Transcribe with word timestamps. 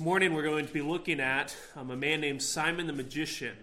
Morning 0.00 0.32
we're 0.32 0.44
going 0.44 0.66
to 0.66 0.72
be 0.72 0.80
looking 0.80 1.20
at 1.20 1.54
um, 1.76 1.90
a 1.90 1.96
man 1.96 2.22
named 2.22 2.40
Simon 2.40 2.86
the 2.86 2.92
Magician. 2.94 3.54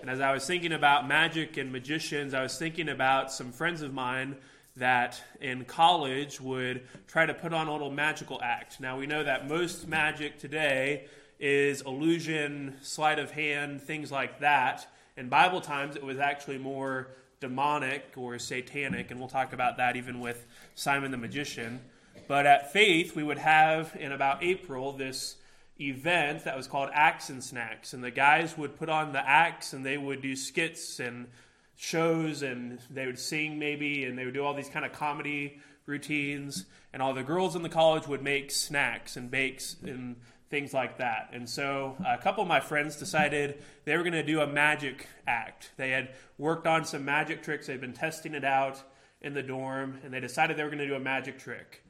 And 0.00 0.08
as 0.08 0.20
I 0.20 0.32
was 0.32 0.46
thinking 0.46 0.70
about 0.70 1.08
magic 1.08 1.56
and 1.56 1.72
magicians, 1.72 2.32
I 2.32 2.44
was 2.44 2.56
thinking 2.56 2.88
about 2.88 3.32
some 3.32 3.50
friends 3.50 3.82
of 3.82 3.92
mine 3.92 4.36
that 4.76 5.20
in 5.40 5.64
college 5.64 6.40
would 6.40 6.86
try 7.08 7.26
to 7.26 7.34
put 7.34 7.52
on 7.52 7.66
a 7.66 7.72
little 7.72 7.90
magical 7.90 8.40
act. 8.40 8.78
Now 8.78 8.96
we 8.96 9.08
know 9.08 9.24
that 9.24 9.48
most 9.48 9.88
magic 9.88 10.38
today 10.38 11.06
is 11.40 11.80
illusion, 11.80 12.76
sleight 12.80 13.18
of 13.18 13.32
hand, 13.32 13.82
things 13.82 14.12
like 14.12 14.38
that. 14.38 14.86
In 15.16 15.28
Bible 15.28 15.60
times, 15.60 15.96
it 15.96 16.04
was 16.04 16.20
actually 16.20 16.58
more 16.58 17.08
demonic 17.40 18.12
or 18.14 18.38
satanic, 18.38 19.10
and 19.10 19.18
we'll 19.18 19.28
talk 19.28 19.52
about 19.52 19.78
that 19.78 19.96
even 19.96 20.20
with 20.20 20.46
Simon 20.76 21.10
the 21.10 21.16
Magician. 21.16 21.80
But 22.28 22.46
at 22.46 22.72
Faith, 22.72 23.16
we 23.16 23.24
would 23.24 23.38
have 23.38 23.96
in 23.98 24.12
about 24.12 24.44
April 24.44 24.92
this 24.92 25.34
event 25.80 26.44
that 26.44 26.56
was 26.56 26.66
called 26.66 26.90
Acts 26.92 27.30
and 27.30 27.42
Snacks. 27.42 27.92
And 27.92 28.02
the 28.02 28.10
guys 28.10 28.56
would 28.56 28.76
put 28.76 28.88
on 28.88 29.12
the 29.12 29.28
acts 29.28 29.72
and 29.72 29.84
they 29.84 29.98
would 29.98 30.22
do 30.22 30.36
skits 30.36 31.00
and 31.00 31.28
shows 31.76 32.42
and 32.42 32.78
they 32.90 33.06
would 33.06 33.18
sing 33.18 33.58
maybe 33.58 34.04
and 34.04 34.16
they 34.16 34.24
would 34.24 34.34
do 34.34 34.44
all 34.44 34.54
these 34.54 34.68
kind 34.68 34.84
of 34.84 34.92
comedy 34.92 35.58
routines. 35.86 36.66
And 36.92 37.02
all 37.02 37.12
the 37.12 37.24
girls 37.24 37.56
in 37.56 37.62
the 37.62 37.68
college 37.68 38.06
would 38.06 38.22
make 38.22 38.50
snacks 38.50 39.16
and 39.16 39.30
bakes 39.30 39.76
and 39.82 40.16
things 40.48 40.72
like 40.72 40.98
that. 40.98 41.30
And 41.32 41.48
so 41.48 41.96
a 42.06 42.18
couple 42.18 42.42
of 42.42 42.48
my 42.48 42.60
friends 42.60 42.96
decided 42.96 43.60
they 43.84 43.96
were 43.96 44.04
going 44.04 44.12
to 44.12 44.22
do 44.22 44.40
a 44.40 44.46
magic 44.46 45.08
act. 45.26 45.72
They 45.76 45.90
had 45.90 46.10
worked 46.38 46.68
on 46.68 46.84
some 46.84 47.04
magic 47.04 47.42
tricks, 47.42 47.66
they'd 47.66 47.80
been 47.80 47.92
testing 47.92 48.34
it 48.34 48.44
out 48.44 48.80
in 49.20 49.34
the 49.34 49.42
dorm, 49.42 49.98
and 50.04 50.12
they 50.12 50.20
decided 50.20 50.56
they 50.56 50.62
were 50.62 50.68
going 50.68 50.78
to 50.78 50.86
do 50.86 50.94
a 50.94 51.00
magic 51.00 51.38
trick. 51.38 51.83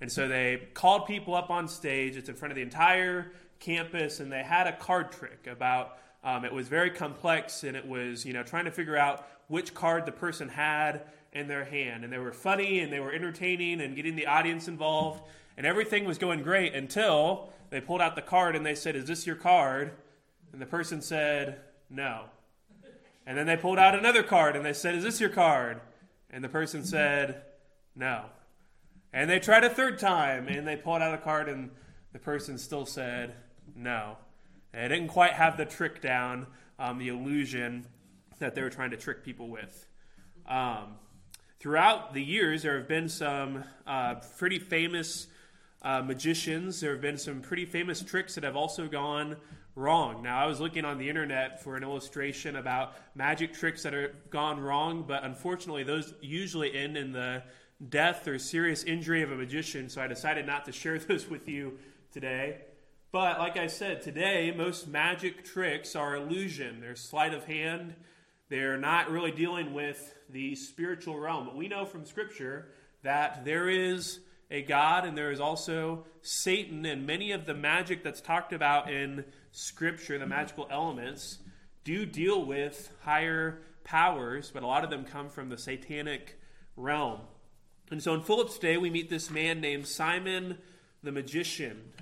And 0.00 0.10
so 0.10 0.28
they 0.28 0.68
called 0.74 1.06
people 1.06 1.34
up 1.34 1.50
on 1.50 1.68
stage. 1.68 2.16
It's 2.16 2.28
in 2.28 2.34
front 2.34 2.52
of 2.52 2.56
the 2.56 2.62
entire 2.62 3.32
campus, 3.58 4.20
and 4.20 4.30
they 4.30 4.42
had 4.42 4.66
a 4.66 4.72
card 4.72 5.12
trick 5.12 5.46
about. 5.46 5.98
Um, 6.24 6.44
it 6.44 6.52
was 6.52 6.68
very 6.68 6.90
complex, 6.90 7.64
and 7.64 7.76
it 7.76 7.86
was 7.86 8.24
you 8.24 8.32
know 8.32 8.42
trying 8.42 8.64
to 8.66 8.70
figure 8.70 8.96
out 8.96 9.26
which 9.48 9.74
card 9.74 10.06
the 10.06 10.12
person 10.12 10.48
had 10.48 11.02
in 11.32 11.48
their 11.48 11.64
hand. 11.64 12.04
And 12.04 12.12
they 12.12 12.18
were 12.18 12.32
funny, 12.32 12.80
and 12.80 12.92
they 12.92 13.00
were 13.00 13.12
entertaining, 13.12 13.80
and 13.80 13.96
getting 13.96 14.16
the 14.16 14.26
audience 14.26 14.68
involved, 14.68 15.22
and 15.56 15.66
everything 15.66 16.04
was 16.04 16.18
going 16.18 16.42
great 16.42 16.74
until 16.74 17.50
they 17.70 17.80
pulled 17.80 18.00
out 18.00 18.14
the 18.14 18.22
card 18.22 18.56
and 18.56 18.64
they 18.64 18.74
said, 18.74 18.96
"Is 18.96 19.06
this 19.06 19.26
your 19.26 19.36
card?" 19.36 19.92
And 20.52 20.60
the 20.60 20.66
person 20.66 21.02
said, 21.02 21.60
"No." 21.90 22.24
And 23.26 23.36
then 23.36 23.46
they 23.46 23.56
pulled 23.56 23.78
out 23.78 23.94
another 23.94 24.22
card 24.22 24.56
and 24.56 24.64
they 24.64 24.72
said, 24.72 24.94
"Is 24.94 25.04
this 25.04 25.20
your 25.20 25.30
card?" 25.30 25.80
And 26.30 26.42
the 26.42 26.48
person 26.48 26.84
said, 26.84 27.42
"No." 27.94 28.26
And 29.12 29.28
they 29.28 29.38
tried 29.38 29.64
a 29.64 29.70
third 29.70 29.98
time 29.98 30.48
and 30.48 30.66
they 30.66 30.76
pulled 30.76 31.02
out 31.02 31.14
a 31.14 31.18
card 31.18 31.48
and 31.48 31.70
the 32.12 32.18
person 32.18 32.58
still 32.58 32.86
said 32.86 33.34
no. 33.74 34.16
They 34.72 34.86
didn't 34.88 35.08
quite 35.08 35.32
have 35.32 35.56
the 35.56 35.64
trick 35.64 36.02
down, 36.02 36.46
um, 36.78 36.98
the 36.98 37.08
illusion 37.08 37.86
that 38.38 38.54
they 38.54 38.62
were 38.62 38.70
trying 38.70 38.90
to 38.90 38.96
trick 38.96 39.24
people 39.24 39.48
with. 39.48 39.86
Um, 40.46 40.96
throughout 41.58 42.14
the 42.14 42.22
years, 42.22 42.62
there 42.62 42.78
have 42.78 42.88
been 42.88 43.08
some 43.08 43.64
uh, 43.86 44.16
pretty 44.36 44.58
famous 44.58 45.26
uh, 45.82 46.02
magicians. 46.02 46.80
There 46.80 46.92
have 46.92 47.00
been 47.00 47.18
some 47.18 47.40
pretty 47.40 47.64
famous 47.64 48.02
tricks 48.02 48.34
that 48.34 48.44
have 48.44 48.56
also 48.56 48.88
gone 48.88 49.36
wrong. 49.74 50.22
Now, 50.22 50.42
I 50.42 50.46
was 50.46 50.60
looking 50.60 50.84
on 50.84 50.98
the 50.98 51.08
internet 51.08 51.62
for 51.62 51.76
an 51.76 51.82
illustration 51.82 52.56
about 52.56 52.94
magic 53.14 53.54
tricks 53.54 53.82
that 53.84 53.92
have 53.92 54.10
gone 54.30 54.60
wrong, 54.60 55.04
but 55.06 55.24
unfortunately, 55.24 55.84
those 55.84 56.14
usually 56.20 56.76
end 56.76 56.96
in 56.96 57.12
the 57.12 57.42
death 57.86 58.26
or 58.26 58.38
serious 58.38 58.82
injury 58.84 59.22
of 59.22 59.30
a 59.30 59.36
magician, 59.36 59.88
so 59.88 60.02
I 60.02 60.06
decided 60.06 60.46
not 60.46 60.64
to 60.64 60.72
share 60.72 60.98
those 60.98 61.28
with 61.28 61.48
you 61.48 61.78
today. 62.12 62.62
But 63.10 63.38
like 63.38 63.56
I 63.56 63.68
said, 63.68 64.02
today 64.02 64.52
most 64.54 64.86
magic 64.86 65.44
tricks 65.44 65.96
are 65.96 66.16
illusion. 66.16 66.80
They're 66.80 66.96
sleight 66.96 67.32
of 67.32 67.44
hand. 67.44 67.94
They're 68.48 68.78
not 68.78 69.10
really 69.10 69.30
dealing 69.30 69.72
with 69.72 70.14
the 70.28 70.54
spiritual 70.54 71.18
realm. 71.18 71.46
But 71.46 71.56
we 71.56 71.68
know 71.68 71.84
from 71.84 72.04
Scripture 72.04 72.68
that 73.02 73.44
there 73.44 73.68
is 73.68 74.20
a 74.50 74.62
God 74.62 75.04
and 75.04 75.16
there 75.16 75.30
is 75.30 75.40
also 75.40 76.04
Satan, 76.22 76.84
and 76.86 77.06
many 77.06 77.32
of 77.32 77.46
the 77.46 77.54
magic 77.54 78.02
that's 78.02 78.20
talked 78.20 78.52
about 78.52 78.90
in 78.90 79.24
Scripture, 79.52 80.18
the 80.18 80.26
magical 80.26 80.66
elements, 80.70 81.38
do 81.84 82.04
deal 82.06 82.44
with 82.44 82.90
higher 83.02 83.60
powers, 83.84 84.50
but 84.52 84.62
a 84.62 84.66
lot 84.66 84.84
of 84.84 84.90
them 84.90 85.04
come 85.04 85.28
from 85.28 85.48
the 85.48 85.58
satanic 85.58 86.38
realm. 86.76 87.20
And 87.90 88.02
so 88.02 88.14
in 88.14 88.22
Phillips 88.22 88.58
day, 88.58 88.76
we 88.76 88.90
meet 88.90 89.08
this 89.08 89.30
man 89.30 89.60
named 89.60 89.86
Simon 89.86 90.58
the 91.02 91.12
magician. 91.12 91.92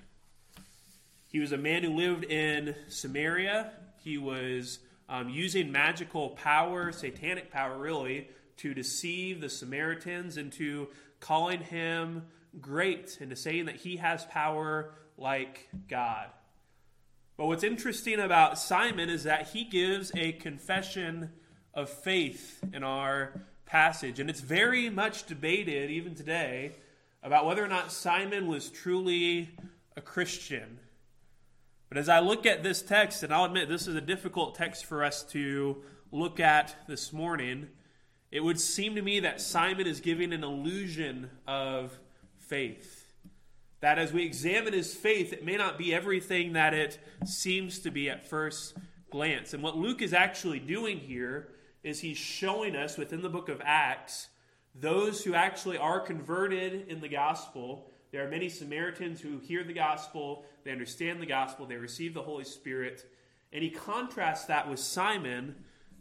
He 1.29 1.39
was 1.39 1.53
a 1.53 1.59
man 1.59 1.83
who 1.83 1.95
lived 1.95 2.25
in 2.25 2.75
Samaria. 2.89 3.71
He 4.03 4.19
was 4.19 4.79
um, 5.09 5.29
using 5.29 5.71
magical 5.71 6.31
power, 6.31 6.93
satanic 6.93 7.51
power 7.51 7.79
really, 7.79 8.29
to 8.59 8.75
deceive 8.75 9.41
the 9.41 9.49
Samaritans 9.49 10.37
into 10.37 10.89
calling 11.21 11.61
him 11.61 12.23
great 12.61 13.19
and 13.21 13.31
to 13.31 13.37
saying 13.37 13.67
that 13.67 13.77
he 13.77 13.97
has 13.97 14.25
power 14.25 14.95
like 15.19 15.69
God. 15.89 16.27
But 17.37 17.47
what's 17.47 17.65
interesting 17.65 18.19
about 18.19 18.59
Simon 18.59 19.11
is 19.11 19.25
that 19.25 19.49
he 19.49 19.65
gives 19.65 20.11
a 20.17 20.33
confession 20.33 21.31
of 21.75 21.91
faith 21.91 22.65
in 22.73 22.83
our 22.83 23.43
passage. 23.67 24.19
And 24.21 24.31
it's 24.31 24.41
very 24.41 24.89
much 24.89 25.27
debated, 25.27 25.91
even 25.91 26.15
today, 26.15 26.73
about 27.23 27.45
whether 27.45 27.65
or 27.65 27.69
not 27.69 27.93
Simon 27.93 28.47
was 28.47 28.71
truly 28.71 29.51
a 29.97 30.01
Christian. 30.01 30.79
But 31.89 31.99
as 31.99 32.09
I 32.09 32.21
look 32.21 32.47
at 32.47 32.63
this 32.63 32.83
text, 32.83 33.23
and 33.23 33.33
I'll 33.33 33.45
admit 33.45 33.69
this 33.69 33.87
is 33.87 33.95
a 33.95 34.01
difficult 34.01 34.55
text 34.55 34.87
for 34.87 35.05
us 35.05 35.23
to 35.31 35.83
look 36.11 36.41
at 36.41 36.75
this 36.89 37.13
morning, 37.13 37.69
it 38.31 38.41
would 38.41 38.61
seem 38.61 38.95
to 38.95 39.03
me 39.03 39.21
that 39.21 39.41
Simon 39.41 39.87
is 39.87 40.01
giving 40.01 40.33
an 40.33 40.43
illusion 40.43 41.31
of 41.47 41.99
faith. 42.39 43.13
That 43.81 43.99
as 43.99 44.13
we 44.13 44.25
examine 44.25 44.73
his 44.73 44.95
faith, 44.95 45.33
it 45.33 45.45
may 45.45 45.57
not 45.57 45.79
be 45.79 45.95
everything 45.95 46.55
that 46.55 46.75
it 46.75 46.99
seems 47.25 47.79
to 47.81 47.91
be 47.91 48.11
at 48.11 48.27
first 48.27 48.77
glance. 49.11 49.55
And 49.55 49.63
what 49.63 49.77
Luke 49.77 50.03
is 50.03 50.13
actually 50.13 50.59
doing 50.59 50.99
here 50.99 51.49
is 51.87 52.01
he's 52.01 52.19
showing 52.19 52.75
us 52.75 52.99
within 52.99 53.23
the 53.23 53.29
book 53.29 53.49
of 53.49 53.63
Acts 53.65 54.29
those 54.79 55.25
who 55.25 55.35
actually 55.35 55.79
are 55.79 56.01
converted 56.01 56.89
in 56.89 57.01
the 57.01 57.09
gospel. 57.09 57.91
There 58.13 58.27
are 58.27 58.31
many 58.31 58.49
Samaritans 58.49 59.21
who 59.21 59.39
hear 59.39 59.65
the 59.65 59.73
gospel, 59.73 60.45
they 60.65 60.73
understand 60.73 61.21
the 61.21 61.27
gospel, 61.27 61.65
they 61.65 61.77
receive 61.77 62.13
the 62.13 62.23
Holy 62.23 62.45
Spirit. 62.45 63.07
And 63.53 63.63
he 63.63 63.71
contrasts 63.71 64.47
that 64.47 64.69
with 64.69 64.81
Simon, 64.81 65.55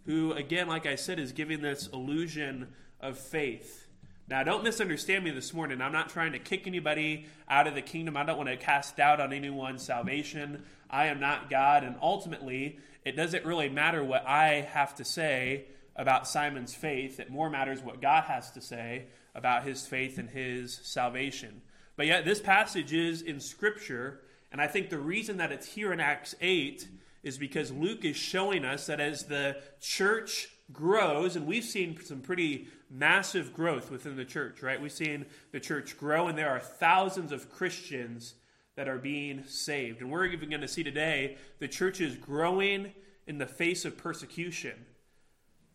who, 0.06 0.34
again, 0.34 0.68
like 0.68 0.86
I 0.86 0.96
said, 0.96 1.20
is 1.20 1.32
giving 1.32 1.62
this 1.62 1.88
illusion 1.88 2.68
of 3.00 3.18
faith. 3.18 3.88
Now, 4.28 4.44
don't 4.44 4.64
misunderstand 4.64 5.24
me 5.24 5.32
this 5.32 5.54
morning. 5.54 5.82
I'm 5.82 5.94
not 5.94 6.10
trying 6.10 6.32
to 6.34 6.40
kick 6.40 6.66
anybody 6.66 7.28
out 7.48 7.68
of 7.68 7.76
the 7.76 7.82
kingdom. 7.82 8.18
I 8.18 8.26
don't 8.26 8.38
want 8.38 8.50
to 8.50 8.58
cast 8.58 8.98
doubt 8.98 9.22
on 9.22 9.32
anyone's 9.32 9.84
salvation. 9.84 10.64
I 10.90 11.06
am 11.06 11.20
not 11.20 11.50
God. 11.50 11.84
And 11.84 11.96
ultimately, 12.02 12.80
it 13.06 13.16
doesn't 13.16 13.46
really 13.46 13.70
matter 13.70 14.04
what 14.04 14.28
I 14.28 14.68
have 14.72 14.96
to 14.96 15.06
say 15.06 15.66
about 15.96 16.28
Simon's 16.28 16.76
faith. 16.76 17.20
It 17.20 17.30
more 17.30 17.50
matters 17.50 17.82
what 17.82 18.02
God 18.02 18.26
has 18.26 18.52
to 18.52 18.62
say 18.62 19.06
about 19.34 19.64
his 19.64 19.88
faith 19.88 20.18
and 20.18 20.30
his 20.30 20.80
salvation. 20.84 21.62
But 21.96 22.08
yet, 22.08 22.26
this 22.26 22.42
passage 22.42 22.94
is 22.94 23.22
in 23.22 23.40
Scripture, 23.40 24.22
and 24.52 24.62
I 24.62 24.68
think 24.68 24.90
the 24.90 24.98
reason 24.98 25.38
that 25.38 25.52
it's 25.52 25.68
here 25.68 25.94
in 25.94 26.00
Acts 26.00 26.36
8 26.42 26.88
is 27.24 27.38
because 27.38 27.72
Luke 27.72 28.04
is 28.04 28.16
showing 28.16 28.66
us 28.66 28.88
that 28.88 29.00
as 29.00 29.24
the 29.24 29.58
church 29.80 30.50
grows, 30.72 31.36
and 31.36 31.48
we've 31.48 31.64
seen 31.64 31.98
some 32.04 32.22
pretty 32.22 32.68
massive 32.90 33.54
growth 33.54 33.90
within 33.90 34.16
the 34.16 34.26
church, 34.26 34.62
right? 34.62 34.82
We've 34.82 34.92
seen 34.92 35.26
the 35.52 35.60
church 35.60 35.98
grow, 35.98 36.28
and 36.28 36.38
there 36.38 36.50
are 36.50 36.60
thousands 36.60 37.32
of 37.32 37.50
Christians 37.50 38.36
that 38.76 38.90
are 38.90 38.98
being 38.98 39.44
saved. 39.46 40.02
And 40.02 40.12
we're 40.12 40.26
even 40.26 40.50
going 40.50 40.62
to 40.62 40.68
see 40.68 40.84
today 40.84 41.38
the 41.60 41.68
church 41.68 42.02
is 42.02 42.16
growing 42.16 42.92
in 43.26 43.38
the 43.38 43.46
face 43.46 43.86
of 43.86 43.98
persecution 43.98 44.74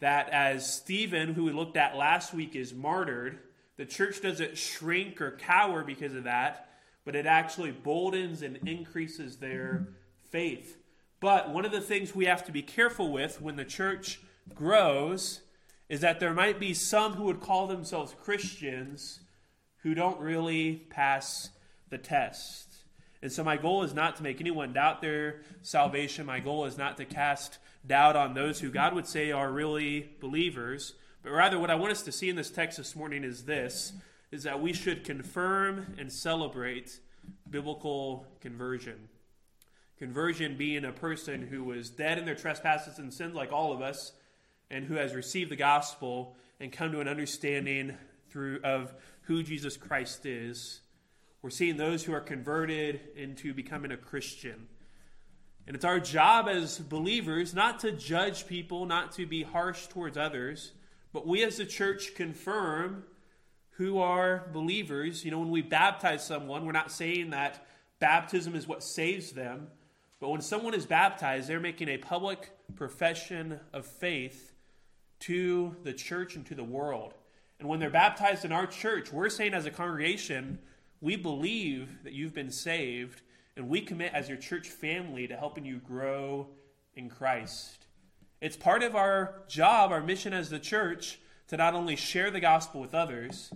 that 0.01 0.29
as 0.31 0.73
Stephen, 0.73 1.35
who 1.35 1.45
we 1.45 1.53
looked 1.53 1.77
at 1.77 1.97
last 1.97 2.35
week, 2.35 2.57
is 2.57 2.75
martyred, 2.75 3.39
the 3.77 3.87
church 3.87 4.21
doesn't 4.21 4.59
shrink 4.59 5.21
or 5.21 5.31
cower 5.33 5.85
because 5.85 6.15
of 6.15 6.25
that, 6.25 6.69
but 7.05 7.15
it 7.15 7.27
actually 7.27 7.73
boldens 7.73 8.43
and 8.43 8.57
increases 8.69 9.37
their 9.37 9.89
faith. 10.31 10.79
But 11.21 11.51
one 11.51 11.65
of 11.65 11.73
the 11.73 11.81
things 11.81 12.15
we 12.15 12.25
have 12.25 12.45
to 12.47 12.53
be 12.53 12.63
careful 12.63 13.13
with 13.13 13.41
when 13.41 13.57
the 13.57 13.65
church 13.65 14.21
grows 14.55 15.41
is 15.89 16.01
that 16.01 16.21
there 16.21 16.33
might 16.33 16.59
be 16.59 16.73
some 16.73 17.15
who 17.15 17.25
would 17.25 17.41
call 17.41 17.67
themselves 17.67 18.15
Christians 18.23 19.21
who 19.83 19.95
don't 19.95 20.21
really 20.21 20.87
pass 20.91 21.51
the 21.91 21.99
test. 21.99 22.69
And 23.23 23.31
so, 23.31 23.45
my 23.45 23.57
goal 23.57 23.83
is 23.83 23.93
not 23.93 24.17
to 24.17 24.23
make 24.23 24.41
anyone 24.41 24.73
doubt 24.73 25.03
their 25.03 25.43
salvation. 25.63 26.25
My 26.25 26.41
goal 26.41 26.65
is 26.65 26.79
not 26.79 26.97
to 26.97 27.05
cast 27.05 27.59
doubt 27.87 28.17
on 28.17 28.35
those 28.35 28.61
who 28.61 28.71
God 28.71 28.95
would 28.95 29.07
say 29.07 29.33
are 29.33 29.51
really 29.51 30.11
believers. 30.21 30.95
But 31.23 31.33
rather, 31.33 31.59
what 31.59 31.71
I 31.71 31.75
want 31.75 31.93
us 31.93 32.03
to 32.03 32.13
see 32.13 32.29
in 32.29 32.37
this 32.37 32.51
text 32.51 32.79
this 32.79 32.97
morning 32.97 33.25
is 33.25 33.45
this 33.45 33.93
is 34.31 34.45
that 34.45 34.63
we 34.63 34.73
should 34.73 35.05
confirm 35.05 35.95
and 35.99 36.13
celebrate 36.13 37.01
biblical 37.51 38.25
conversion. 38.41 39.09
Conversion 39.99 40.57
being 40.57 40.85
a 40.85 40.93
person 40.93 41.47
who 41.49 41.65
was 41.65 41.91
dead 41.91 42.17
in 42.17 42.25
their 42.25 42.37
trespasses 42.37 42.99
and 42.99 43.13
sins, 43.13 43.35
like 43.35 43.53
all 43.53 43.73
of 43.73 43.83
us, 43.83 44.13
and 44.71 44.85
who 44.85 44.95
has 44.95 45.15
received 45.15 45.51
the 45.51 45.57
gospel 45.57 46.37
and 46.61 46.71
come 46.71 46.93
to 46.93 47.01
an 47.01 47.09
understanding 47.09 47.97
through 48.31 48.61
of 48.63 48.95
who 49.23 49.43
Jesus 49.43 49.77
Christ 49.77 50.25
is. 50.27 50.81
We're 51.43 51.51
seeing 51.51 51.77
those 51.77 52.05
who 52.05 52.13
are 52.13 52.21
converted 52.21 53.01
into 53.17 53.53
becoming 53.53 53.93
a 53.93 53.97
Christian. 53.97 54.69
And 55.71 55.77
it's 55.77 55.85
our 55.85 56.01
job 56.01 56.49
as 56.49 56.81
believers 56.81 57.55
not 57.55 57.79
to 57.79 57.93
judge 57.93 58.49
people, 58.49 58.87
not 58.87 59.13
to 59.13 59.25
be 59.25 59.45
harsh 59.45 59.87
towards 59.87 60.19
others, 60.19 60.73
but 61.13 61.29
we 61.29 61.45
as 61.45 61.61
a 61.61 61.65
church 61.65 62.17
confirm 62.17 63.05
who 63.77 64.01
are 64.01 64.49
believers. 64.53 65.25
You 65.25 65.31
know, 65.31 65.39
when 65.39 65.53
we 65.53 65.63
baptize 65.63 66.27
someone, 66.27 66.67
we're 66.67 66.73
not 66.73 66.91
saying 66.91 67.31
that 67.31 67.65
baptism 68.01 68.57
is 68.57 68.67
what 68.67 68.83
saves 68.83 69.31
them, 69.31 69.69
but 70.19 70.31
when 70.31 70.41
someone 70.41 70.75
is 70.75 70.87
baptized, 70.87 71.49
they're 71.49 71.61
making 71.61 71.89
a 71.89 71.99
public 71.99 72.51
profession 72.75 73.61
of 73.73 73.87
faith 73.87 74.53
to 75.21 75.77
the 75.85 75.93
church 75.93 76.35
and 76.35 76.45
to 76.47 76.57
the 76.57 76.65
world. 76.65 77.15
And 77.61 77.69
when 77.69 77.79
they're 77.79 77.91
baptized 77.91 78.45
in 78.45 78.51
our 78.51 78.67
church, 78.67 79.13
we're 79.13 79.31
saying 79.31 79.55
as 79.55 79.67
a 79.67 79.71
congregation, 79.71 80.59
we 81.01 81.15
believe 81.15 82.03
that 82.03 82.13
you've 82.13 82.35
been 82.35 82.51
saved, 82.51 83.23
and 83.61 83.69
we 83.69 83.83
commit 83.83 84.15
as 84.15 84.27
your 84.27 84.39
church 84.39 84.71
family 84.71 85.29
to 85.29 85.37
helping 85.37 85.67
you 85.67 85.77
grow 85.77 86.49
in 86.95 87.11
Christ. 87.11 87.85
It's 88.41 88.57
part 88.57 88.83
of 88.83 88.97
our 88.97 89.43
job, 89.49 89.93
our 89.93 90.01
mission 90.01 90.33
as 90.33 90.49
the 90.49 90.59
church, 90.59 91.21
to 91.49 91.59
not 91.59 91.75
only 91.75 91.95
share 91.95 92.31
the 92.31 92.41
gospel 92.41 92.81
with 92.81 92.95
others, 92.95 93.53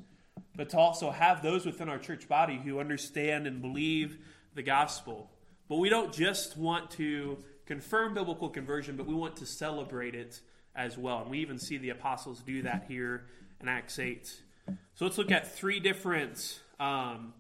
but 0.55 0.69
to 0.69 0.77
also 0.77 1.11
have 1.11 1.43
those 1.43 1.65
within 1.65 1.89
our 1.89 1.97
church 1.97 2.29
body 2.29 2.61
who 2.63 2.81
understand 2.81 3.47
and 3.47 3.63
believe 3.63 4.19
the 4.55 4.63
gospel. 4.63 5.31
But 5.71 5.77
we 5.77 5.89
don't 5.89 6.13
just 6.13 6.59
want 6.59 6.91
to 6.93 7.39
confirm 7.65 8.13
biblical 8.13 8.51
conversion, 8.51 8.97
but 8.97 9.07
we 9.07 9.15
want 9.15 9.37
to 9.37 9.47
celebrate 9.47 10.15
it 10.15 10.39
as 10.77 10.99
well. 10.99 11.23
And 11.23 11.31
we 11.31 11.39
even 11.39 11.59
see 11.59 11.79
the 11.79 11.89
apostles 11.89 12.43
do 12.43 12.61
that 12.61 12.85
here 12.89 13.25
in 13.59 13.69
Acts 13.69 13.99
8. 13.99 14.27
So 14.97 15.07
let's 15.07 15.17
look 15.17 15.31
at 15.31 15.57
three 15.57 15.81
different 15.81 16.61
um, 16.79 17.33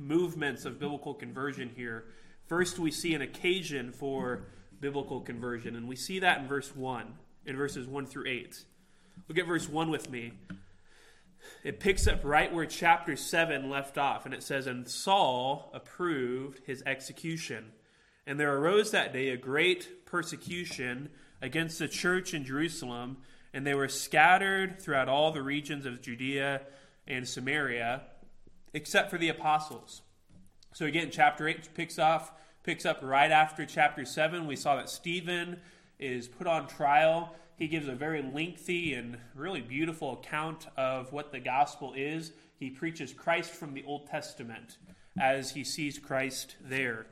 movements 0.00 0.64
of 0.64 0.80
biblical 0.80 1.14
conversion 1.14 1.70
here. 1.76 2.06
First, 2.46 2.78
we 2.78 2.90
see 2.90 3.14
an 3.14 3.22
occasion 3.22 3.92
for 3.92 4.46
biblical 4.80 5.20
conversion, 5.20 5.76
and 5.76 5.86
we 5.86 5.96
see 5.96 6.20
that 6.20 6.38
in 6.40 6.48
verse 6.48 6.74
1, 6.74 7.06
in 7.46 7.56
verses 7.56 7.86
1 7.86 8.06
through 8.06 8.28
8. 8.28 8.64
Look 9.28 9.38
at 9.38 9.46
verse 9.46 9.68
1 9.68 9.90
with 9.90 10.10
me. 10.10 10.32
It 11.62 11.80
picks 11.80 12.06
up 12.06 12.20
right 12.24 12.52
where 12.52 12.66
chapter 12.66 13.16
7 13.16 13.70
left 13.70 13.98
off, 13.98 14.24
and 14.24 14.34
it 14.34 14.42
says, 14.42 14.66
And 14.66 14.88
Saul 14.88 15.70
approved 15.74 16.60
his 16.66 16.82
execution. 16.86 17.72
And 18.26 18.38
there 18.38 18.56
arose 18.56 18.90
that 18.90 19.12
day 19.12 19.28
a 19.28 19.36
great 19.36 20.06
persecution 20.06 21.10
against 21.42 21.78
the 21.78 21.88
church 21.88 22.34
in 22.34 22.44
Jerusalem, 22.44 23.18
and 23.52 23.66
they 23.66 23.74
were 23.74 23.88
scattered 23.88 24.80
throughout 24.80 25.08
all 25.08 25.32
the 25.32 25.42
regions 25.42 25.86
of 25.86 26.02
Judea 26.02 26.62
and 27.06 27.26
Samaria, 27.26 28.02
except 28.72 29.10
for 29.10 29.18
the 29.18 29.28
apostles. 29.28 30.02
So 30.72 30.86
again, 30.86 31.10
chapter 31.10 31.48
8 31.48 31.74
picks 31.74 31.98
off 31.98 32.32
picks 32.62 32.84
up 32.84 33.00
right 33.02 33.30
after 33.30 33.64
chapter 33.64 34.04
7. 34.04 34.46
We 34.46 34.56
saw 34.56 34.76
that 34.76 34.90
Stephen 34.90 35.58
is 35.98 36.28
put 36.28 36.46
on 36.46 36.66
trial. 36.66 37.34
He 37.56 37.68
gives 37.68 37.88
a 37.88 37.94
very 37.94 38.22
lengthy 38.22 38.94
and 38.94 39.18
really 39.34 39.60
beautiful 39.60 40.14
account 40.14 40.66
of 40.76 41.12
what 41.12 41.32
the 41.32 41.40
gospel 41.40 41.94
is. 41.96 42.32
He 42.58 42.70
preaches 42.70 43.12
Christ 43.12 43.50
from 43.50 43.74
the 43.74 43.84
Old 43.84 44.06
Testament 44.06 44.76
as 45.18 45.52
he 45.52 45.64
sees 45.64 45.98
Christ 45.98 46.56
there. 46.60 47.06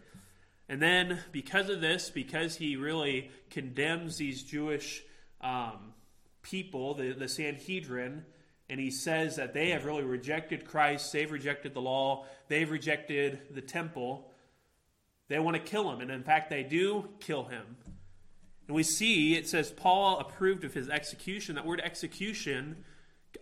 And 0.68 0.82
then, 0.82 1.20
because 1.32 1.70
of 1.70 1.80
this, 1.80 2.10
because 2.10 2.56
he 2.56 2.76
really 2.76 3.30
condemns 3.48 4.18
these 4.18 4.42
Jewish 4.42 5.02
um, 5.40 5.94
people, 6.42 6.94
the, 6.94 7.12
the 7.12 7.28
Sanhedrin, 7.28 8.24
and 8.70 8.78
he 8.78 8.90
says 8.90 9.36
that 9.36 9.54
they 9.54 9.70
have 9.70 9.84
really 9.84 10.04
rejected 10.04 10.66
Christ, 10.66 11.12
they've 11.12 11.30
rejected 11.30 11.74
the 11.74 11.80
law, 11.80 12.26
they've 12.48 12.70
rejected 12.70 13.40
the 13.50 13.62
temple. 13.62 14.30
They 15.28 15.38
want 15.38 15.56
to 15.56 15.62
kill 15.62 15.90
him, 15.90 16.00
and 16.00 16.10
in 16.10 16.22
fact, 16.22 16.48
they 16.48 16.62
do 16.62 17.08
kill 17.20 17.44
him. 17.44 17.76
And 18.66 18.74
we 18.74 18.82
see 18.82 19.34
it 19.34 19.48
says 19.48 19.70
Paul 19.70 20.18
approved 20.18 20.64
of 20.64 20.74
his 20.74 20.88
execution. 20.88 21.54
That 21.54 21.66
word 21.66 21.80
execution 21.82 22.84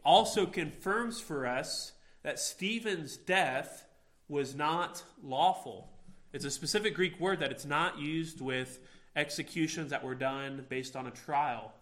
also 0.05 0.47
confirms 0.47 1.21
for 1.21 1.47
us 1.47 1.93
that 2.23 2.39
Stephen's 2.39 3.17
death 3.17 3.85
was 4.29 4.55
not 4.55 5.03
lawful. 5.23 5.91
It's 6.33 6.45
a 6.45 6.51
specific 6.51 6.95
Greek 6.95 7.19
word 7.21 7.41
that 7.41 7.51
it's 7.51 7.65
not 7.65 7.99
used 7.99 8.41
with 8.41 8.79
executions 9.15 9.91
that 9.91 10.05
were 10.05 10.15
done 10.15 10.67
based 10.69 10.97
on 10.97 11.07
a 11.07 11.11
trial. 11.11 11.73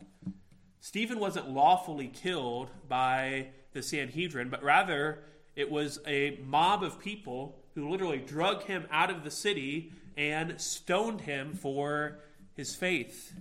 Stephen 0.84 1.18
wasn't 1.18 1.48
lawfully 1.48 2.08
killed 2.08 2.68
by 2.90 3.46
the 3.72 3.82
Sanhedrin, 3.82 4.50
but 4.50 4.62
rather 4.62 5.18
it 5.56 5.70
was 5.70 5.98
a 6.06 6.38
mob 6.44 6.82
of 6.82 7.00
people 7.00 7.56
who 7.74 7.88
literally 7.88 8.18
drug 8.18 8.64
him 8.64 8.84
out 8.90 9.08
of 9.08 9.24
the 9.24 9.30
city 9.30 9.90
and 10.18 10.60
stoned 10.60 11.22
him 11.22 11.54
for 11.54 12.18
his 12.54 12.76
faith. 12.76 13.32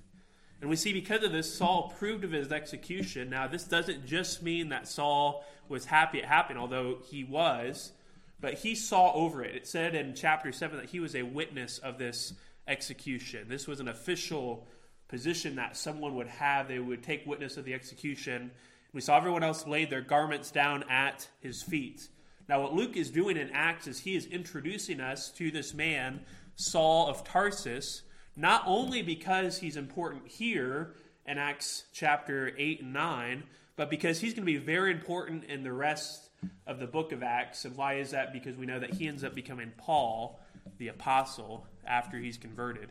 And 0.61 0.69
we 0.69 0.77
see 0.77 0.93
because 0.93 1.21
of 1.21 1.33
this, 1.33 1.53
Saul 1.53 1.91
approved 1.91 2.23
of 2.23 2.31
his 2.31 2.49
execution. 2.49 3.29
Now, 3.29 3.45
this 3.47 3.65
doesn't 3.65 4.05
just 4.05 4.41
mean 4.41 4.69
that 4.69 4.87
Saul 4.87 5.43
was 5.67 5.83
happy 5.83 6.19
it 6.19 6.25
happened, 6.25 6.57
although 6.57 6.99
he 7.09 7.25
was 7.25 7.91
but 8.39 8.53
he 8.55 8.73
saw 8.73 9.11
over 9.13 9.43
it. 9.43 9.53
It 9.55 9.67
said 9.67 9.95
in 9.95 10.15
chapter 10.15 10.53
7 10.53 10.77
that 10.77 10.89
he 10.89 11.01
was 11.01 11.13
a 11.13 11.23
witness 11.23 11.77
of 11.77 11.97
this 11.97 12.33
execution. 12.67 13.47
This 13.49 13.67
was 13.67 13.81
an 13.81 13.87
official 13.89 14.65
position 15.13 15.57
that 15.57 15.77
someone 15.77 16.15
would 16.15 16.25
have. 16.25 16.67
They 16.67 16.79
would 16.79 17.03
take 17.03 17.27
witness 17.27 17.55
of 17.57 17.65
the 17.65 17.75
execution. 17.75 18.49
We 18.93 19.01
saw 19.01 19.15
everyone 19.15 19.43
else 19.43 19.67
laid 19.67 19.91
their 19.91 20.01
garments 20.01 20.49
down 20.49 20.85
at 20.89 21.27
his 21.39 21.61
feet. 21.61 22.07
Now, 22.49 22.63
what 22.63 22.73
Luke 22.73 22.97
is 22.97 23.11
doing 23.11 23.37
in 23.37 23.51
Acts 23.51 23.85
is 23.85 23.99
he 23.99 24.15
is 24.15 24.25
introducing 24.25 24.99
us 24.99 25.29
to 25.33 25.51
this 25.51 25.71
man, 25.75 26.21
Saul 26.55 27.07
of 27.07 27.23
Tarsus, 27.23 28.01
not 28.35 28.63
only 28.65 29.03
because 29.03 29.59
he's 29.59 29.77
important 29.77 30.27
here 30.27 30.95
in 31.27 31.37
Acts 31.37 31.83
chapter 31.93 32.51
8 32.57 32.81
and 32.81 32.93
9, 32.93 33.43
but 33.75 33.91
because 33.91 34.19
he's 34.19 34.33
going 34.33 34.47
to 34.47 34.51
be 34.51 34.57
very 34.57 34.89
important 34.89 35.43
in 35.43 35.61
the 35.61 35.71
rest 35.71 36.31
of 36.65 36.79
the 36.79 36.87
book 36.87 37.11
of 37.11 37.21
Acts. 37.21 37.65
And 37.65 37.77
why 37.77 37.97
is 37.99 38.09
that? 38.11 38.33
Because 38.33 38.57
we 38.57 38.65
know 38.65 38.79
that 38.79 38.95
he 38.95 39.07
ends 39.07 39.23
up 39.23 39.35
becoming 39.35 39.73
Paul, 39.77 40.39
the 40.79 40.87
apostle, 40.87 41.67
after 41.85 42.17
he's 42.17 42.37
converted. 42.37 42.89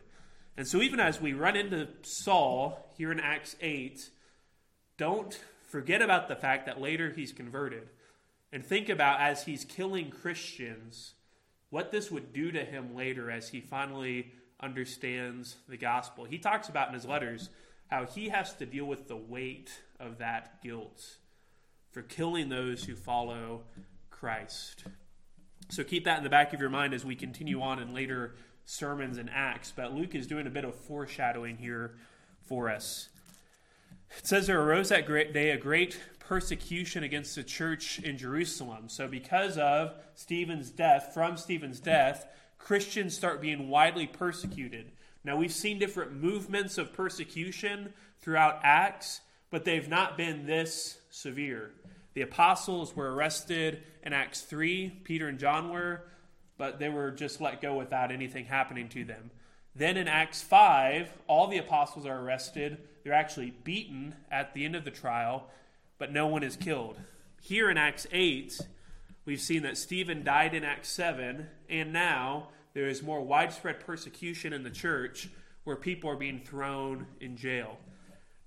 And 0.55 0.67
so, 0.67 0.81
even 0.81 0.99
as 0.99 1.19
we 1.19 1.33
run 1.33 1.55
into 1.55 1.87
Saul 2.03 2.91
here 2.97 3.11
in 3.11 3.19
Acts 3.19 3.55
8, 3.59 4.09
don't 4.97 5.39
forget 5.69 6.01
about 6.01 6.27
the 6.27 6.35
fact 6.35 6.67
that 6.67 6.79
later 6.79 7.11
he's 7.11 7.31
converted. 7.31 7.89
And 8.51 8.63
think 8.63 8.89
about 8.89 9.19
as 9.19 9.43
he's 9.43 9.65
killing 9.65 10.11
Christians, 10.11 11.13
what 11.71 11.91
this 11.91 12.11
would 12.11 12.33
do 12.33 12.51
to 12.51 12.63
him 12.63 12.95
later 12.95 13.31
as 13.31 13.49
he 13.49 13.61
finally 13.61 14.31
understands 14.61 15.55
the 15.67 15.77
gospel. 15.77 16.23
He 16.23 16.37
talks 16.37 16.69
about 16.69 16.89
in 16.89 16.93
his 16.93 17.05
letters 17.05 17.49
how 17.87 18.05
he 18.05 18.29
has 18.29 18.53
to 18.57 18.67
deal 18.67 18.85
with 18.85 19.07
the 19.07 19.17
weight 19.17 19.71
of 19.99 20.19
that 20.19 20.61
guilt 20.61 21.17
for 21.91 22.03
killing 22.03 22.49
those 22.49 22.83
who 22.83 22.95
follow 22.95 23.63
Christ. 24.11 24.83
So 25.69 25.83
keep 25.83 26.05
that 26.05 26.19
in 26.19 26.23
the 26.23 26.29
back 26.29 26.53
of 26.53 26.59
your 26.59 26.69
mind 26.69 26.93
as 26.93 27.03
we 27.03 27.15
continue 27.15 27.61
on 27.61 27.79
in 27.79 27.93
later 27.93 28.35
sermons 28.65 29.17
and 29.17 29.29
Acts. 29.29 29.73
But 29.75 29.93
Luke 29.93 30.15
is 30.15 30.27
doing 30.27 30.47
a 30.47 30.51
bit 30.51 30.65
of 30.65 30.75
foreshadowing 30.75 31.57
here 31.57 31.95
for 32.45 32.69
us. 32.69 33.09
It 34.17 34.27
says 34.27 34.47
there 34.47 34.61
arose 34.61 34.89
that 34.89 35.05
great 35.05 35.33
day 35.33 35.51
a 35.51 35.57
great 35.57 35.99
persecution 36.19 37.03
against 37.03 37.35
the 37.35 37.43
church 37.43 37.99
in 37.99 38.17
Jerusalem. 38.17 38.87
So, 38.87 39.07
because 39.07 39.57
of 39.57 39.93
Stephen's 40.15 40.69
death, 40.69 41.11
from 41.13 41.37
Stephen's 41.37 41.79
death, 41.79 42.27
Christians 42.57 43.15
start 43.15 43.41
being 43.41 43.69
widely 43.69 44.07
persecuted. 44.07 44.91
Now, 45.23 45.35
we've 45.35 45.53
seen 45.53 45.79
different 45.79 46.13
movements 46.13 46.77
of 46.77 46.93
persecution 46.93 47.93
throughout 48.21 48.59
Acts, 48.63 49.21
but 49.49 49.65
they've 49.65 49.87
not 49.87 50.17
been 50.17 50.45
this 50.45 50.97
severe. 51.09 51.71
The 52.13 52.21
apostles 52.21 52.95
were 52.95 53.13
arrested 53.13 53.83
in 54.03 54.13
Acts 54.13 54.41
3, 54.41 55.01
Peter 55.03 55.27
and 55.27 55.39
John 55.39 55.71
were, 55.71 56.03
but 56.57 56.79
they 56.79 56.89
were 56.89 57.11
just 57.11 57.41
let 57.41 57.61
go 57.61 57.75
without 57.75 58.11
anything 58.11 58.45
happening 58.45 58.89
to 58.89 59.03
them. 59.03 59.31
Then 59.75 59.97
in 59.97 60.07
Acts 60.07 60.41
5, 60.41 61.11
all 61.27 61.47
the 61.47 61.57
apostles 61.57 62.05
are 62.05 62.19
arrested. 62.19 62.77
They're 63.03 63.13
actually 63.13 63.51
beaten 63.63 64.15
at 64.31 64.53
the 64.53 64.65
end 64.65 64.75
of 64.75 64.85
the 64.85 64.91
trial, 64.91 65.49
but 65.97 66.11
no 66.11 66.27
one 66.27 66.43
is 66.43 66.55
killed. 66.55 66.99
Here 67.41 67.69
in 67.69 67.77
Acts 67.77 68.05
8, 68.11 68.59
we've 69.25 69.41
seen 69.41 69.63
that 69.63 69.77
Stephen 69.77 70.23
died 70.23 70.53
in 70.53 70.63
Acts 70.63 70.89
7, 70.89 71.47
and 71.69 71.91
now 71.91 72.49
there 72.73 72.87
is 72.87 73.01
more 73.01 73.21
widespread 73.21 73.79
persecution 73.79 74.53
in 74.53 74.63
the 74.63 74.69
church 74.69 75.29
where 75.63 75.75
people 75.75 76.09
are 76.09 76.15
being 76.15 76.39
thrown 76.39 77.07
in 77.19 77.35
jail. 77.35 77.77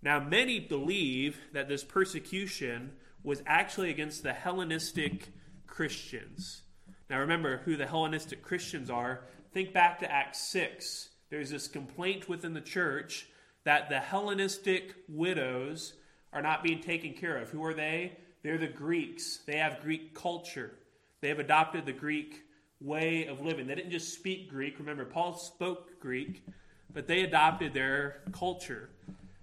Now, 0.03 0.21
many 0.21 0.61
believe 0.61 1.39
that 1.53 1.69
this 1.69 1.83
persecution 1.83 2.93
was 3.25 3.43
actually 3.47 3.91
against 3.91 4.23
the 4.23 4.33
Hellenistic 4.33 5.29
Christians. 5.67 6.63
Now, 7.09 7.21
remember 7.21 7.59
who 7.59 7.77
the 7.77 7.87
Hellenistic 7.87 8.43
Christians 8.43 8.91
are. 8.91 9.21
Think 9.53 9.73
back 9.73 10.01
to 10.01 10.11
Acts 10.11 10.41
6. 10.49 11.11
there's 11.31 11.51
this 11.51 11.69
complaint 11.69 12.29
within 12.29 12.53
the 12.53 12.61
church 12.61 13.29
that 13.65 13.89
the 13.89 14.01
Hellenistic 14.01 14.95
widows 15.09 15.95
are 16.33 16.43
not 16.43 16.63
being 16.63 16.81
taken 16.81 17.15
care 17.15 17.37
of. 17.37 17.51
Who 17.51 17.65
are 17.65 17.75
they? 17.75 18.17
They're 18.43 18.59
the 18.59 18.67
Greeks. 18.67 19.39
They 19.47 19.57
have 19.59 19.81
Greek 19.81 20.15
culture. 20.15 20.73
They 21.21 21.29
have 21.29 21.39
adopted 21.39 21.87
the 21.87 21.93
Greek 21.93 22.43
way 22.81 23.27
of 23.27 23.41
living. 23.41 23.67
They 23.67 23.75
didn't 23.77 23.91
just 23.91 24.15
speak 24.15 24.51
Greek. 24.51 24.79
Remember, 24.79 25.05
Paul 25.05 25.37
spoke 25.37 25.99
Greek, 26.01 26.45
but 26.93 27.07
they 27.07 27.23
adopted 27.23 27.73
their 27.73 28.23
culture. 28.33 28.91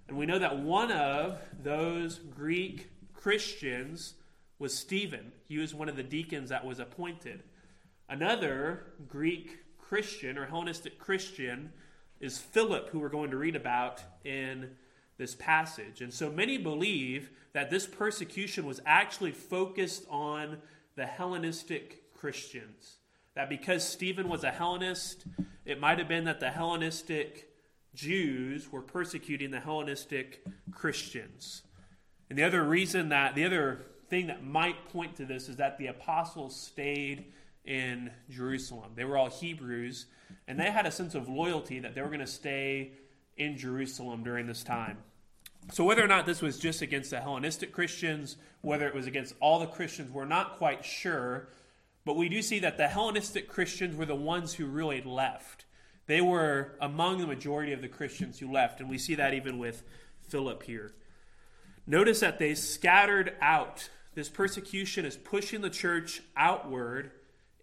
And 0.08 0.16
we 0.16 0.26
know 0.26 0.38
that 0.38 0.58
one 0.58 0.92
of 0.92 1.40
those 1.62 2.18
Greek 2.18 2.90
Christians 3.14 4.14
was 4.58 4.76
Stephen. 4.76 5.32
He 5.48 5.58
was 5.58 5.74
one 5.74 5.88
of 5.88 5.96
the 5.96 6.02
deacons 6.02 6.50
that 6.50 6.64
was 6.64 6.78
appointed. 6.78 7.42
Another 8.08 8.84
Greek 9.08 9.64
Christian 9.78 10.36
or 10.36 10.46
Hellenistic 10.46 10.98
Christian 10.98 11.72
is 12.20 12.38
Philip, 12.38 12.90
who 12.90 13.00
we're 13.00 13.08
going 13.08 13.30
to 13.30 13.36
read 13.36 13.56
about 13.56 14.02
in 14.24 14.70
this 15.16 15.34
passage. 15.34 16.00
And 16.00 16.12
so 16.12 16.30
many 16.30 16.58
believe 16.58 17.30
that 17.52 17.70
this 17.70 17.86
persecution 17.86 18.66
was 18.66 18.80
actually 18.84 19.32
focused 19.32 20.04
on 20.10 20.58
the 20.96 21.06
Hellenistic 21.06 22.12
Christians. 22.14 22.96
That 23.34 23.48
because 23.48 23.86
Stephen 23.86 24.28
was 24.28 24.44
a 24.44 24.50
Hellenist, 24.50 25.24
it 25.64 25.80
might 25.80 25.98
have 25.98 26.08
been 26.08 26.24
that 26.24 26.40
the 26.40 26.50
Hellenistic 26.50 27.48
Jews 27.94 28.70
were 28.70 28.82
persecuting 28.82 29.50
the 29.50 29.60
Hellenistic 29.60 30.44
Christians. 30.72 31.62
And 32.28 32.38
the 32.38 32.44
other 32.44 32.62
reason 32.62 33.08
that, 33.10 33.34
the 33.34 33.44
other 33.44 33.86
thing 34.08 34.26
that 34.26 34.44
might 34.44 34.88
point 34.88 35.16
to 35.16 35.24
this 35.24 35.48
is 35.48 35.56
that 35.56 35.78
the 35.78 35.86
apostles 35.86 36.54
stayed 36.54 37.32
in 37.64 38.10
Jerusalem. 38.30 38.92
They 38.94 39.04
were 39.04 39.16
all 39.16 39.30
Hebrews, 39.30 40.06
and 40.46 40.58
they 40.58 40.70
had 40.70 40.86
a 40.86 40.90
sense 40.90 41.14
of 41.14 41.28
loyalty 41.28 41.80
that 41.80 41.94
they 41.94 42.02
were 42.02 42.08
going 42.08 42.20
to 42.20 42.26
stay 42.26 42.92
in 43.36 43.56
Jerusalem 43.56 44.22
during 44.22 44.46
this 44.46 44.62
time. 44.62 44.98
So, 45.72 45.84
whether 45.84 46.04
or 46.04 46.08
not 46.08 46.26
this 46.26 46.42
was 46.42 46.58
just 46.58 46.82
against 46.82 47.10
the 47.10 47.20
Hellenistic 47.20 47.72
Christians, 47.72 48.36
whether 48.60 48.86
it 48.86 48.94
was 48.94 49.06
against 49.06 49.34
all 49.40 49.58
the 49.58 49.66
Christians, 49.66 50.10
we're 50.10 50.26
not 50.26 50.58
quite 50.58 50.84
sure. 50.84 51.48
But 52.04 52.16
we 52.16 52.28
do 52.28 52.42
see 52.42 52.58
that 52.58 52.76
the 52.76 52.88
Hellenistic 52.88 53.48
Christians 53.48 53.96
were 53.96 54.04
the 54.04 54.14
ones 54.14 54.54
who 54.54 54.66
really 54.66 55.00
left. 55.00 55.64
They 56.06 56.20
were 56.20 56.72
among 56.80 57.18
the 57.18 57.26
majority 57.26 57.72
of 57.72 57.80
the 57.80 57.88
Christians 57.88 58.38
who 58.38 58.52
left, 58.52 58.80
and 58.80 58.90
we 58.90 58.98
see 58.98 59.14
that 59.14 59.32
even 59.32 59.58
with 59.58 59.82
Philip 60.28 60.62
here. 60.64 60.92
Notice 61.86 62.20
that 62.20 62.38
they 62.38 62.54
scattered 62.54 63.34
out. 63.40 63.88
This 64.14 64.28
persecution 64.28 65.06
is 65.06 65.16
pushing 65.16 65.62
the 65.62 65.70
church 65.70 66.22
outward 66.36 67.10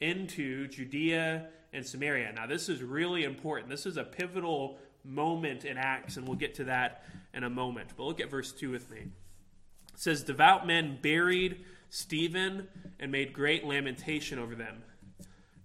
into 0.01 0.67
Judea 0.67 1.47
and 1.73 1.85
Samaria. 1.85 2.33
Now, 2.33 2.47
this 2.47 2.67
is 2.67 2.83
really 2.83 3.23
important. 3.23 3.69
This 3.69 3.85
is 3.85 3.97
a 3.97 4.03
pivotal 4.03 4.77
moment 5.03 5.63
in 5.63 5.77
Acts, 5.77 6.17
and 6.17 6.27
we'll 6.27 6.37
get 6.37 6.55
to 6.55 6.65
that 6.65 7.05
in 7.33 7.43
a 7.43 7.49
moment. 7.49 7.89
But 7.95 8.03
look 8.03 8.19
at 8.19 8.29
verse 8.29 8.51
2 8.51 8.69
with 8.69 8.89
me. 8.91 8.97
It 8.97 9.99
says, 9.99 10.23
Devout 10.23 10.67
men 10.67 10.99
buried 11.01 11.63
Stephen 11.89 12.67
and 12.99 13.11
made 13.11 13.33
great 13.33 13.65
lamentation 13.65 14.39
over 14.39 14.55
them. 14.55 14.83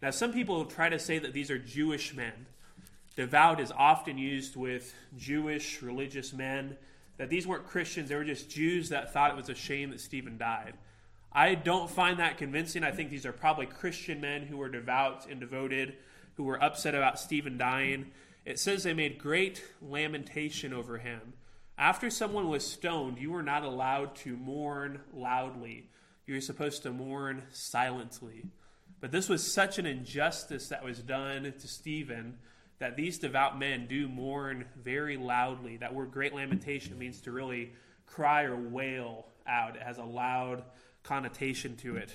Now, 0.02 0.10
some 0.10 0.32
people 0.32 0.64
try 0.66 0.88
to 0.88 0.98
say 0.98 1.18
that 1.18 1.32
these 1.32 1.50
are 1.50 1.58
Jewish 1.58 2.14
men. 2.14 2.46
Devout 3.16 3.60
is 3.60 3.72
often 3.72 4.18
used 4.18 4.56
with 4.56 4.94
Jewish 5.16 5.80
religious 5.82 6.32
men, 6.32 6.76
that 7.16 7.30
these 7.30 7.46
weren't 7.46 7.66
Christians, 7.66 8.10
they 8.10 8.14
were 8.14 8.24
just 8.24 8.50
Jews 8.50 8.90
that 8.90 9.12
thought 9.12 9.30
it 9.30 9.36
was 9.36 9.48
a 9.48 9.54
shame 9.54 9.90
that 9.90 10.00
Stephen 10.00 10.36
died. 10.36 10.74
I 11.36 11.54
don't 11.54 11.90
find 11.90 12.18
that 12.18 12.38
convincing. 12.38 12.82
I 12.82 12.92
think 12.92 13.10
these 13.10 13.26
are 13.26 13.32
probably 13.32 13.66
Christian 13.66 14.22
men 14.22 14.46
who 14.46 14.56
were 14.56 14.70
devout 14.70 15.26
and 15.30 15.38
devoted, 15.38 15.96
who 16.36 16.44
were 16.44 16.62
upset 16.64 16.94
about 16.94 17.20
Stephen 17.20 17.58
dying. 17.58 18.06
It 18.46 18.58
says 18.58 18.82
they 18.82 18.94
made 18.94 19.18
great 19.18 19.62
lamentation 19.82 20.72
over 20.72 20.96
him. 20.96 21.34
After 21.76 22.08
someone 22.08 22.48
was 22.48 22.66
stoned, 22.66 23.18
you 23.18 23.30
were 23.30 23.42
not 23.42 23.64
allowed 23.64 24.16
to 24.16 24.34
mourn 24.34 25.02
loudly. 25.12 25.90
You 26.26 26.36
were 26.36 26.40
supposed 26.40 26.82
to 26.84 26.90
mourn 26.90 27.42
silently. 27.50 28.46
But 29.02 29.12
this 29.12 29.28
was 29.28 29.52
such 29.52 29.78
an 29.78 29.84
injustice 29.84 30.68
that 30.68 30.82
was 30.82 31.00
done 31.00 31.42
to 31.42 31.68
Stephen 31.68 32.38
that 32.78 32.96
these 32.96 33.18
devout 33.18 33.58
men 33.58 33.86
do 33.86 34.08
mourn 34.08 34.64
very 34.82 35.18
loudly. 35.18 35.76
That 35.76 35.94
word 35.94 36.12
great 36.12 36.34
lamentation 36.34 36.98
means 36.98 37.20
to 37.20 37.30
really 37.30 37.74
cry 38.06 38.44
or 38.44 38.56
wail 38.56 39.26
out. 39.46 39.76
It 39.76 39.82
has 39.82 39.98
a 39.98 40.04
loud 40.04 40.64
connotation 41.06 41.76
to 41.76 41.96
it. 41.96 42.12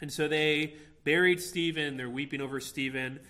And 0.00 0.12
so 0.12 0.28
they 0.28 0.74
buried 1.04 1.40
Stephen, 1.40 1.96
they're 1.96 2.10
weeping 2.10 2.40
over 2.40 2.60
Stephen. 2.60 3.20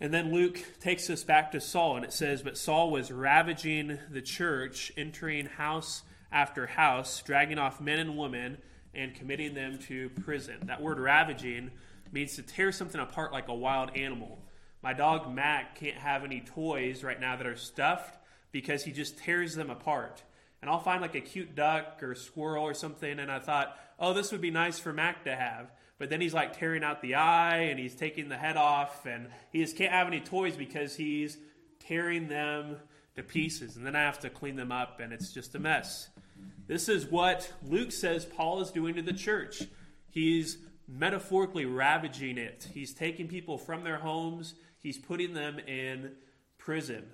And 0.00 0.12
then 0.12 0.32
Luke 0.32 0.58
takes 0.80 1.10
us 1.10 1.24
back 1.24 1.52
to 1.52 1.60
Saul, 1.60 1.96
and 1.96 2.04
it 2.04 2.12
says, 2.12 2.42
But 2.42 2.56
Saul 2.56 2.90
was 2.90 3.12
ravaging 3.12 3.98
the 4.10 4.22
church, 4.22 4.90
entering 4.96 5.46
house 5.46 6.02
after 6.32 6.66
house, 6.66 7.22
dragging 7.22 7.58
off 7.58 7.80
men 7.80 7.98
and 7.98 8.16
women, 8.16 8.58
and 8.94 9.14
committing 9.14 9.54
them 9.54 9.78
to 9.86 10.08
prison. 10.10 10.56
That 10.64 10.80
word 10.82 10.98
ravaging 10.98 11.70
means 12.12 12.36
to 12.36 12.42
tear 12.42 12.72
something 12.72 13.00
apart 13.00 13.32
like 13.32 13.48
a 13.48 13.54
wild 13.54 13.96
animal. 13.96 14.38
My 14.82 14.94
dog 14.94 15.32
Mac 15.32 15.78
can't 15.78 15.98
have 15.98 16.24
any 16.24 16.40
toys 16.40 17.04
right 17.04 17.20
now 17.20 17.36
that 17.36 17.46
are 17.46 17.56
stuffed 17.56 18.18
because 18.52 18.82
he 18.82 18.92
just 18.92 19.18
tears 19.18 19.54
them 19.54 19.70
apart. 19.70 20.22
And 20.60 20.70
I'll 20.70 20.80
find 20.80 21.00
like 21.00 21.14
a 21.14 21.20
cute 21.20 21.54
duck 21.54 22.02
or 22.02 22.14
squirrel 22.14 22.64
or 22.64 22.74
something, 22.74 23.18
and 23.18 23.30
I 23.30 23.38
thought, 23.38 23.78
oh, 23.98 24.12
this 24.12 24.32
would 24.32 24.40
be 24.40 24.50
nice 24.50 24.78
for 24.78 24.92
Mac 24.92 25.24
to 25.24 25.34
have. 25.34 25.70
But 25.98 26.10
then 26.10 26.20
he's 26.20 26.34
like 26.34 26.58
tearing 26.58 26.82
out 26.82 27.02
the 27.02 27.14
eye 27.14 27.64
and 27.64 27.78
he's 27.78 27.94
taking 27.94 28.28
the 28.28 28.36
head 28.36 28.56
off, 28.56 29.06
and 29.06 29.28
he 29.52 29.60
just 29.60 29.76
can't 29.76 29.92
have 29.92 30.06
any 30.06 30.20
toys 30.20 30.56
because 30.56 30.96
he's 30.96 31.38
tearing 31.78 32.28
them 32.28 32.76
to 33.16 33.22
pieces. 33.22 33.76
And 33.76 33.86
then 33.86 33.96
I 33.96 34.02
have 34.02 34.18
to 34.20 34.30
clean 34.30 34.56
them 34.56 34.72
up, 34.72 35.00
and 35.00 35.12
it's 35.12 35.32
just 35.32 35.54
a 35.54 35.58
mess. 35.58 36.08
This 36.66 36.88
is 36.88 37.06
what 37.06 37.52
Luke 37.66 37.92
says 37.92 38.24
Paul 38.24 38.60
is 38.60 38.70
doing 38.70 38.94
to 38.94 39.02
the 39.02 39.12
church. 39.12 39.62
He's 40.10 40.58
metaphorically 40.86 41.64
ravaging 41.64 42.38
it. 42.38 42.68
He's 42.72 42.94
taking 42.94 43.28
people 43.28 43.58
from 43.58 43.84
their 43.84 43.98
homes, 43.98 44.54
he's 44.78 44.98
putting 44.98 45.34
them 45.34 45.58
in 45.58 46.12
prison. 46.58 47.04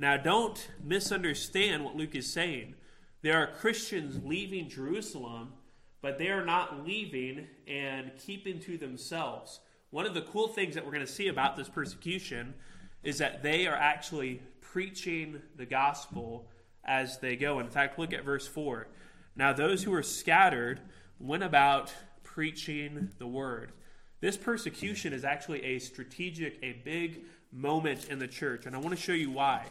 Now, 0.00 0.16
don't 0.16 0.68
misunderstand 0.82 1.84
what 1.84 1.96
Luke 1.96 2.14
is 2.14 2.32
saying. 2.32 2.76
There 3.22 3.36
are 3.36 3.48
Christians 3.48 4.24
leaving 4.24 4.68
Jerusalem, 4.68 5.54
but 6.00 6.18
they 6.18 6.28
are 6.28 6.44
not 6.44 6.86
leaving 6.86 7.48
and 7.66 8.12
keeping 8.24 8.60
to 8.60 8.78
themselves. 8.78 9.58
One 9.90 10.06
of 10.06 10.14
the 10.14 10.22
cool 10.22 10.46
things 10.46 10.76
that 10.76 10.84
we're 10.84 10.92
going 10.92 11.04
to 11.04 11.12
see 11.12 11.26
about 11.26 11.56
this 11.56 11.68
persecution 11.68 12.54
is 13.02 13.18
that 13.18 13.42
they 13.42 13.66
are 13.66 13.74
actually 13.74 14.40
preaching 14.60 15.42
the 15.56 15.66
gospel 15.66 16.48
as 16.84 17.18
they 17.18 17.34
go. 17.34 17.58
In 17.58 17.68
fact, 17.68 17.98
look 17.98 18.12
at 18.12 18.24
verse 18.24 18.46
4. 18.46 18.86
Now, 19.34 19.52
those 19.52 19.82
who 19.82 19.90
were 19.90 20.04
scattered 20.04 20.80
went 21.18 21.42
about 21.42 21.92
preaching 22.22 23.10
the 23.18 23.26
word. 23.26 23.72
This 24.20 24.36
persecution 24.36 25.12
is 25.12 25.24
actually 25.24 25.64
a 25.64 25.80
strategic, 25.80 26.58
a 26.62 26.74
big 26.84 27.24
moment 27.50 28.08
in 28.08 28.20
the 28.20 28.28
church, 28.28 28.66
and 28.66 28.76
I 28.76 28.78
want 28.78 28.94
to 28.94 29.00
show 29.00 29.12
you 29.12 29.30
why. 29.30 29.66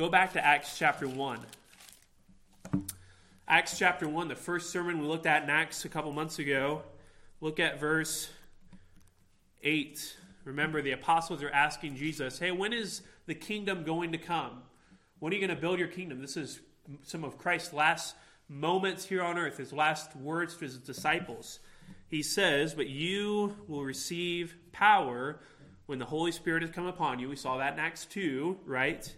Go 0.00 0.08
back 0.08 0.32
to 0.32 0.42
Acts 0.42 0.78
chapter 0.78 1.06
1. 1.06 1.40
Acts 3.46 3.78
chapter 3.78 4.08
1, 4.08 4.28
the 4.28 4.34
first 4.34 4.70
sermon 4.70 4.98
we 4.98 5.06
looked 5.06 5.26
at 5.26 5.42
in 5.42 5.50
Acts 5.50 5.84
a 5.84 5.90
couple 5.90 6.10
months 6.10 6.38
ago. 6.38 6.80
Look 7.42 7.60
at 7.60 7.78
verse 7.78 8.30
8. 9.62 10.16
Remember, 10.44 10.80
the 10.80 10.92
apostles 10.92 11.42
are 11.42 11.50
asking 11.50 11.96
Jesus, 11.96 12.38
Hey, 12.38 12.50
when 12.50 12.72
is 12.72 13.02
the 13.26 13.34
kingdom 13.34 13.84
going 13.84 14.12
to 14.12 14.16
come? 14.16 14.62
When 15.18 15.34
are 15.34 15.36
you 15.36 15.46
going 15.46 15.54
to 15.54 15.60
build 15.60 15.78
your 15.78 15.88
kingdom? 15.88 16.22
This 16.22 16.38
is 16.38 16.60
some 17.02 17.22
of 17.22 17.36
Christ's 17.36 17.74
last 17.74 18.16
moments 18.48 19.04
here 19.04 19.22
on 19.22 19.36
earth, 19.36 19.58
his 19.58 19.70
last 19.70 20.16
words 20.16 20.54
to 20.54 20.64
his 20.64 20.78
disciples 20.78 21.58
he 22.10 22.22
says, 22.22 22.74
But 22.74 22.88
you 22.88 23.56
will 23.68 23.84
receive 23.84 24.56
power 24.72 25.40
when 25.86 25.98
the 25.98 26.04
Holy 26.04 26.32
Spirit 26.32 26.62
has 26.62 26.70
come 26.70 26.86
upon 26.86 27.18
you. 27.18 27.28
We 27.28 27.36
saw 27.36 27.58
that 27.58 27.74
in 27.74 27.78
Acts 27.78 28.04
2, 28.06 28.58
right? 28.66 29.14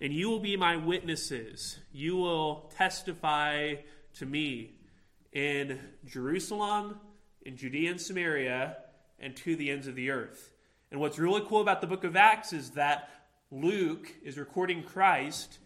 And 0.00 0.12
you 0.12 0.28
will 0.28 0.40
be 0.40 0.56
my 0.56 0.76
witnesses. 0.76 1.78
You 1.92 2.16
will 2.16 2.70
testify 2.76 3.76
to 4.14 4.26
me 4.26 4.74
in 5.32 5.80
Jerusalem, 6.04 7.00
in 7.42 7.56
Judea 7.56 7.92
and 7.92 8.00
Samaria, 8.00 8.76
and 9.18 9.34
to 9.36 9.56
the 9.56 9.70
ends 9.70 9.86
of 9.86 9.94
the 9.94 10.10
earth. 10.10 10.52
And 10.90 11.00
what's 11.00 11.18
really 11.18 11.42
cool 11.46 11.60
about 11.60 11.80
the 11.80 11.86
book 11.86 12.04
of 12.04 12.14
Acts 12.14 12.52
is 12.52 12.70
that 12.72 13.08
Luke 13.50 14.12
is 14.22 14.36
recording 14.38 14.82
Christ, 14.82 15.58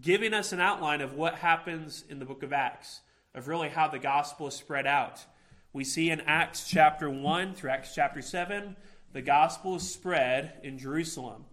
giving 0.00 0.34
us 0.34 0.52
an 0.52 0.60
outline 0.60 1.00
of 1.00 1.14
what 1.14 1.36
happens 1.36 2.04
in 2.08 2.18
the 2.18 2.24
book 2.24 2.42
of 2.42 2.52
Acts, 2.52 3.00
of 3.34 3.46
really 3.46 3.68
how 3.68 3.88
the 3.88 3.98
gospel 3.98 4.48
is 4.48 4.54
spread 4.54 4.86
out. 4.86 5.24
We 5.72 5.84
see 5.84 6.10
in 6.10 6.22
Acts 6.22 6.68
chapter 6.68 7.08
1 7.08 7.54
through 7.54 7.70
Acts 7.70 7.94
chapter 7.94 8.22
7, 8.22 8.76
the 9.12 9.22
gospel 9.22 9.76
is 9.76 9.90
spread 9.90 10.54
in 10.62 10.78
Jerusalem. 10.78 11.44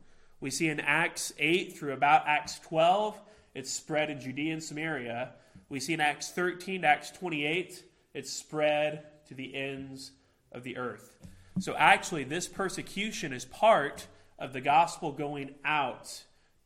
We 0.43 0.51
see 0.51 0.67
in 0.67 0.81
Acts 0.81 1.31
8 1.39 1.71
through 1.71 1.93
about 1.93 2.27
Acts 2.27 2.59
12, 2.59 3.17
it's 3.55 3.71
spread 3.71 4.09
in 4.09 4.19
Judea 4.19 4.51
and 4.51 4.62
Samaria. 4.62 5.29
We 5.69 5.79
see 5.79 5.93
in 5.93 6.01
Acts 6.01 6.31
13 6.31 6.81
to 6.81 6.88
Acts 6.88 7.12
28, 7.12 7.81
it's 8.13 8.29
spread 8.29 9.05
to 9.29 9.35
the 9.35 9.55
ends 9.55 10.12
of 10.51 10.63
the 10.63 10.75
earth. 10.75 11.13
So 11.62 11.77
actually, 11.77 12.25
this 12.25 12.50
persecution 12.50 13.31
is 13.31 13.45
part 13.45 14.07
of 14.38 14.51
the 14.51 14.59
gospel 14.59 15.13
going 15.13 15.55
out 15.63 16.25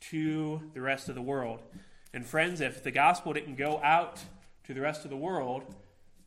to 0.09 0.59
the 0.73 0.81
rest 0.81 1.07
of 1.07 1.13
the 1.13 1.21
world. 1.21 1.61
And 2.15 2.25
friends, 2.25 2.61
if 2.61 2.81
the 2.81 2.89
gospel 2.89 3.31
didn't 3.31 3.57
go 3.57 3.79
out 3.83 4.19
to 4.63 4.73
the 4.73 4.81
rest 4.81 5.03
of 5.03 5.11
the 5.11 5.17
world, 5.17 5.75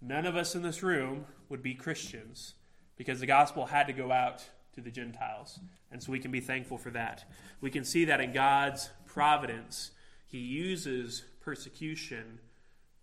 none 0.01 0.25
of 0.25 0.37
us 0.37 0.55
in 0.55 0.63
this 0.63 0.85
room 0.85 1.25
would 1.49 1.65
be 1.65 1.75
Christians 1.75 2.55
because 2.97 3.19
the 3.19 3.27
gospel 3.27 3.67
had 3.67 3.89
to 3.89 3.93
go 3.93 4.13
out 4.13 4.45
to 4.75 4.81
the 4.81 4.91
Gentiles. 4.91 5.59
And 5.91 6.03
so 6.03 6.13
we 6.13 6.19
can 6.19 6.31
be 6.31 6.41
thankful 6.41 6.79
for 6.79 6.91
that. 6.91 7.25
We 7.61 7.71
can 7.71 7.85
see 7.85 8.07
that 8.07 8.21
in 8.21 8.33
God's 8.33 8.91
providence, 9.07 9.91
He 10.27 10.39
uses 10.39 11.25
persecution 11.41 12.39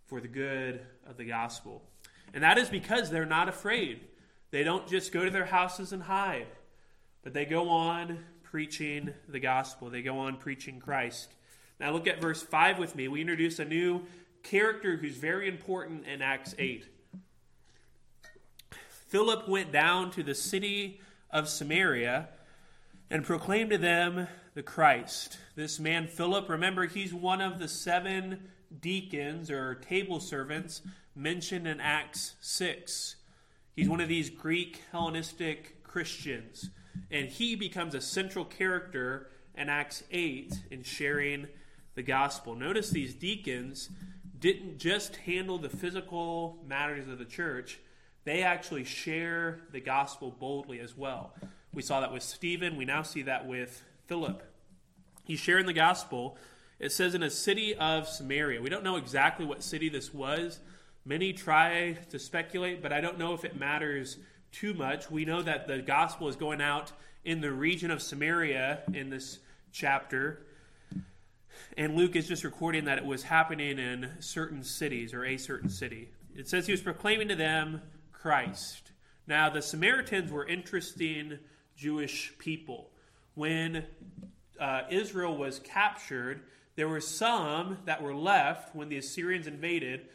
for 0.06 0.22
the 0.22 0.28
good 0.28 0.82
of 1.06 1.18
the 1.18 1.26
gospel. 1.26 1.84
And 2.34 2.44
that 2.44 2.58
is 2.58 2.70
because 2.70 3.10
they're 3.10 3.26
not 3.26 3.50
afraid. 3.50 4.02
They 4.52 4.64
don't 4.64 4.88
just 4.88 5.12
go 5.12 5.26
to 5.26 5.32
their 5.32 5.46
houses 5.46 5.92
and 5.92 6.04
hide, 6.04 6.48
but 7.24 7.34
they 7.34 7.46
go 7.46 7.70
on 7.70 8.24
preaching 8.44 9.14
the 9.28 9.40
gospel. 9.40 9.90
They 9.90 10.02
go 10.02 10.20
on 10.20 10.38
preaching 10.38 10.80
Christ. 10.80 11.30
Now 11.80 11.92
look 11.92 12.08
at 12.08 12.22
verse 12.22 12.42
5 12.42 12.80
with 12.80 12.96
me. 12.96 13.08
We 13.08 13.22
introduce 13.22 13.60
a 13.60 13.66
new 13.66 14.04
character 14.44 14.96
who's 14.96 15.18
very 15.18 15.48
important 15.48 16.06
in 16.08 16.22
Acts 16.22 16.56
8. 16.58 16.86
Philip 19.10 19.48
went 19.48 19.72
down 19.72 20.12
to 20.12 20.24
the 20.24 20.36
city 20.36 21.02
of 21.32 21.50
Samaria 21.50 22.30
and 23.10 23.24
proclaimed 23.24 23.72
to 23.72 23.78
them 23.78 24.28
the 24.54 24.64
Christ. 24.64 25.38
This 25.56 25.80
man, 25.80 26.08
Philip, 26.08 26.50
remember, 26.50 26.86
he's 26.86 27.14
one 27.14 27.42
of 27.42 27.60
the 27.60 27.68
seven 27.68 28.50
deacons 28.82 29.50
or 29.50 29.76
table 29.76 30.20
servants 30.20 30.82
mentioned 31.16 31.68
in 31.68 31.80
Acts 31.80 32.36
6. 32.42 33.16
He's 33.76 33.90
one 33.90 34.02
of 34.02 34.10
these 34.10 34.30
Greek 34.30 34.82
Hellenistic 34.92 35.84
Christians, 35.84 36.70
and 37.12 37.30
he 37.30 37.56
becomes 37.56 37.96
a 37.96 38.02
central 38.02 38.46
character 38.46 39.30
in 39.56 39.70
Acts 39.70 40.04
8 40.12 40.54
in 40.72 40.84
sharing 40.84 41.48
the 41.96 42.04
gospel. 42.04 42.56
Notice 42.56 42.90
these 42.90 43.14
deacons 43.14 43.90
didn't 44.40 44.78
just 44.78 45.16
handle 45.18 45.58
the 45.58 45.70
physical 45.70 46.58
matters 46.68 47.08
of 47.08 47.18
the 47.18 47.26
church, 47.26 47.80
they 48.28 48.44
actually 48.44 48.84
share 48.84 49.60
the 49.72 49.80
gospel 49.80 50.36
boldly 50.38 50.80
as 50.80 50.98
well. 50.98 51.34
We 51.74 51.82
saw 51.82 52.02
that 52.02 52.12
with 52.12 52.24
Stephen, 52.24 52.76
we 52.76 52.86
now 52.86 53.04
see 53.04 53.22
that 53.24 53.48
with 53.48 53.84
Philip. 54.08 54.44
He's 55.24 55.40
sharing 55.40 55.66
the 55.66 55.74
gospel. 55.74 56.38
It 56.80 56.92
says 56.92 57.16
in 57.16 57.24
a 57.24 57.30
city 57.30 57.76
of 57.76 58.08
Samaria. 58.08 58.62
We 58.62 58.70
don't 58.70 58.84
know 58.84 58.96
exactly 58.96 59.46
what 59.46 59.64
city 59.64 59.90
this 59.90 60.14
was. 60.14 60.60
Many 61.06 61.34
try 61.34 61.98
to 62.10 62.20
speculate, 62.20 62.82
but 62.82 62.92
I 62.92 63.02
don't 63.02 63.18
know 63.18 63.34
if 63.34 63.46
it 63.46 63.58
matters 63.58 64.18
too 64.52 64.74
much. 64.74 65.10
We 65.10 65.26
know 65.26 65.42
that 65.42 65.68
the 65.68 65.80
gospel 65.80 66.28
is 66.28 66.36
going 66.36 66.62
out 66.62 66.92
in 67.24 67.42
the 67.42 67.52
region 67.52 67.92
of 67.92 68.02
Samaria 68.02 68.82
in 68.94 69.10
this 69.10 69.40
chapter. 69.72 70.46
And 71.78 71.96
Luke 71.96 72.16
is 72.16 72.28
just 72.28 72.44
recording 72.44 72.86
that 72.86 72.98
it 72.98 73.06
was 73.06 73.24
happening 73.24 73.80
in 73.80 74.12
certain 74.20 74.64
cities 74.64 75.14
or 75.14 75.26
a 75.26 75.38
certain 75.38 75.70
city. 75.70 76.10
It 76.36 76.48
says 76.48 76.66
he 76.66 76.72
was 76.72 76.82
proclaiming 76.82 77.28
to 77.30 77.36
them 77.36 77.82
Christ. 78.22 78.92
Now, 79.28 79.50
the 79.50 79.62
Samaritans 79.62 80.32
were 80.32 80.46
interesting 80.46 81.40
Jewish 81.76 82.34
people. 82.40 82.90
When 83.36 83.86
uh, 84.60 84.82
Israel 84.90 85.38
was 85.38 85.60
captured, 85.60 86.42
there 86.76 86.88
were 86.88 87.02
some 87.02 87.78
that 87.86 88.02
were 88.02 88.16
left 88.16 88.76
when 88.76 88.90
the 88.90 88.98
Assyrians 88.98 89.48
invaded. 89.48 90.08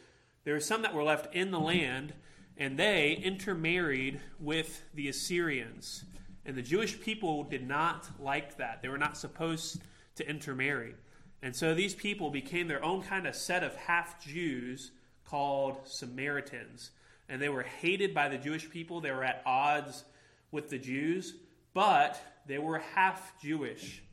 There 0.43 0.53
were 0.53 0.59
some 0.59 0.81
that 0.81 0.93
were 0.93 1.03
left 1.03 1.33
in 1.33 1.51
the 1.51 1.59
land, 1.59 2.13
and 2.57 2.77
they 2.77 3.13
intermarried 3.13 4.19
with 4.39 4.83
the 4.93 5.07
Assyrians. 5.07 6.03
And 6.45 6.57
the 6.57 6.61
Jewish 6.61 6.99
people 6.99 7.43
did 7.43 7.65
not 7.65 8.09
like 8.19 8.57
that. 8.57 8.81
They 8.81 8.89
were 8.89 8.97
not 8.97 9.17
supposed 9.17 9.81
to 10.15 10.29
intermarry. 10.29 10.95
And 11.41 11.55
so 11.55 11.73
these 11.73 11.93
people 11.95 12.29
became 12.29 12.67
their 12.67 12.83
own 12.83 13.01
kind 13.01 13.27
of 13.27 13.35
set 13.35 13.63
of 13.63 13.75
half 13.75 14.23
Jews 14.23 14.91
called 15.25 15.77
Samaritans 15.85 16.91
and 17.33 17.41
they 17.41 17.49
were 17.49 17.63
hated 17.63 18.13
by 18.13 18.29
the 18.29 18.37
Jewish 18.37 18.69
people. 18.69 19.01
They 19.01 19.09
were 19.09 19.23
at 19.23 19.41
odds 19.43 20.05
with 20.51 20.69
the 20.69 20.77
Jews, 20.77 21.33
but 21.73 22.21
they 22.45 22.59
were 22.59 22.77
half 22.93 23.33
Jewish. 23.41 24.03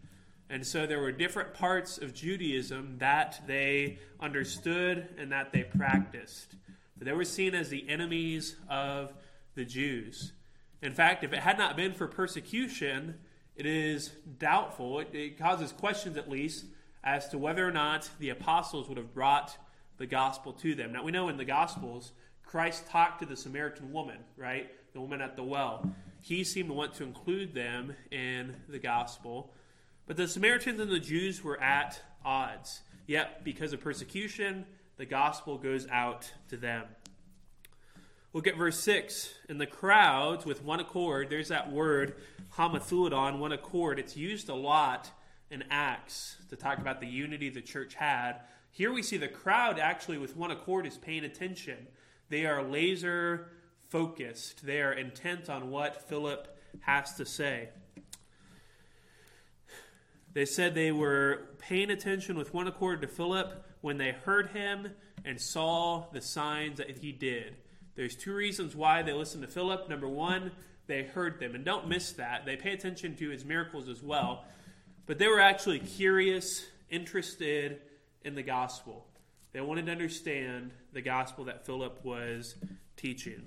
And 0.48 0.66
so 0.66 0.86
there 0.86 1.00
were 1.00 1.12
different 1.12 1.52
parts 1.52 1.98
of 1.98 2.14
Judaism 2.14 2.96
that 2.96 3.42
they 3.46 3.98
understood 4.20 5.06
and 5.18 5.30
that 5.32 5.52
they 5.52 5.64
practiced. 5.64 6.54
But 6.96 7.04
they 7.04 7.12
were 7.12 7.26
seen 7.26 7.54
as 7.54 7.68
the 7.68 7.86
enemies 7.90 8.56
of 8.70 9.12
the 9.54 9.66
Jews. 9.66 10.32
In 10.80 10.94
fact, 10.94 11.22
if 11.22 11.34
it 11.34 11.40
had 11.40 11.58
not 11.58 11.76
been 11.76 11.92
for 11.92 12.06
persecution, 12.06 13.18
it 13.54 13.66
is 13.66 14.12
doubtful, 14.38 15.00
it, 15.00 15.14
it 15.14 15.38
causes 15.38 15.72
questions 15.72 16.16
at 16.16 16.30
least, 16.30 16.64
as 17.04 17.28
to 17.28 17.36
whether 17.36 17.68
or 17.68 17.70
not 17.70 18.08
the 18.18 18.30
apostles 18.30 18.88
would 18.88 18.96
have 18.96 19.12
brought 19.12 19.58
the 19.98 20.06
gospel 20.06 20.54
to 20.54 20.74
them. 20.74 20.94
Now, 20.94 21.04
we 21.04 21.12
know 21.12 21.28
in 21.28 21.36
the 21.36 21.44
Gospels 21.44 22.12
Christ 22.50 22.88
talked 22.88 23.20
to 23.20 23.26
the 23.26 23.36
Samaritan 23.36 23.92
woman, 23.92 24.16
right? 24.36 24.72
The 24.92 25.00
woman 25.00 25.20
at 25.20 25.36
the 25.36 25.44
well. 25.44 25.88
He 26.20 26.42
seemed 26.42 26.68
to 26.68 26.74
want 26.74 26.94
to 26.94 27.04
include 27.04 27.54
them 27.54 27.94
in 28.10 28.56
the 28.68 28.80
gospel. 28.80 29.52
But 30.08 30.16
the 30.16 30.26
Samaritans 30.26 30.80
and 30.80 30.90
the 30.90 30.98
Jews 30.98 31.44
were 31.44 31.62
at 31.62 32.02
odds. 32.24 32.80
Yet, 33.06 33.44
because 33.44 33.72
of 33.72 33.80
persecution, 33.80 34.66
the 34.96 35.06
gospel 35.06 35.58
goes 35.58 35.86
out 35.92 36.28
to 36.48 36.56
them. 36.56 36.86
Look 38.32 38.48
at 38.48 38.56
verse 38.56 38.80
6. 38.80 39.32
In 39.48 39.58
the 39.58 39.66
crowds, 39.66 40.44
with 40.44 40.64
one 40.64 40.80
accord, 40.80 41.30
there's 41.30 41.48
that 41.48 41.70
word, 41.70 42.16
homothumadon, 42.54 43.38
one 43.38 43.52
accord. 43.52 44.00
It's 44.00 44.16
used 44.16 44.48
a 44.48 44.56
lot 44.56 45.08
in 45.52 45.62
Acts 45.70 46.38
to 46.48 46.56
talk 46.56 46.78
about 46.78 47.00
the 47.00 47.06
unity 47.06 47.48
the 47.48 47.60
church 47.60 47.94
had. 47.94 48.40
Here 48.72 48.92
we 48.92 49.04
see 49.04 49.18
the 49.18 49.28
crowd 49.28 49.78
actually, 49.78 50.18
with 50.18 50.36
one 50.36 50.50
accord, 50.50 50.84
is 50.84 50.98
paying 50.98 51.24
attention. 51.24 51.86
They 52.30 52.46
are 52.46 52.62
laser 52.62 53.50
focused, 53.88 54.64
they 54.64 54.80
are 54.80 54.92
intent 54.92 55.50
on 55.50 55.68
what 55.70 56.08
Philip 56.08 56.56
has 56.80 57.14
to 57.14 57.26
say. 57.26 57.68
They 60.32 60.44
said 60.44 60.74
they 60.74 60.92
were 60.92 61.48
paying 61.58 61.90
attention 61.90 62.38
with 62.38 62.54
one 62.54 62.68
accord 62.68 63.02
to 63.02 63.08
Philip 63.08 63.66
when 63.80 63.98
they 63.98 64.12
heard 64.12 64.50
him 64.50 64.92
and 65.24 65.40
saw 65.40 66.04
the 66.12 66.20
signs 66.20 66.78
that 66.78 66.98
he 66.98 67.10
did. 67.10 67.56
There's 67.96 68.14
two 68.14 68.32
reasons 68.32 68.76
why 68.76 69.02
they 69.02 69.12
listened 69.12 69.42
to 69.42 69.48
Philip. 69.48 69.88
Number 69.88 70.08
one, 70.08 70.52
they 70.86 71.02
heard 71.02 71.40
them. 71.40 71.56
And 71.56 71.64
don't 71.64 71.88
miss 71.88 72.12
that. 72.12 72.46
They 72.46 72.56
pay 72.56 72.72
attention 72.72 73.16
to 73.16 73.28
his 73.28 73.44
miracles 73.44 73.88
as 73.88 74.02
well. 74.02 74.44
But 75.06 75.18
they 75.18 75.26
were 75.26 75.40
actually 75.40 75.80
curious, 75.80 76.64
interested 76.88 77.80
in 78.22 78.36
the 78.36 78.42
gospel. 78.42 79.06
They 79.52 79.60
wanted 79.60 79.86
to 79.86 79.92
understand 79.92 80.70
the 80.92 81.02
gospel 81.02 81.44
that 81.44 81.66
Philip 81.66 82.04
was 82.04 82.56
teaching. 82.96 83.46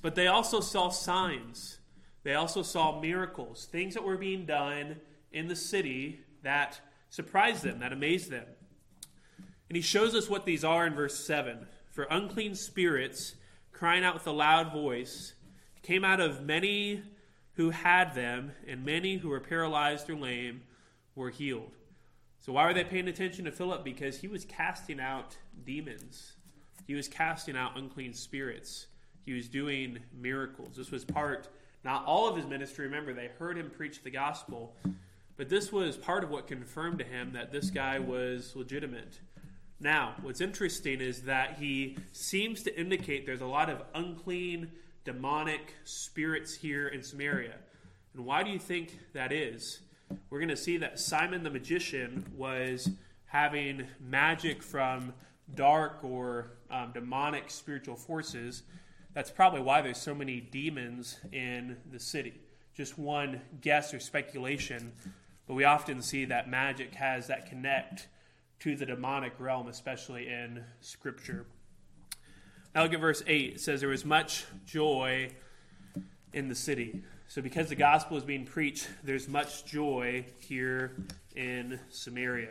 But 0.00 0.14
they 0.14 0.26
also 0.26 0.60
saw 0.60 0.88
signs. 0.90 1.78
They 2.22 2.34
also 2.34 2.62
saw 2.62 3.00
miracles, 3.00 3.68
things 3.70 3.94
that 3.94 4.04
were 4.04 4.16
being 4.16 4.46
done 4.46 5.00
in 5.32 5.48
the 5.48 5.56
city 5.56 6.20
that 6.42 6.80
surprised 7.10 7.62
them, 7.62 7.80
that 7.80 7.92
amazed 7.92 8.30
them. 8.30 8.46
And 9.68 9.76
he 9.76 9.82
shows 9.82 10.14
us 10.14 10.28
what 10.28 10.44
these 10.44 10.64
are 10.64 10.86
in 10.86 10.94
verse 10.94 11.18
7. 11.24 11.66
For 11.90 12.06
unclean 12.10 12.54
spirits, 12.54 13.34
crying 13.72 14.04
out 14.04 14.14
with 14.14 14.26
a 14.26 14.32
loud 14.32 14.72
voice, 14.72 15.34
came 15.82 16.04
out 16.04 16.20
of 16.20 16.42
many 16.42 17.02
who 17.54 17.70
had 17.70 18.14
them, 18.14 18.52
and 18.66 18.84
many 18.84 19.16
who 19.16 19.28
were 19.28 19.40
paralyzed 19.40 20.08
or 20.08 20.16
lame 20.16 20.62
were 21.14 21.30
healed. 21.30 21.72
So, 22.40 22.52
why 22.52 22.66
were 22.66 22.74
they 22.74 22.84
paying 22.84 23.08
attention 23.08 23.44
to 23.44 23.52
Philip? 23.52 23.84
Because 23.84 24.18
he 24.18 24.28
was 24.28 24.44
casting 24.44 25.00
out 25.00 25.36
demons, 25.64 26.32
he 26.86 26.94
was 26.94 27.08
casting 27.08 27.56
out 27.56 27.76
unclean 27.76 28.14
spirits, 28.14 28.86
he 29.24 29.32
was 29.32 29.48
doing 29.48 29.98
miracles. 30.12 30.76
This 30.76 30.90
was 30.90 31.04
part, 31.04 31.48
not 31.84 32.04
all 32.06 32.28
of 32.28 32.36
his 32.36 32.46
ministry. 32.46 32.86
Remember, 32.86 33.12
they 33.12 33.30
heard 33.38 33.56
him 33.56 33.70
preach 33.70 34.02
the 34.02 34.10
gospel, 34.10 34.74
but 35.36 35.48
this 35.48 35.72
was 35.72 35.96
part 35.96 36.24
of 36.24 36.30
what 36.30 36.46
confirmed 36.46 36.98
to 36.98 37.04
him 37.04 37.32
that 37.32 37.52
this 37.52 37.70
guy 37.70 37.98
was 37.98 38.54
legitimate. 38.56 39.20
Now, 39.80 40.14
what's 40.22 40.40
interesting 40.40 41.00
is 41.00 41.22
that 41.22 41.58
he 41.58 41.96
seems 42.12 42.62
to 42.64 42.80
indicate 42.80 43.26
there's 43.26 43.40
a 43.40 43.46
lot 43.46 43.68
of 43.68 43.82
unclean, 43.94 44.70
demonic 45.04 45.74
spirits 45.84 46.54
here 46.54 46.88
in 46.88 47.02
Samaria. 47.02 47.54
And 48.14 48.24
why 48.24 48.42
do 48.42 48.50
you 48.50 48.58
think 48.58 48.98
that 49.12 49.32
is? 49.32 49.80
we're 50.30 50.38
going 50.38 50.48
to 50.48 50.56
see 50.56 50.78
that 50.78 50.98
Simon 50.98 51.42
the 51.42 51.50
magician 51.50 52.24
was 52.36 52.90
having 53.26 53.86
magic 54.00 54.62
from 54.62 55.12
dark 55.54 56.02
or 56.02 56.52
um, 56.70 56.92
demonic 56.92 57.50
spiritual 57.50 57.96
forces. 57.96 58.62
That's 59.14 59.30
probably 59.30 59.60
why 59.60 59.82
there's 59.82 60.00
so 60.00 60.14
many 60.14 60.40
demons 60.40 61.18
in 61.32 61.76
the 61.90 61.98
city. 61.98 62.40
Just 62.74 62.98
one 62.98 63.42
guess 63.60 63.92
or 63.92 64.00
speculation, 64.00 64.92
but 65.46 65.54
we 65.54 65.64
often 65.64 66.00
see 66.00 66.24
that 66.26 66.48
magic 66.48 66.94
has 66.94 67.26
that 67.26 67.46
connect 67.46 68.08
to 68.60 68.76
the 68.76 68.86
demonic 68.86 69.34
realm, 69.38 69.68
especially 69.68 70.28
in 70.28 70.64
Scripture. 70.80 71.44
Now 72.74 72.84
look 72.84 72.94
at 72.94 73.00
verse 73.00 73.22
8. 73.26 73.54
It 73.54 73.60
says, 73.60 73.80
There 73.80 73.90
was 73.90 74.04
much 74.04 74.46
joy 74.64 75.30
in 76.32 76.48
the 76.48 76.54
city. 76.54 77.02
So, 77.32 77.40
because 77.40 77.70
the 77.70 77.76
gospel 77.76 78.18
is 78.18 78.24
being 78.24 78.44
preached, 78.44 78.90
there's 79.02 79.26
much 79.26 79.64
joy 79.64 80.26
here 80.38 80.92
in 81.34 81.80
Samaria. 81.88 82.50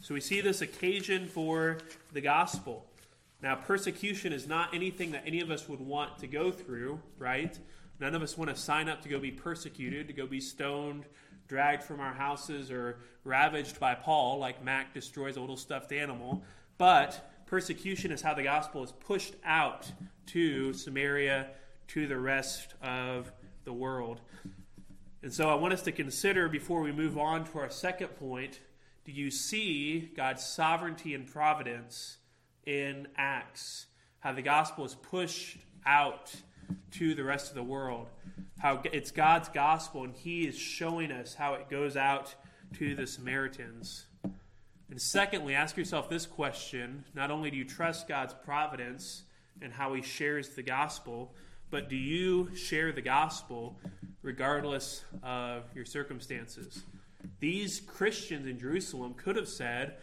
So, 0.00 0.14
we 0.14 0.22
see 0.22 0.40
this 0.40 0.62
occasion 0.62 1.26
for 1.26 1.76
the 2.14 2.22
gospel. 2.22 2.86
Now, 3.42 3.56
persecution 3.56 4.32
is 4.32 4.48
not 4.48 4.74
anything 4.74 5.10
that 5.10 5.24
any 5.26 5.42
of 5.42 5.50
us 5.50 5.68
would 5.68 5.82
want 5.82 6.18
to 6.20 6.26
go 6.26 6.50
through, 6.50 6.98
right? 7.18 7.58
None 8.00 8.14
of 8.14 8.22
us 8.22 8.38
want 8.38 8.48
to 8.48 8.56
sign 8.56 8.88
up 8.88 9.02
to 9.02 9.10
go 9.10 9.20
be 9.20 9.30
persecuted, 9.30 10.06
to 10.06 10.14
go 10.14 10.26
be 10.26 10.40
stoned, 10.40 11.04
dragged 11.46 11.82
from 11.82 12.00
our 12.00 12.14
houses, 12.14 12.70
or 12.70 13.00
ravaged 13.24 13.78
by 13.78 13.94
Paul, 13.94 14.38
like 14.38 14.64
Mac 14.64 14.94
destroys 14.94 15.36
a 15.36 15.42
little 15.42 15.58
stuffed 15.58 15.92
animal. 15.92 16.42
But 16.78 17.34
persecution 17.44 18.10
is 18.10 18.22
how 18.22 18.32
the 18.32 18.44
gospel 18.44 18.82
is 18.82 18.92
pushed 18.92 19.34
out 19.44 19.92
to 20.28 20.72
Samaria, 20.72 21.48
to 21.88 22.06
the 22.06 22.16
rest 22.16 22.72
of 22.80 23.30
the 23.64 23.72
world. 23.72 24.20
And 25.22 25.32
so 25.32 25.48
I 25.48 25.54
want 25.54 25.72
us 25.72 25.82
to 25.82 25.92
consider 25.92 26.48
before 26.48 26.82
we 26.82 26.92
move 26.92 27.16
on 27.16 27.44
to 27.44 27.58
our 27.58 27.70
second 27.70 28.08
point 28.18 28.60
do 29.04 29.12
you 29.12 29.30
see 29.30 30.10
God's 30.16 30.44
sovereignty 30.44 31.14
and 31.14 31.26
providence 31.26 32.18
in 32.64 33.08
Acts, 33.16 33.86
how 34.20 34.32
the 34.32 34.42
gospel 34.42 34.84
is 34.84 34.94
pushed 34.94 35.58
out 35.84 36.32
to 36.92 37.14
the 37.14 37.24
rest 37.24 37.48
of 37.50 37.54
the 37.54 37.62
world. 37.62 38.08
How 38.58 38.80
it's 38.92 39.10
God's 39.10 39.48
gospel, 39.48 40.04
and 40.04 40.14
He 40.14 40.46
is 40.46 40.56
showing 40.56 41.10
us 41.10 41.34
how 41.34 41.54
it 41.54 41.68
goes 41.68 41.96
out 41.96 42.34
to 42.74 42.94
the 42.94 43.06
Samaritans. 43.06 44.06
And 44.88 45.00
secondly, 45.00 45.54
ask 45.54 45.76
yourself 45.76 46.08
this 46.08 46.26
question 46.26 47.04
not 47.14 47.30
only 47.30 47.50
do 47.50 47.56
you 47.56 47.64
trust 47.64 48.06
God's 48.06 48.34
providence 48.34 49.24
and 49.60 49.72
how 49.72 49.94
He 49.94 50.02
shares 50.02 50.50
the 50.50 50.62
gospel, 50.62 51.34
but 51.72 51.88
do 51.88 51.96
you 51.96 52.54
share 52.54 52.92
the 52.92 53.00
gospel 53.00 53.78
regardless 54.20 55.04
of 55.22 55.64
your 55.74 55.86
circumstances? 55.86 56.82
These 57.40 57.80
Christians 57.80 58.46
in 58.46 58.58
Jerusalem 58.58 59.14
could 59.14 59.36
have 59.36 59.48
said, 59.48 59.94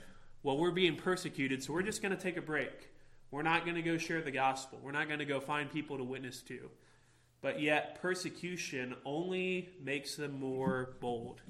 well, 0.42 0.58
we're 0.58 0.72
being 0.72 0.96
persecuted, 0.96 1.62
so 1.62 1.74
we're 1.74 1.84
just 1.84 2.02
going 2.02 2.16
to 2.16 2.22
take 2.22 2.38
a 2.38 2.42
break. 2.42 2.90
We're 3.30 3.44
not 3.44 3.66
going 3.66 3.76
to 3.76 3.84
go 3.84 4.00
share 4.00 4.24
the 4.24 4.32
gospel. 4.32 4.80
We're 4.82 4.94
not 4.94 5.06
going 5.08 5.20
to 5.20 5.26
go 5.26 5.40
find 5.40 5.72
people 5.72 6.00
to 6.00 6.04
witness 6.04 6.42
to. 6.48 6.72
But 7.40 7.62
yet, 7.62 8.02
persecution 8.02 8.96
only 9.06 9.70
makes 9.80 10.16
them 10.16 10.40
more 10.40 10.96
bold. 11.00 11.42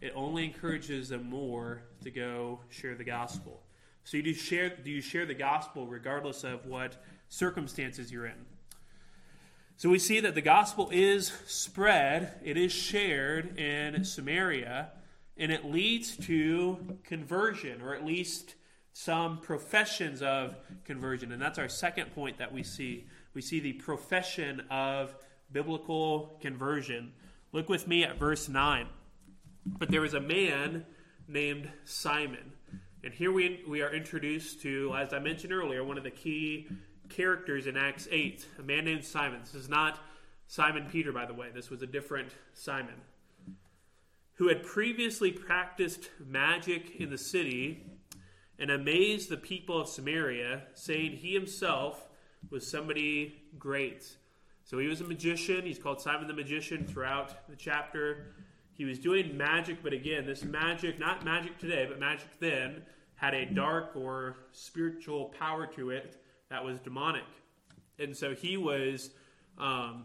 It 0.00 0.12
only 0.16 0.46
encourages 0.46 1.10
them 1.10 1.30
more 1.30 1.84
to 2.02 2.10
go 2.10 2.58
share 2.70 2.96
the 2.96 3.04
gospel. 3.04 3.62
So, 4.02 4.16
you 4.16 4.24
do 4.24 4.34
share 4.34 4.76
do 4.76 4.90
you 4.90 5.00
share 5.00 5.24
the 5.24 5.34
gospel 5.34 5.86
regardless 5.86 6.42
of 6.42 6.66
what 6.66 7.02
circumstances 7.28 8.10
you're 8.10 8.26
in? 8.26 8.44
So 9.84 9.90
we 9.90 9.98
see 9.98 10.18
that 10.20 10.34
the 10.34 10.40
gospel 10.40 10.88
is 10.90 11.30
spread, 11.44 12.40
it 12.42 12.56
is 12.56 12.72
shared 12.72 13.58
in 13.58 14.02
Samaria, 14.02 14.88
and 15.36 15.52
it 15.52 15.66
leads 15.66 16.16
to 16.24 16.96
conversion, 17.04 17.82
or 17.82 17.94
at 17.94 18.02
least 18.02 18.54
some 18.94 19.40
professions 19.40 20.22
of 20.22 20.56
conversion. 20.86 21.32
And 21.32 21.42
that's 21.42 21.58
our 21.58 21.68
second 21.68 22.14
point 22.14 22.38
that 22.38 22.50
we 22.50 22.62
see. 22.62 23.04
We 23.34 23.42
see 23.42 23.60
the 23.60 23.74
profession 23.74 24.62
of 24.70 25.14
biblical 25.52 26.38
conversion. 26.40 27.12
Look 27.52 27.68
with 27.68 27.86
me 27.86 28.04
at 28.04 28.18
verse 28.18 28.48
9. 28.48 28.86
But 29.66 29.90
there 29.90 30.00
was 30.00 30.14
a 30.14 30.20
man 30.20 30.86
named 31.28 31.68
Simon. 31.84 32.52
And 33.02 33.12
here 33.12 33.32
we, 33.32 33.62
we 33.68 33.82
are 33.82 33.92
introduced 33.92 34.62
to, 34.62 34.94
as 34.96 35.12
I 35.12 35.18
mentioned 35.18 35.52
earlier, 35.52 35.84
one 35.84 35.98
of 35.98 36.04
the 36.04 36.10
key 36.10 36.68
characters 37.08 37.66
in 37.66 37.76
Acts 37.76 38.08
8, 38.10 38.46
a 38.58 38.62
man 38.62 38.84
named 38.84 39.04
Simon. 39.04 39.40
This 39.40 39.54
is 39.54 39.68
not 39.68 39.98
Simon 40.46 40.86
Peter, 40.90 41.12
by 41.12 41.26
the 41.26 41.34
way. 41.34 41.48
This 41.54 41.70
was 41.70 41.82
a 41.82 41.86
different 41.86 42.30
Simon 42.52 42.94
who 44.34 44.48
had 44.48 44.62
previously 44.62 45.30
practiced 45.30 46.10
magic 46.24 46.96
in 46.96 47.10
the 47.10 47.18
city 47.18 47.86
and 48.58 48.70
amazed 48.70 49.28
the 49.28 49.36
people 49.36 49.80
of 49.80 49.88
Samaria, 49.88 50.62
saying 50.74 51.12
he 51.12 51.34
himself 51.34 52.08
was 52.50 52.68
somebody 52.68 53.42
great. 53.58 54.16
So 54.64 54.78
he 54.78 54.86
was 54.86 55.00
a 55.00 55.04
magician. 55.04 55.64
He's 55.64 55.78
called 55.78 56.00
Simon 56.00 56.26
the 56.26 56.34
Magician 56.34 56.84
throughout 56.84 57.48
the 57.48 57.56
chapter. 57.56 58.34
He 58.72 58.84
was 58.84 58.98
doing 58.98 59.36
magic, 59.36 59.82
but 59.82 59.92
again, 59.92 60.26
this 60.26 60.42
magic, 60.42 60.98
not 60.98 61.24
magic 61.24 61.58
today, 61.58 61.86
but 61.88 62.00
magic 62.00 62.28
then, 62.40 62.82
had 63.16 63.34
a 63.34 63.46
dark 63.46 63.92
or 63.94 64.36
spiritual 64.52 65.26
power 65.38 65.66
to 65.66 65.90
it 65.90 66.20
that 66.54 66.64
was 66.64 66.78
demonic. 66.78 67.24
And 67.98 68.16
so 68.16 68.32
he 68.32 68.56
was 68.56 69.10
um, 69.58 70.04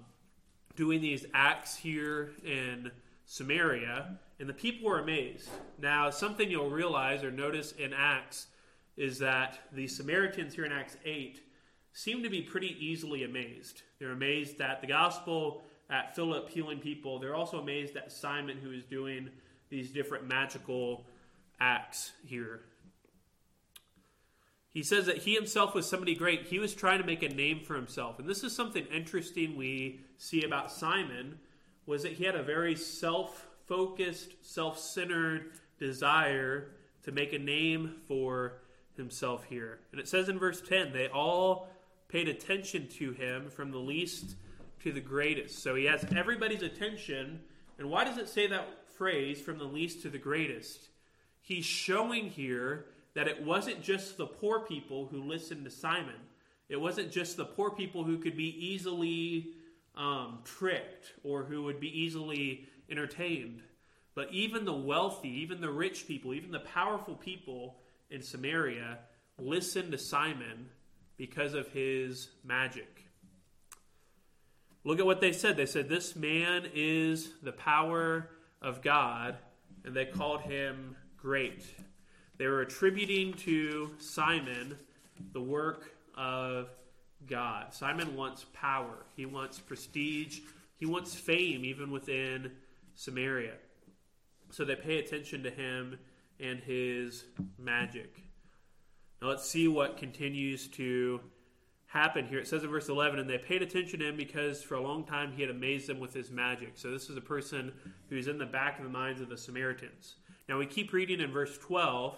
doing 0.76 1.00
these 1.00 1.28
acts 1.32 1.76
here 1.76 2.32
in 2.44 2.90
Samaria, 3.26 4.18
and 4.40 4.50
the 4.50 4.54
people 4.56 4.90
were 4.90 4.98
amazed. 4.98 5.48
Now, 5.80 6.10
something 6.10 6.50
you'll 6.50 6.72
realize 6.72 7.24
or 7.24 7.30
notice 7.30 7.74
in 7.74 7.94
Acts 7.94 8.48
is 8.98 9.20
that 9.20 9.60
the 9.74 9.86
Samaritans 9.86 10.56
here 10.56 10.66
in 10.66 10.72
Acts 10.72 10.98
8 11.06 11.40
seem 11.94 12.24
to 12.24 12.30
be 12.32 12.42
pretty 12.42 12.76
easily 12.84 13.26
amazed. 13.26 13.84
They're 14.00 14.12
amazed 14.12 14.60
at 14.60 14.82
the 14.82 14.88
gospel, 14.88 15.62
at 15.88 16.16
Philip 16.16 16.50
healing 16.50 16.80
people. 16.80 17.20
They're 17.20 17.36
also 17.36 17.60
amazed 17.60 17.96
at 17.96 18.12
Simon, 18.12 18.58
who 18.58 18.72
is 18.72 18.86
doing 18.86 19.30
these 19.70 19.92
different 19.92 20.28
magical 20.28 21.06
acts 21.60 22.12
here. 22.26 22.62
He 24.72 24.84
says 24.84 25.08
that 25.08 25.18
he 25.20 25.34
himself 25.34 25.74
was 25.74 25.90
somebody 25.90 26.16
great. 26.16 26.46
He 26.46 26.60
was 26.60 26.76
trying 26.76 27.00
to 27.00 27.06
make 27.06 27.24
a 27.24 27.30
name 27.30 27.62
for 27.62 27.76
himself. 27.76 28.20
And 28.20 28.28
this 28.28 28.44
is 28.44 28.56
something 28.56 28.86
interesting 28.86 29.58
we 29.58 30.02
see 30.18 30.44
about 30.44 30.72
Simon 30.72 31.40
was 31.86 32.04
that 32.04 32.14
he 32.14 32.24
had 32.24 32.36
a 32.36 32.44
very 32.44 32.76
self-focused, 32.76 34.34
self-centered 34.42 35.54
desire 35.80 36.68
to 37.04 37.12
make 37.12 37.34
a 37.34 37.40
name 37.40 37.96
for 38.08 38.62
himself 38.96 39.44
here. 39.46 39.80
And 39.92 40.00
it 40.00 40.08
says 40.08 40.30
in 40.30 40.38
verse 40.38 40.62
10, 40.62 40.94
they 40.94 41.08
all 41.08 41.70
paid 42.08 42.28
attention 42.28 42.88
to 43.00 43.12
him 43.12 43.50
from 43.50 43.72
the 43.72 43.80
least 43.80 44.36
to 44.84 44.92
the 44.92 45.02
greatest. 45.02 45.64
So 45.64 45.74
he 45.74 45.86
has 45.86 46.06
everybody's 46.16 46.62
attention. 46.62 47.40
And 47.80 47.90
why 47.90 48.04
does 48.04 48.18
it 48.18 48.30
say 48.30 48.46
that 48.48 48.68
phrase, 48.98 49.42
from 49.42 49.58
the 49.58 49.64
least 49.64 50.04
to 50.04 50.10
the 50.10 50.18
greatest? 50.18 50.90
He's 51.42 51.66
showing 51.66 52.30
here 52.30 52.86
that 53.20 53.28
it 53.28 53.44
wasn't 53.44 53.84
just 53.84 54.16
the 54.16 54.26
poor 54.26 54.62
people 54.62 55.06
who 55.12 55.22
listened 55.22 55.66
to 55.66 55.70
Simon. 55.70 56.16
It 56.70 56.78
wasn't 56.78 57.12
just 57.12 57.36
the 57.36 57.44
poor 57.44 57.70
people 57.70 58.06
who 58.06 58.18
could 58.18 58.38
be 58.38 58.56
easily 58.66 59.50
um, 59.94 60.40
tricked 60.46 61.12
or 61.26 61.44
who 61.44 61.64
would 61.64 61.82
be 61.82 61.90
easily 61.90 62.70
entertained. 62.90 63.62
But 64.16 64.32
even 64.32 64.64
the 64.64 64.72
wealthy, 64.72 65.42
even 65.42 65.60
the 65.60 65.70
rich 65.70 66.08
people, 66.08 66.34
even 66.34 66.52
the 66.52 66.62
powerful 66.62 67.14
people 67.14 67.76
in 68.10 68.22
Samaria 68.22 69.00
listened 69.38 69.92
to 69.92 69.98
Simon 69.98 70.70
because 71.18 71.56
of 71.56 71.68
his 71.74 72.30
magic. 72.46 73.04
Look 74.86 75.00
at 75.00 75.06
what 75.06 75.20
they 75.20 75.34
said. 75.34 75.58
They 75.58 75.66
said, 75.66 75.90
This 75.90 76.16
man 76.16 76.70
is 76.74 77.34
the 77.44 77.52
power 77.52 78.30
of 78.62 78.82
God, 78.82 79.36
and 79.84 79.94
they 79.94 80.06
called 80.06 80.40
him 80.40 80.96
great. 81.18 81.66
They 82.40 82.48
were 82.48 82.62
attributing 82.62 83.34
to 83.34 83.92
Simon 84.00 84.78
the 85.34 85.42
work 85.42 85.92
of 86.18 86.70
God. 87.28 87.74
Simon 87.74 88.16
wants 88.16 88.46
power, 88.54 89.06
he 89.18 89.26
wants 89.26 89.60
prestige, 89.60 90.40
he 90.78 90.86
wants 90.86 91.14
fame, 91.14 91.66
even 91.66 91.92
within 91.92 92.54
Samaria. 92.96 93.56
So 94.52 94.64
they 94.64 94.76
pay 94.76 95.00
attention 95.00 95.44
to 95.44 95.52
him 95.52 96.00
and 96.40 96.62
his 96.62 97.26
magic. 97.58 98.24
Now 99.22 99.28
let's 99.28 99.48
see 99.48 99.68
what 99.68 99.98
continues 99.98 100.70
to 100.70 101.20
happen 101.88 102.26
here. 102.26 102.40
It 102.40 102.48
says 102.48 102.64
in 102.64 102.70
verse 102.70 102.88
11, 102.88 103.20
and 103.20 103.30
they 103.30 103.38
paid 103.38 103.62
attention 103.62 104.00
to 104.00 104.08
him 104.08 104.16
because 104.16 104.64
for 104.64 104.76
a 104.76 104.82
long 104.82 105.04
time 105.04 105.34
he 105.34 105.42
had 105.42 105.52
amazed 105.52 105.88
them 105.88 106.00
with 106.00 106.14
his 106.14 106.32
magic. 106.32 106.72
So 106.76 106.90
this 106.90 107.10
is 107.10 107.18
a 107.18 107.22
person 107.22 107.74
who's 108.10 108.28
in 108.28 108.38
the 108.38 108.46
back 108.46 108.78
of 108.78 108.86
the 108.86 108.90
minds 108.90 109.20
of 109.20 109.28
the 109.28 109.38
Samaritans. 109.38 110.16
Now 110.48 110.58
we 110.58 110.66
keep 110.66 110.94
reading 110.94 111.20
in 111.20 111.34
verse 111.34 111.58
12. 111.58 112.16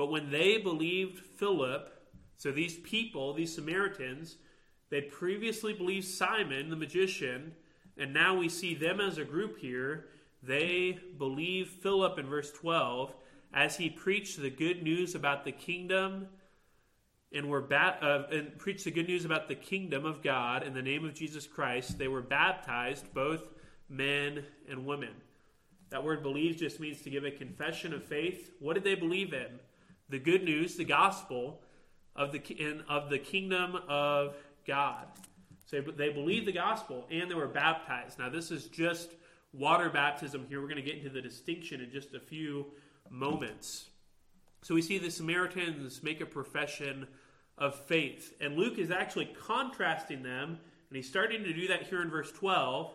But 0.00 0.10
when 0.10 0.30
they 0.30 0.56
believed 0.56 1.18
Philip, 1.18 1.92
so 2.38 2.50
these 2.50 2.78
people, 2.78 3.34
these 3.34 3.54
Samaritans, 3.54 4.38
they 4.88 5.02
previously 5.02 5.74
believed 5.74 6.06
Simon, 6.06 6.70
the 6.70 6.76
magician, 6.76 7.52
and 7.98 8.14
now 8.14 8.34
we 8.34 8.48
see 8.48 8.74
them 8.74 8.98
as 8.98 9.18
a 9.18 9.26
group 9.26 9.58
here. 9.58 10.06
They 10.42 10.98
believe 11.18 11.68
Philip 11.68 12.18
in 12.18 12.30
verse 12.30 12.50
12 12.50 13.12
as 13.52 13.76
he 13.76 13.90
preached 13.90 14.40
the 14.40 14.48
good 14.48 14.82
news 14.82 15.14
about 15.14 15.44
the 15.44 15.52
kingdom 15.52 16.28
and 17.30 17.50
were 17.50 17.60
ba- 17.60 17.98
uh, 18.00 18.34
and 18.34 18.56
preached 18.56 18.84
the 18.84 18.90
good 18.90 19.06
news 19.06 19.26
about 19.26 19.48
the 19.48 19.54
kingdom 19.54 20.06
of 20.06 20.22
God 20.22 20.62
in 20.62 20.72
the 20.72 20.80
name 20.80 21.04
of 21.04 21.12
Jesus 21.12 21.46
Christ. 21.46 21.98
They 21.98 22.08
were 22.08 22.22
baptized, 22.22 23.12
both 23.12 23.42
men 23.90 24.46
and 24.66 24.86
women. 24.86 25.12
That 25.90 26.04
word 26.04 26.22
believe 26.22 26.56
just 26.56 26.80
means 26.80 27.02
to 27.02 27.10
give 27.10 27.26
a 27.26 27.30
confession 27.30 27.92
of 27.92 28.02
faith. 28.02 28.52
What 28.60 28.72
did 28.72 28.84
they 28.84 28.94
believe 28.94 29.34
in? 29.34 29.60
The 30.10 30.18
good 30.18 30.44
news, 30.44 30.76
the 30.76 30.84
gospel 30.84 31.60
of 32.14 32.32
the 32.32 32.42
of 32.88 33.08
the 33.10 33.18
kingdom 33.18 33.76
of 33.88 34.36
God. 34.66 35.06
So 35.66 35.80
they 35.80 36.10
believed 36.10 36.46
the 36.46 36.52
gospel 36.52 37.06
and 37.10 37.30
they 37.30 37.34
were 37.34 37.46
baptized. 37.46 38.18
Now, 38.18 38.28
this 38.28 38.50
is 38.50 38.66
just 38.66 39.10
water 39.52 39.88
baptism 39.88 40.46
here. 40.48 40.60
We're 40.60 40.68
going 40.68 40.76
to 40.76 40.82
get 40.82 40.96
into 40.96 41.10
the 41.10 41.22
distinction 41.22 41.80
in 41.80 41.90
just 41.90 42.12
a 42.14 42.20
few 42.20 42.66
moments. 43.08 43.86
So 44.62 44.74
we 44.74 44.82
see 44.82 44.98
the 44.98 45.10
Samaritans 45.10 46.02
make 46.02 46.20
a 46.20 46.26
profession 46.26 47.06
of 47.56 47.74
faith. 47.74 48.34
And 48.40 48.56
Luke 48.56 48.78
is 48.78 48.90
actually 48.90 49.26
contrasting 49.46 50.22
them, 50.22 50.58
and 50.88 50.96
he's 50.96 51.08
starting 51.08 51.44
to 51.44 51.52
do 51.52 51.68
that 51.68 51.84
here 51.84 52.02
in 52.02 52.10
verse 52.10 52.32
12 52.32 52.92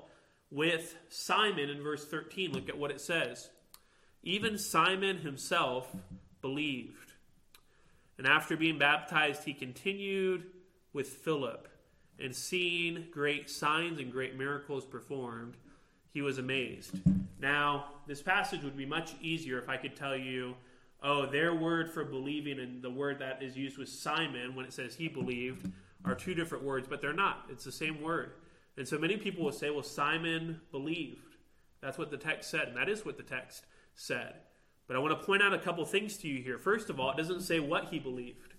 with 0.52 0.96
Simon 1.10 1.70
in 1.70 1.82
verse 1.82 2.06
13. 2.06 2.52
Look 2.52 2.70
at 2.70 2.78
what 2.78 2.92
it 2.92 3.02
says. 3.02 3.50
Even 4.24 4.58
Simon 4.58 5.18
himself 5.18 5.96
believed. 6.42 7.05
And 8.18 8.28
after 8.28 8.56
being 8.56 8.78
baptized, 8.78 9.44
he 9.44 9.54
continued 9.54 10.46
with 10.94 11.08
Philip. 11.08 11.68
And 12.20 12.34
seeing 12.34 13.08
great 13.12 13.50
signs 13.50 14.00
and 14.00 14.12
great 14.12 14.38
miracles 14.38 14.86
performed, 14.86 15.58
he 16.12 16.22
was 16.22 16.38
amazed. 16.38 17.02
Now, 17.40 17.88
this 18.08 18.22
passage 18.22 18.64
would 18.64 18.78
be 18.78 18.86
much 18.86 19.16
easier 19.22 19.60
if 19.60 19.68
I 19.68 19.76
could 19.76 19.98
tell 19.98 20.16
you, 20.16 20.56
oh, 21.04 21.26
their 21.26 21.54
word 21.54 21.92
for 21.92 22.06
believing 22.06 22.60
and 22.60 22.82
the 22.82 22.90
word 22.90 23.20
that 23.20 23.44
is 23.44 23.58
used 23.58 23.78
with 23.78 23.90
Simon 23.90 24.56
when 24.56 24.66
it 24.66 24.72
says 24.72 24.96
he 24.96 25.10
believed 25.10 25.70
are 26.06 26.16
two 26.16 26.34
different 26.34 26.64
words, 26.64 26.88
but 26.88 27.02
they're 27.02 27.14
not. 27.14 27.46
It's 27.50 27.66
the 27.66 27.72
same 27.72 28.02
word. 28.02 28.32
And 28.78 28.88
so 28.88 28.98
many 28.98 29.18
people 29.18 29.44
will 29.44 29.52
say, 29.52 29.70
well, 29.70 29.84
Simon 29.84 30.62
believed. 30.72 31.36
That's 31.82 31.98
what 31.98 32.12
the 32.12 32.18
text 32.18 32.50
said, 32.50 32.70
and 32.70 32.78
that 32.78 32.90
is 32.90 33.06
what 33.06 33.18
the 33.18 33.24
text 33.24 33.66
said. 33.96 34.36
But 34.88 34.96
I 34.96 35.00
want 35.00 35.20
to 35.20 35.26
point 35.26 35.42
out 35.42 35.54
a 35.54 35.60
couple 35.60 35.84
things 35.86 36.18
to 36.18 36.28
you 36.28 36.44
here. 36.44 36.58
First 36.58 36.90
of 36.90 37.00
all, 37.00 37.12
it 37.12 37.18
doesn't 37.18 37.42
say 37.42 37.60
what 37.60 37.90
he 37.90 38.00
believed. 38.00 38.54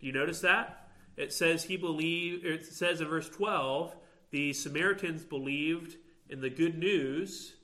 Do 0.00 0.06
you 0.06 0.12
notice 0.12 0.40
that? 0.40 0.88
It 1.16 1.32
says 1.32 1.64
he 1.64 1.76
believed, 1.76 2.44
it 2.44 2.64
says 2.64 3.00
in 3.00 3.08
verse 3.08 3.28
12, 3.28 3.94
the 4.30 4.52
Samaritans 4.52 5.24
believed 5.24 5.96
in 6.28 6.40
the 6.40 6.50
good 6.50 6.78
news 6.78 7.54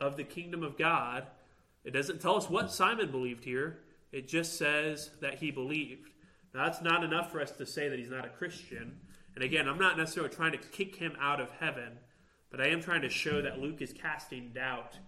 of 0.00 0.16
the 0.16 0.24
kingdom 0.24 0.62
of 0.62 0.76
God. 0.76 1.26
It 1.84 1.92
doesn't 1.92 2.20
tell 2.20 2.36
us 2.36 2.50
what 2.50 2.72
Simon 2.72 3.10
believed 3.10 3.44
here, 3.44 3.78
it 4.12 4.28
just 4.28 4.58
says 4.58 5.10
that 5.20 5.36
he 5.36 5.50
believed. 5.50 6.10
Now, 6.54 6.66
that's 6.66 6.82
not 6.82 7.02
enough 7.02 7.32
for 7.32 7.40
us 7.40 7.50
to 7.52 7.64
say 7.64 7.88
that 7.88 7.98
he's 7.98 8.10
not 8.10 8.26
a 8.26 8.30
Christian. 8.30 9.00
And 9.34 9.42
again, 9.42 9.66
I'm 9.66 9.78
not 9.78 9.96
necessarily 9.96 10.34
trying 10.34 10.52
to 10.52 10.58
kick 10.58 10.96
him 10.96 11.16
out 11.18 11.40
of 11.40 11.48
heaven, 11.58 11.98
but 12.50 12.60
I 12.60 12.68
am 12.68 12.82
trying 12.82 13.02
to 13.02 13.08
show 13.08 13.40
that 13.40 13.58
Luke 13.58 13.80
is 13.80 13.94
casting 13.94 14.50
doubt 14.52 14.98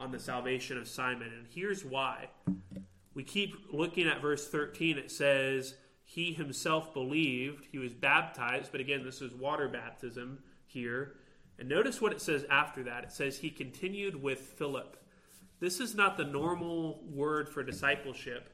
on 0.00 0.10
the 0.10 0.18
salvation 0.18 0.78
of 0.78 0.88
Simon. 0.88 1.28
And 1.28 1.46
here's 1.54 1.84
why. 1.84 2.30
We 3.14 3.22
keep 3.22 3.54
looking 3.70 4.08
at 4.08 4.22
verse 4.22 4.48
13. 4.48 4.96
It 4.96 5.10
says, 5.10 5.74
He 6.02 6.32
himself 6.32 6.94
believed, 6.94 7.66
he 7.70 7.78
was 7.78 7.92
baptized, 7.92 8.72
but 8.72 8.80
again, 8.80 9.04
this 9.04 9.20
is 9.20 9.34
water 9.34 9.68
baptism 9.68 10.38
here. 10.66 11.16
And 11.58 11.68
notice 11.68 12.00
what 12.00 12.12
it 12.12 12.22
says 12.22 12.46
after 12.50 12.82
that. 12.84 13.04
It 13.04 13.12
says, 13.12 13.38
He 13.38 13.50
continued 13.50 14.20
with 14.20 14.40
Philip. 14.40 14.96
This 15.60 15.78
is 15.78 15.94
not 15.94 16.16
the 16.16 16.24
normal 16.24 17.02
word 17.04 17.50
for 17.50 17.62
discipleship, 17.62 18.48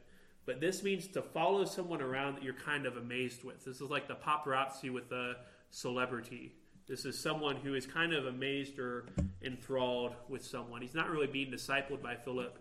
but 0.44 0.60
this 0.60 0.82
means 0.82 1.06
to 1.08 1.22
follow 1.22 1.64
someone 1.64 2.02
around 2.02 2.34
that 2.34 2.42
you're 2.42 2.54
kind 2.54 2.84
of 2.84 2.96
amazed 2.96 3.44
with. 3.44 3.64
This 3.64 3.80
is 3.80 3.88
like 3.88 4.08
the 4.08 4.16
paparazzi 4.16 4.92
with 4.92 5.12
a 5.12 5.36
celebrity. 5.70 6.52
This 6.88 7.04
is 7.04 7.18
someone 7.18 7.56
who 7.56 7.74
is 7.74 7.84
kind 7.84 8.12
of 8.12 8.26
amazed 8.26 8.78
or 8.78 9.06
enthralled 9.42 10.14
with 10.28 10.44
someone. 10.44 10.82
He's 10.82 10.94
not 10.94 11.10
really 11.10 11.26
being 11.26 11.50
discipled 11.50 12.00
by 12.00 12.14
Philip, 12.14 12.58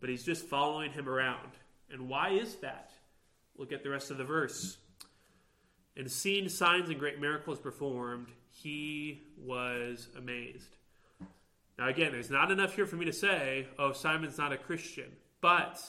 but 0.00 0.08
he's 0.08 0.22
just 0.22 0.46
following 0.46 0.92
him 0.92 1.08
around. 1.08 1.50
And 1.90 2.08
why 2.08 2.30
is 2.30 2.56
that? 2.56 2.92
Look 3.56 3.72
at 3.72 3.82
the 3.82 3.90
rest 3.90 4.12
of 4.12 4.18
the 4.18 4.24
verse. 4.24 4.78
And 5.96 6.10
seeing 6.10 6.48
signs 6.48 6.90
and 6.90 6.98
great 6.98 7.20
miracles 7.20 7.58
performed, 7.58 8.28
he 8.50 9.22
was 9.36 10.08
amazed. 10.16 10.76
Now, 11.76 11.88
again, 11.88 12.12
there's 12.12 12.30
not 12.30 12.52
enough 12.52 12.76
here 12.76 12.86
for 12.86 12.96
me 12.96 13.06
to 13.06 13.12
say, 13.12 13.66
oh, 13.78 13.92
Simon's 13.92 14.38
not 14.38 14.52
a 14.52 14.56
Christian. 14.56 15.10
But 15.40 15.82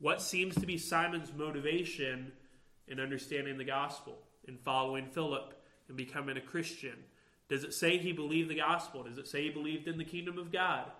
what 0.00 0.20
seems 0.20 0.54
to 0.56 0.66
be 0.66 0.76
Simon's 0.76 1.32
motivation 1.34 2.32
in 2.88 3.00
understanding 3.00 3.56
the 3.56 3.64
gospel, 3.64 4.18
in 4.46 4.58
following 4.58 5.06
Philip, 5.06 5.54
and 5.88 5.96
becoming 5.96 6.36
a 6.36 6.40
Christian? 6.40 6.96
Does 7.48 7.64
it 7.64 7.74
say 7.74 7.98
he 7.98 8.12
believed 8.12 8.48
the 8.48 8.56
gospel? 8.56 9.02
Does 9.02 9.18
it 9.18 9.28
say 9.28 9.44
he 9.44 9.50
believed 9.50 9.88
in 9.88 9.98
the 9.98 10.04
kingdom 10.04 10.38
of 10.38 10.52
God? 10.52 10.90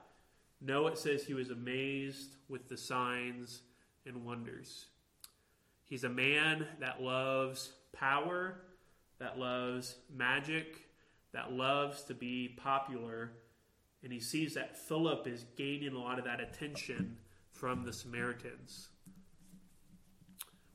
No, 0.60 0.86
it 0.86 0.98
says 0.98 1.24
he 1.24 1.34
was 1.34 1.50
amazed 1.50 2.36
with 2.48 2.68
the 2.68 2.76
signs 2.76 3.62
and 4.06 4.24
wonders. 4.24 4.86
He's 5.84 6.04
a 6.04 6.08
man 6.08 6.66
that 6.80 7.02
loves 7.02 7.72
power, 7.92 8.60
that 9.18 9.38
loves 9.38 9.96
magic, 10.14 10.88
that 11.32 11.52
loves 11.52 12.02
to 12.04 12.14
be 12.14 12.48
popular, 12.48 13.32
and 14.02 14.12
he 14.12 14.20
sees 14.20 14.54
that 14.54 14.76
Philip 14.76 15.26
is 15.26 15.44
gaining 15.56 15.94
a 15.94 15.98
lot 15.98 16.18
of 16.18 16.24
that 16.24 16.40
attention 16.40 17.16
from 17.50 17.84
the 17.84 17.92
Samaritans. 17.92 18.88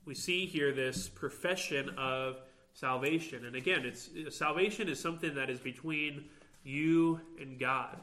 We 0.04 0.14
see 0.14 0.46
here 0.46 0.72
this 0.72 1.08
profession 1.08 1.90
of 1.98 2.36
salvation, 2.78 3.44
and 3.44 3.56
again, 3.56 3.84
it's 3.84 4.08
salvation 4.36 4.88
is 4.88 5.00
something 5.00 5.34
that 5.34 5.50
is 5.50 5.58
between 5.58 6.26
you 6.62 7.20
and 7.40 7.58
God. 7.58 7.98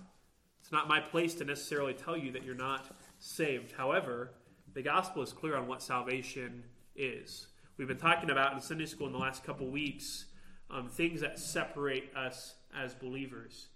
It's 0.60 0.72
not 0.72 0.90
my 0.90 1.00
place 1.00 1.34
to 1.36 1.46
necessarily 1.46 1.94
tell 1.94 2.18
you 2.18 2.32
that 2.32 2.44
you're 2.44 2.56
not 2.56 2.94
saved. 3.20 3.72
However, 3.72 4.32
the 4.74 4.82
gospel 4.82 5.22
is 5.22 5.32
clear 5.32 5.56
on 5.56 5.68
what 5.68 5.82
salvation 5.82 6.64
is. 6.96 7.48
We've 7.78 7.88
been 7.88 7.98
talking 7.98 8.30
about 8.30 8.54
in 8.54 8.60
Sunday 8.60 8.86
school 8.86 9.08
in 9.08 9.14
the 9.14 9.20
last 9.20 9.46
couple 9.46 9.68
weeks 9.68 10.26
um, 10.70 10.90
things 10.90 11.22
that 11.22 11.40
separate 11.40 12.12
us 12.16 12.56
as 12.78 12.94
believers. 12.94 13.68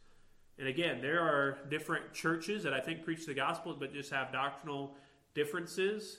And 0.58 0.68
again, 0.68 1.00
there 1.02 1.22
are 1.22 1.60
different 1.70 2.12
churches 2.12 2.64
that 2.64 2.74
I 2.74 2.82
think 2.82 3.06
preach 3.06 3.26
the 3.26 3.34
gospel 3.34 3.74
but 3.80 3.94
just 3.94 4.12
have 4.12 4.34
doctrinal 4.34 4.96
differences. 5.34 6.18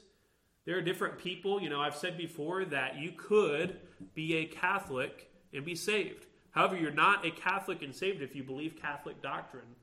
There 0.66 0.76
are 0.76 0.82
different 0.82 1.18
people, 1.18 1.60
you 1.60 1.70
know, 1.70 1.80
I've 1.80 1.96
said 1.96 2.18
before 2.18 2.64
that 2.66 2.98
you 2.98 3.12
could 3.12 3.80
be 4.14 4.36
a 4.36 4.46
Catholic 4.46 5.30
and 5.52 5.64
be 5.64 5.74
saved. 5.74 6.26
However, 6.50 6.76
you're 6.76 6.90
not 6.90 7.24
a 7.24 7.30
Catholic 7.30 7.82
and 7.82 7.94
saved 7.94 8.22
if 8.22 8.34
you 8.34 8.42
believe 8.42 8.76
Catholic 8.80 9.22
doctrine, 9.22 9.76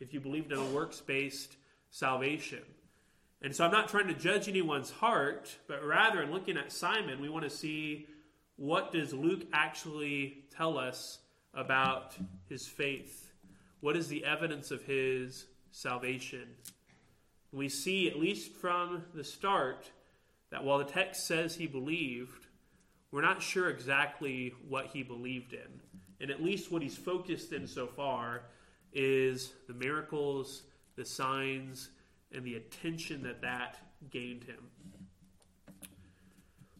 if 0.00 0.12
you 0.12 0.20
believed 0.20 0.52
in 0.52 0.58
a 0.58 0.66
works 0.66 1.00
based 1.00 1.56
salvation. 1.90 2.62
And 3.42 3.54
so 3.54 3.64
I'm 3.64 3.70
not 3.70 3.88
trying 3.88 4.08
to 4.08 4.14
judge 4.14 4.48
anyone's 4.48 4.90
heart, 4.90 5.54
but 5.68 5.84
rather 5.84 6.22
in 6.22 6.32
looking 6.32 6.56
at 6.56 6.72
Simon, 6.72 7.20
we 7.20 7.28
want 7.28 7.44
to 7.44 7.50
see 7.50 8.06
what 8.56 8.92
does 8.92 9.12
Luke 9.12 9.46
actually 9.52 10.44
tell 10.56 10.78
us 10.78 11.18
about 11.52 12.16
his 12.48 12.66
faith? 12.66 13.32
What 13.80 13.96
is 13.96 14.08
the 14.08 14.24
evidence 14.24 14.70
of 14.70 14.82
his 14.82 15.46
salvation? 15.70 16.48
We 17.52 17.68
see, 17.68 18.08
at 18.08 18.18
least 18.18 18.52
from 18.52 19.04
the 19.14 19.24
start, 19.24 19.90
that 20.56 20.64
while 20.64 20.78
the 20.78 20.84
text 20.84 21.26
says 21.26 21.54
he 21.54 21.66
believed, 21.66 22.46
we're 23.10 23.20
not 23.20 23.42
sure 23.42 23.68
exactly 23.68 24.54
what 24.66 24.86
he 24.86 25.02
believed 25.02 25.52
in. 25.52 25.82
And 26.18 26.30
at 26.30 26.42
least 26.42 26.72
what 26.72 26.80
he's 26.80 26.96
focused 26.96 27.52
in 27.52 27.66
so 27.66 27.86
far 27.86 28.44
is 28.90 29.52
the 29.68 29.74
miracles, 29.74 30.62
the 30.96 31.04
signs, 31.04 31.90
and 32.32 32.42
the 32.42 32.54
attention 32.54 33.22
that 33.24 33.42
that 33.42 33.76
gained 34.10 34.44
him. 34.44 34.70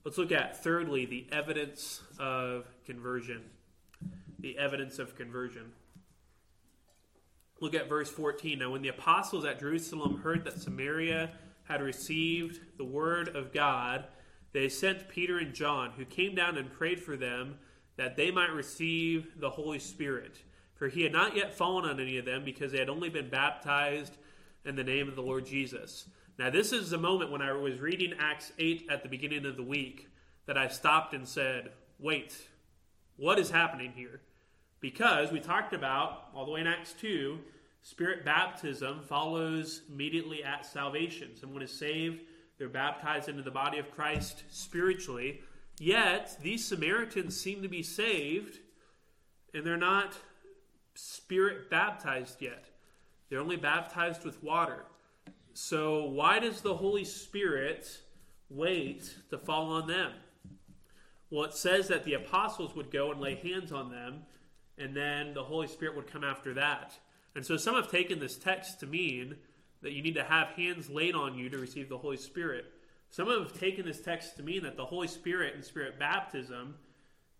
Let's 0.05 0.17
look 0.17 0.33
at, 0.33 0.65
thirdly, 0.65 1.05
the 1.05 1.27
evidence 1.31 2.01
of 2.19 2.65
conversion. 2.87 3.43
The 4.39 4.57
evidence 4.57 4.99
of 4.99 5.17
conversion. 5.17 5.73
Look 7.61 7.75
at 7.75 7.91
verse 7.91 8.09
14. 8.09 8.59
Now, 8.59 8.71
when 8.71 8.81
the 8.81 8.89
apostles 8.89 9.45
at 9.45 9.61
Jerusalem 9.61 10.23
heard 10.23 10.47
that 10.47 10.63
Samaria 10.63 11.33
had 11.69 11.83
received 11.83 12.61
the 12.79 12.85
word 12.85 13.29
of 13.35 13.53
God, 13.53 14.07
they 14.53 14.69
sent 14.69 15.09
Peter 15.09 15.39
and 15.39 15.55
John, 15.55 15.93
who 15.97 16.05
came 16.05 16.35
down 16.35 16.57
and 16.57 16.73
prayed 16.73 17.01
for 17.01 17.17
them 17.17 17.59
that 17.97 18.17
they 18.17 18.31
might 18.31 18.53
receive 18.53 19.39
the 19.39 19.51
Holy 19.51 19.79
Spirit. 19.79 20.39
For 20.75 20.89
he 20.89 21.03
had 21.03 21.13
not 21.13 21.37
yet 21.37 21.55
fallen 21.55 21.89
on 21.89 22.01
any 22.01 22.19
of 22.19 22.25
them 22.25 22.45
because 22.45 22.73
they 22.73 22.79
had 22.79 22.89
only 22.89 23.09
been 23.09 23.31
baptized 23.31 24.17
in 24.65 24.77
the 24.77 24.85
name 24.85 25.09
of 25.09 25.17
the 25.17 25.23
Lord 25.23 25.47
Jesus. 25.47 26.07
Now, 26.39 26.51
this 26.51 26.73
is 26.73 26.91
the 26.91 26.99
moment 26.99 27.31
when 27.31 27.41
I 27.41 27.53
was 27.53 27.81
reading 27.81 28.13
Acts 28.19 28.53
8 28.59 28.89
at 28.91 29.03
the 29.03 29.09
beginning 29.09 29.47
of 29.47 29.57
the 29.57 29.63
week 29.63 30.09
that 30.45 30.59
I 30.59 30.69
stopped 30.69 31.15
and 31.15 31.27
said, 31.27 31.71
wait, 31.99 32.37
what 33.17 33.39
is 33.39 33.51
happening 33.51 33.93
here? 33.97 34.21
Because 34.81 35.33
we 35.33 35.41
talked 35.41 35.73
about, 35.73 36.29
all 36.35 36.45
the 36.45 36.53
way 36.53 36.61
in 36.61 36.67
Acts 36.67 36.93
2, 37.01 37.39
Spirit 37.87 38.25
baptism 38.25 39.01
follows 39.01 39.83
immediately 39.89 40.43
at 40.43 40.67
salvation. 40.67 41.37
Someone 41.37 41.63
is 41.63 41.71
saved, 41.71 42.21
they're 42.59 42.69
baptized 42.69 43.29
into 43.29 43.45
the 43.45 43.51
body 43.53 43.79
of 43.79 43.93
Christ 43.93 44.43
spiritually. 44.51 45.43
Yet, 45.79 46.37
these 46.43 46.65
Samaritans 46.65 47.41
seem 47.41 47.63
to 47.63 47.69
be 47.69 47.85
saved, 47.85 48.59
and 49.55 49.65
they're 49.65 49.77
not 49.77 50.17
Spirit 50.97 51.71
baptized 51.71 52.43
yet. 52.43 52.65
They're 53.31 53.39
only 53.39 53.55
baptized 53.55 54.25
with 54.25 54.43
water. 54.43 54.87
So, 55.55 56.07
why 56.07 56.41
does 56.41 56.63
the 56.63 56.75
Holy 56.75 57.05
Spirit 57.05 58.01
wait 58.51 59.15
to 59.31 59.39
fall 59.39 59.71
on 59.71 59.87
them? 59.87 60.11
Well, 61.31 61.45
it 61.45 61.55
says 61.55 61.87
that 61.87 62.03
the 62.03 62.15
apostles 62.15 62.75
would 62.75 62.91
go 62.91 63.13
and 63.13 63.21
lay 63.21 63.37
hands 63.37 63.71
on 63.71 63.93
them 63.93 64.25
and 64.77 64.95
then 64.95 65.35
the 65.35 65.45
Holy 65.45 65.69
Spirit 65.69 65.97
would 65.97 66.11
come 66.11 66.25
after 66.25 66.53
that. 66.55 66.99
And 67.37 67.45
so 67.45 67.59
some 67.59 67.75
have 67.75 67.91
taken 67.91 68.19
this 68.19 68.37
text 68.37 68.81
to 68.81 68.87
mean 68.87 69.37
that 69.83 69.93
you 69.93 70.03
need 70.03 70.15
to 70.15 70.25
have 70.25 70.49
hands 70.49 70.89
laid 70.89 71.15
on 71.15 71.37
you 71.37 71.51
to 71.51 71.59
receive 71.59 71.91
the 71.91 71.99
Holy 71.99 72.17
Spirit. 72.17 72.65
Some 73.11 73.29
have 73.29 73.53
taken 73.61 73.85
this 73.85 74.01
text 74.01 74.39
to 74.39 74.43
mean 74.43 74.63
that 74.63 74.79
the 74.79 74.87
Holy 74.87 75.07
Spirit 75.07 75.55
and 75.55 75.63
Spirit 75.63 75.99
baptism 75.99 76.77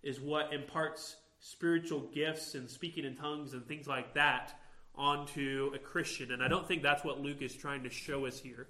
is 0.03 0.21
what 0.21 0.53
imparts 0.53 1.17
spiritual 1.41 2.01
gifts 2.15 2.55
and 2.55 2.69
speaking 2.69 3.07
in 3.07 3.17
tongues 3.17 3.55
and 3.55 3.67
things 3.67 3.87
like 3.87 4.13
that 4.13 4.53
onto 4.95 5.73
a 5.75 5.79
Christian. 5.79 6.31
And 6.31 6.43
I 6.43 6.49
don't 6.49 6.69
think 6.69 6.83
that's 6.83 7.03
what 7.03 7.21
Luke 7.21 7.41
is 7.41 7.57
trying 7.57 7.83
to 7.85 7.91
show 7.91 8.27
us 8.27 8.39
here. 8.39 8.69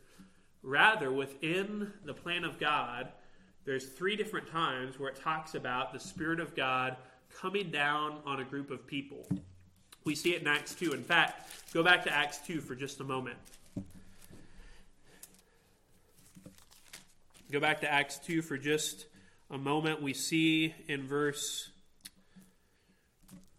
Rather, 0.63 1.11
within 1.11 1.93
the 2.05 2.15
plan 2.15 2.45
of 2.45 2.61
God, 2.61 3.09
there's 3.65 3.87
three 3.87 4.15
different 4.15 4.49
times 4.49 5.01
where 5.01 5.11
it 5.11 5.17
talks 5.17 5.57
about 5.57 5.93
the 5.93 5.99
Spirit 5.99 6.39
of 6.39 6.55
God 6.55 6.97
coming 7.41 7.73
down 7.73 8.21
on 8.25 8.39
a 8.39 8.45
group 8.45 8.71
of 8.71 8.87
people. 8.87 9.27
We 10.07 10.15
see 10.15 10.37
it 10.37 10.41
in 10.41 10.47
Acts 10.47 10.73
2. 10.77 10.93
In 10.93 11.03
fact, 11.03 11.51
go 11.75 11.83
back 11.83 12.05
to 12.05 12.15
Acts 12.15 12.39
2 12.47 12.61
for 12.61 12.77
just 12.77 13.01
a 13.01 13.05
moment. 13.05 13.37
Go 17.51 17.59
back 17.59 17.81
to 17.81 17.93
Acts 17.93 18.21
2 18.21 18.41
for 18.43 18.57
just 18.57 19.07
a 19.51 19.59
moment. 19.59 20.01
We 20.01 20.15
see 20.15 20.77
in 20.87 21.09
verse 21.09 21.71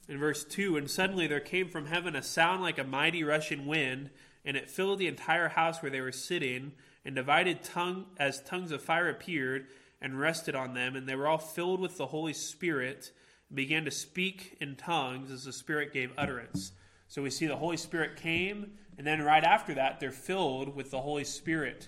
in 0.07 0.19
verse 0.19 0.45
2 0.45 0.77
and 0.77 0.89
suddenly 0.89 1.27
there 1.27 1.41
came 1.41 1.67
from 1.67 1.87
heaven 1.87 2.15
a 2.15 2.23
sound 2.23 2.61
like 2.61 2.79
a 2.79 2.83
mighty 2.85 3.25
rushing 3.25 3.65
wind 3.65 4.09
and 4.45 4.55
it 4.55 4.69
filled 4.69 4.99
the 4.99 5.07
entire 5.07 5.49
house 5.49 5.81
where 5.81 5.91
they 5.91 5.99
were 5.99 6.13
sitting 6.13 6.71
and 7.03 7.13
divided 7.13 7.61
tongue 7.61 8.05
as 8.17 8.41
tongues 8.43 8.71
of 8.71 8.81
fire 8.81 9.09
appeared 9.09 9.67
and 10.01 10.17
rested 10.17 10.55
on 10.55 10.73
them 10.73 10.95
and 10.95 11.09
they 11.09 11.15
were 11.15 11.27
all 11.27 11.37
filled 11.37 11.81
with 11.81 11.97
the 11.97 12.05
holy 12.05 12.31
spirit 12.31 13.11
began 13.53 13.85
to 13.85 13.91
speak 13.91 14.57
in 14.59 14.75
tongues 14.75 15.31
as 15.31 15.43
the 15.45 15.53
spirit 15.53 15.93
gave 15.93 16.11
utterance 16.17 16.71
so 17.07 17.21
we 17.21 17.29
see 17.29 17.45
the 17.45 17.55
holy 17.55 17.77
spirit 17.77 18.15
came 18.17 18.71
and 18.97 19.05
then 19.07 19.21
right 19.21 19.43
after 19.43 19.73
that 19.73 19.99
they're 19.99 20.11
filled 20.11 20.75
with 20.75 20.91
the 20.91 21.01
holy 21.01 21.23
spirit 21.23 21.87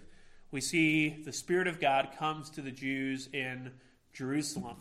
we 0.52 0.62
see 0.62 1.10
the 1.26 1.34
spirit 1.34 1.68
of 1.68 1.80
god 1.80 2.10
comes 2.18 2.50
to 2.50 2.62
the 2.62 2.72
jews 2.72 3.28
in 3.34 3.72
jerusalem 4.14 4.78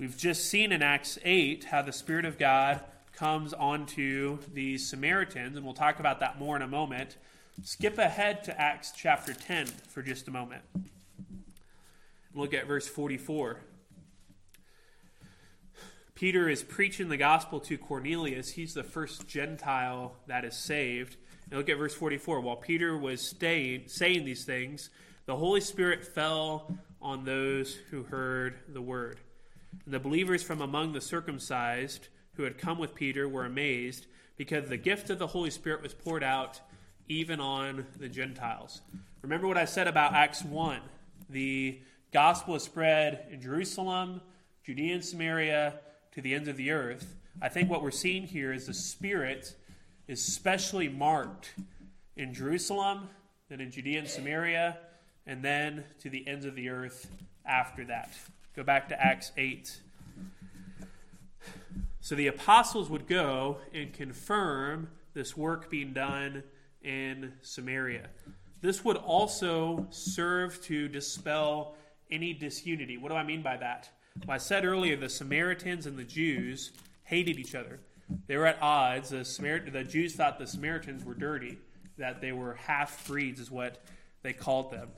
We've 0.00 0.16
just 0.16 0.46
seen 0.46 0.72
in 0.72 0.82
Acts 0.82 1.18
8 1.26 1.64
how 1.64 1.82
the 1.82 1.92
Spirit 1.92 2.24
of 2.24 2.38
God 2.38 2.80
comes 3.12 3.52
onto 3.52 4.38
the 4.54 4.78
Samaritans, 4.78 5.58
and 5.58 5.62
we'll 5.66 5.74
talk 5.74 6.00
about 6.00 6.20
that 6.20 6.38
more 6.38 6.56
in 6.56 6.62
a 6.62 6.66
moment. 6.66 7.18
Skip 7.62 7.98
ahead 7.98 8.42
to 8.44 8.58
Acts 8.58 8.94
chapter 8.96 9.34
10 9.34 9.66
for 9.66 10.00
just 10.00 10.26
a 10.26 10.30
moment. 10.30 10.62
Look 12.34 12.54
at 12.54 12.66
verse 12.66 12.88
44. 12.88 13.60
Peter 16.20 16.50
is 16.50 16.62
preaching 16.62 17.08
the 17.08 17.16
gospel 17.16 17.58
to 17.58 17.78
Cornelius. 17.78 18.50
He's 18.50 18.74
the 18.74 18.84
first 18.84 19.26
Gentile 19.26 20.12
that 20.26 20.44
is 20.44 20.54
saved. 20.54 21.16
And 21.50 21.58
look 21.58 21.70
at 21.70 21.78
verse 21.78 21.94
44. 21.94 22.42
While 22.42 22.56
Peter 22.56 22.94
was 22.98 23.26
staying, 23.26 23.84
saying 23.86 24.26
these 24.26 24.44
things, 24.44 24.90
the 25.24 25.34
Holy 25.34 25.62
Spirit 25.62 26.04
fell 26.04 26.76
on 27.00 27.24
those 27.24 27.74
who 27.90 28.02
heard 28.02 28.58
the 28.68 28.82
word. 28.82 29.18
And 29.86 29.94
the 29.94 29.98
believers 29.98 30.42
from 30.42 30.60
among 30.60 30.92
the 30.92 31.00
circumcised 31.00 32.08
who 32.34 32.42
had 32.42 32.58
come 32.58 32.78
with 32.78 32.94
Peter 32.94 33.26
were 33.26 33.46
amazed 33.46 34.06
because 34.36 34.68
the 34.68 34.76
gift 34.76 35.08
of 35.08 35.18
the 35.18 35.28
Holy 35.28 35.50
Spirit 35.50 35.82
was 35.82 35.94
poured 35.94 36.22
out 36.22 36.60
even 37.08 37.40
on 37.40 37.86
the 37.98 38.10
Gentiles. 38.10 38.82
Remember 39.22 39.46
what 39.46 39.56
I 39.56 39.64
said 39.64 39.88
about 39.88 40.12
Acts 40.12 40.44
1. 40.44 40.80
The 41.30 41.80
gospel 42.12 42.56
is 42.56 42.62
spread 42.62 43.24
in 43.30 43.40
Jerusalem, 43.40 44.20
Judea 44.66 44.96
and 44.96 45.04
Samaria, 45.04 45.80
to 46.12 46.20
the 46.20 46.34
ends 46.34 46.48
of 46.48 46.56
the 46.56 46.70
earth. 46.70 47.14
I 47.40 47.48
think 47.48 47.70
what 47.70 47.82
we're 47.82 47.90
seeing 47.90 48.24
here 48.24 48.52
is 48.52 48.66
the 48.66 48.74
Spirit 48.74 49.54
is 50.08 50.22
specially 50.22 50.88
marked 50.88 51.54
in 52.16 52.34
Jerusalem, 52.34 53.08
then 53.48 53.60
in 53.60 53.70
Judea 53.70 54.00
and 54.00 54.08
Samaria, 54.08 54.78
and 55.26 55.42
then 55.42 55.84
to 56.00 56.10
the 56.10 56.26
ends 56.26 56.44
of 56.44 56.54
the 56.54 56.68
earth 56.68 57.10
after 57.46 57.84
that. 57.84 58.12
Go 58.56 58.62
back 58.62 58.88
to 58.88 59.00
Acts 59.00 59.32
8. 59.36 59.80
So 62.00 62.14
the 62.14 62.26
apostles 62.26 62.90
would 62.90 63.06
go 63.06 63.58
and 63.72 63.92
confirm 63.92 64.88
this 65.14 65.36
work 65.36 65.70
being 65.70 65.92
done 65.92 66.42
in 66.82 67.32
Samaria. 67.42 68.08
This 68.60 68.84
would 68.84 68.96
also 68.96 69.86
serve 69.90 70.60
to 70.62 70.88
dispel 70.88 71.76
any 72.10 72.32
disunity. 72.32 72.96
What 72.96 73.10
do 73.10 73.14
I 73.14 73.22
mean 73.22 73.42
by 73.42 73.56
that? 73.58 73.88
Well, 74.26 74.34
I 74.34 74.38
said 74.38 74.64
earlier 74.64 74.96
the 74.96 75.08
Samaritans 75.08 75.86
and 75.86 75.96
the 75.96 76.04
Jews 76.04 76.72
hated 77.04 77.38
each 77.38 77.54
other. 77.54 77.80
They 78.26 78.36
were 78.36 78.46
at 78.46 78.60
odds. 78.60 79.10
The, 79.10 79.62
the 79.72 79.84
Jews 79.84 80.14
thought 80.14 80.38
the 80.38 80.46
Samaritans 80.46 81.04
were 81.04 81.14
dirty, 81.14 81.58
that 81.96 82.20
they 82.20 82.32
were 82.32 82.54
half 82.54 83.06
breeds, 83.06 83.40
is 83.40 83.50
what 83.50 83.82
they 84.22 84.32
called 84.32 84.72
them. 84.72 84.88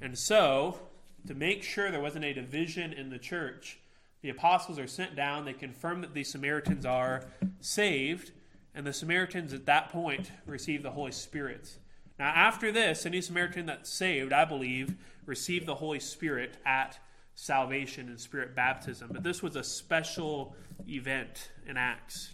And 0.00 0.18
so 0.18 0.78
to 1.26 1.34
make 1.34 1.62
sure 1.62 1.90
there 1.90 2.00
wasn't 2.00 2.24
a 2.24 2.32
division 2.32 2.92
in 2.92 3.10
the 3.10 3.18
church, 3.18 3.78
the 4.22 4.30
apostles 4.30 4.78
are 4.78 4.86
sent 4.86 5.14
down. 5.14 5.44
They 5.44 5.52
confirm 5.52 6.00
that 6.00 6.14
the 6.14 6.24
Samaritans 6.24 6.86
are 6.86 7.24
saved, 7.60 8.32
and 8.74 8.86
the 8.86 8.92
Samaritans 8.92 9.52
at 9.52 9.66
that 9.66 9.90
point 9.90 10.30
receive 10.46 10.82
the 10.82 10.90
Holy 10.90 11.12
Spirit. 11.12 11.78
Now, 12.18 12.28
after 12.28 12.72
this, 12.72 13.04
any 13.04 13.20
Samaritan 13.20 13.66
that's 13.66 13.90
saved, 13.90 14.32
I 14.32 14.44
believe, 14.44 14.94
received 15.26 15.66
the 15.66 15.74
Holy 15.74 16.00
Spirit 16.00 16.56
at 16.64 16.98
salvation 17.34 18.08
and 18.08 18.20
spirit 18.20 18.54
baptism. 18.54 19.10
But 19.12 19.22
this 19.22 19.42
was 19.42 19.56
a 19.56 19.64
special 19.64 20.54
event 20.88 21.50
in 21.68 21.76
Acts. 21.76 22.32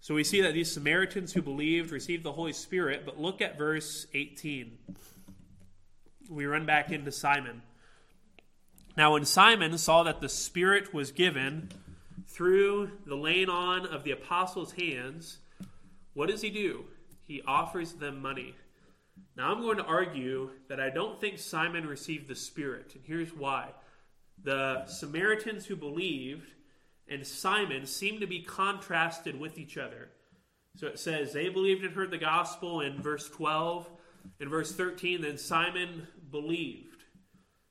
So 0.00 0.14
we 0.14 0.24
see 0.24 0.40
that 0.40 0.54
these 0.54 0.72
Samaritans 0.72 1.32
who 1.32 1.42
believed 1.42 1.90
received 1.90 2.22
the 2.22 2.32
Holy 2.32 2.52
Spirit, 2.52 3.02
but 3.04 3.20
look 3.20 3.42
at 3.42 3.58
verse 3.58 4.06
18 4.14 4.78
we 6.28 6.46
run 6.46 6.66
back 6.66 6.90
into 6.90 7.10
Simon. 7.10 7.62
Now, 8.96 9.12
when 9.12 9.24
Simon 9.24 9.78
saw 9.78 10.02
that 10.02 10.20
the 10.20 10.28
Spirit 10.28 10.92
was 10.92 11.12
given 11.12 11.70
through 12.26 12.90
the 13.06 13.14
laying 13.14 13.48
on 13.48 13.86
of 13.86 14.04
the 14.04 14.10
apostles' 14.10 14.72
hands, 14.72 15.38
what 16.14 16.28
does 16.28 16.42
he 16.42 16.50
do? 16.50 16.84
He 17.22 17.42
offers 17.46 17.94
them 17.94 18.20
money. 18.20 18.54
Now, 19.38 19.52
I'm 19.52 19.62
going 19.62 19.76
to 19.76 19.84
argue 19.84 20.50
that 20.68 20.80
I 20.80 20.90
don't 20.90 21.20
think 21.20 21.38
Simon 21.38 21.86
received 21.86 22.26
the 22.26 22.34
Spirit, 22.34 22.96
and 22.96 23.04
here's 23.06 23.32
why. 23.32 23.70
The 24.42 24.84
Samaritans 24.86 25.64
who 25.64 25.76
believed 25.76 26.50
and 27.08 27.24
Simon 27.24 27.86
seem 27.86 28.18
to 28.18 28.26
be 28.26 28.42
contrasted 28.42 29.38
with 29.38 29.56
each 29.56 29.78
other. 29.78 30.08
So 30.76 30.88
it 30.88 30.98
says 30.98 31.32
they 31.32 31.48
believed 31.48 31.84
and 31.84 31.94
heard 31.94 32.10
the 32.10 32.18
gospel 32.18 32.80
in 32.80 33.00
verse 33.00 33.28
12. 33.28 33.88
In 34.40 34.48
verse 34.48 34.72
13, 34.72 35.22
then 35.22 35.38
Simon 35.38 36.08
believed. 36.30 37.04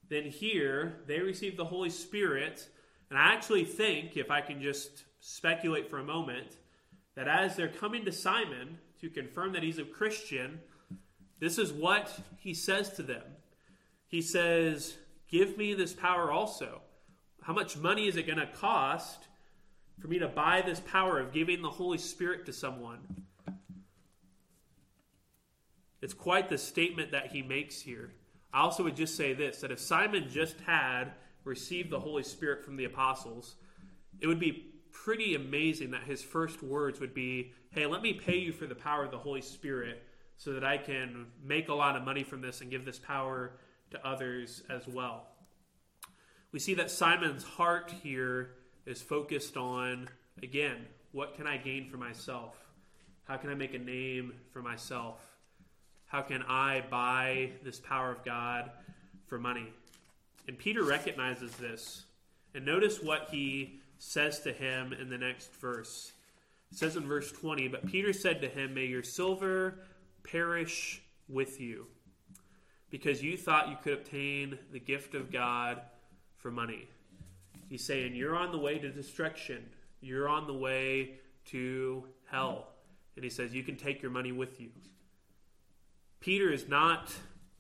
Then 0.10 0.24
here, 0.24 1.02
they 1.06 1.20
received 1.20 1.58
the 1.58 1.66
Holy 1.66 1.90
Spirit. 1.90 2.68
And 3.10 3.20
I 3.20 3.34
actually 3.34 3.66
think, 3.66 4.16
if 4.16 4.32
I 4.32 4.40
can 4.40 4.62
just 4.62 5.04
speculate 5.20 5.90
for 5.90 6.00
a 6.00 6.04
moment, 6.04 6.56
that 7.16 7.28
as 7.28 7.56
they're 7.56 7.68
coming 7.68 8.06
to 8.06 8.12
Simon 8.12 8.78
to 9.02 9.10
confirm 9.10 9.54
that 9.54 9.64
he's 9.64 9.80
a 9.80 9.84
Christian, 9.84 10.60
this 11.40 11.58
is 11.58 11.72
what 11.72 12.12
he 12.40 12.54
says 12.54 12.94
to 12.94 13.04
them. 13.04 13.24
He 14.08 14.22
says, 14.22 14.98
Give 15.30 15.58
me 15.58 15.74
this 15.74 15.94
power 15.94 16.32
also. 16.32 16.82
How 17.42 17.54
much 17.54 17.78
money 17.78 18.08
is 18.08 18.16
it 18.16 18.26
going 18.26 18.40
to 18.40 18.48
cost 18.48 19.28
for 20.00 20.08
me 20.08 20.20
to 20.20 20.28
buy 20.28 20.62
this 20.62 20.80
power 20.80 21.20
of 21.20 21.34
giving 21.34 21.62
the 21.62 21.70
Holy 21.70 21.98
Spirit 21.98 22.46
to 22.46 22.54
someone? 22.54 23.00
It's 26.02 26.14
quite 26.14 26.50
the 26.50 26.58
statement 26.58 27.12
that 27.12 27.32
he 27.32 27.42
makes 27.42 27.82
here. 27.82 28.12
I 28.54 28.62
also 28.62 28.84
would 28.84 28.96
just 28.96 29.16
say 29.16 29.34
this 29.34 29.62
that 29.62 29.72
if 29.72 29.80
Simon 29.80 30.30
just 30.30 30.60
had 30.62 31.14
received 31.44 31.90
the 31.90 32.00
Holy 32.00 32.24
Spirit 32.24 32.64
from 32.64 32.78
the 32.78 32.86
apostles, 32.86 33.56
it 34.20 34.28
would 34.28 34.40
be 34.40 34.74
pretty 34.92 35.36
amazing 35.36 35.92
that 35.92 36.04
his 36.04 36.24
first 36.24 36.64
words 36.64 37.00
would 37.00 37.14
be, 37.14 37.52
Hey, 37.72 37.86
let 37.86 38.02
me 38.02 38.14
pay 38.14 38.38
you 38.38 38.52
for 38.52 38.66
the 38.66 38.76
power 38.76 39.06
of 39.06 39.12
the 39.12 39.18
Holy 39.18 39.42
Spirit 39.42 40.04
so 40.38 40.54
that 40.54 40.64
I 40.64 40.78
can 40.78 41.28
make 41.44 41.70
a 41.70 41.74
lot 41.74 41.96
of 41.96 42.04
money 42.04 42.24
from 42.24 42.42
this 42.42 42.62
and 42.62 42.70
give 42.70 42.86
this 42.86 43.00
power 43.00 43.52
to 43.92 44.08
others 44.08 44.64
as 44.70 44.88
well. 44.88 45.28
We 46.52 46.60
see 46.60 46.76
that 46.76 46.92
Simon's 46.92 47.44
heart 47.44 47.92
here 48.04 48.52
is 48.86 49.02
focused 49.02 49.58
on, 49.58 50.10
again, 50.42 50.86
what 51.12 51.36
can 51.36 51.48
I 51.48 51.58
gain 51.58 51.90
for 51.90 51.98
myself? 51.98 52.56
How 53.26 53.38
can 53.38 53.50
I 53.50 53.56
make 53.56 53.74
a 53.74 53.80
name 53.80 54.34
for 54.54 54.62
myself? 54.62 55.20
How 56.06 56.22
can 56.22 56.44
I 56.44 56.84
buy 56.90 57.52
this 57.64 57.80
power 57.80 58.12
of 58.12 58.24
God 58.24 58.72
for 59.26 59.38
money? 59.38 59.68
And 60.48 60.58
Peter 60.58 60.84
recognizes 60.84 61.52
this. 61.58 62.06
And 62.56 62.66
notice 62.66 63.02
what 63.04 63.28
he 63.30 63.82
says 64.00 64.40
to 64.42 64.54
him 64.54 64.94
in 64.94 65.10
the 65.10 65.18
next 65.18 65.54
verse. 65.56 66.14
It 66.72 66.78
says 66.78 66.96
in 66.96 67.08
verse 67.08 67.32
20, 67.32 67.68
But 67.68 67.88
Peter 67.88 68.14
said 68.14 68.42
to 68.42 68.48
him, 68.48 68.74
May 68.74 68.86
your 68.86 69.04
silver 69.04 69.80
perish 70.32 71.02
with 71.28 71.60
you, 71.60 71.88
because 72.90 73.22
you 73.22 73.38
thought 73.38 73.70
you 73.70 73.78
could 73.84 73.94
obtain 73.94 74.58
the 74.72 74.80
gift 74.80 75.16
of 75.16 75.32
God 75.32 75.82
for 76.38 76.52
money. 76.52 76.88
He's 77.70 77.84
saying, 77.84 78.16
You're 78.16 78.36
on 78.36 78.52
the 78.52 78.58
way 78.58 78.78
to 78.78 78.90
destruction. 78.90 79.66
You're 80.02 80.30
on 80.30 80.48
the 80.48 80.54
way 80.54 81.20
to 81.48 82.06
hell. 82.26 82.68
And 83.16 83.24
he 83.24 83.30
says, 83.30 83.54
You 83.54 83.64
can 83.64 83.76
take 83.76 84.02
your 84.02 84.12
money 84.12 84.32
with 84.32 84.60
you. 84.60 84.70
Peter 86.20 86.52
is 86.52 86.68
not 86.68 87.14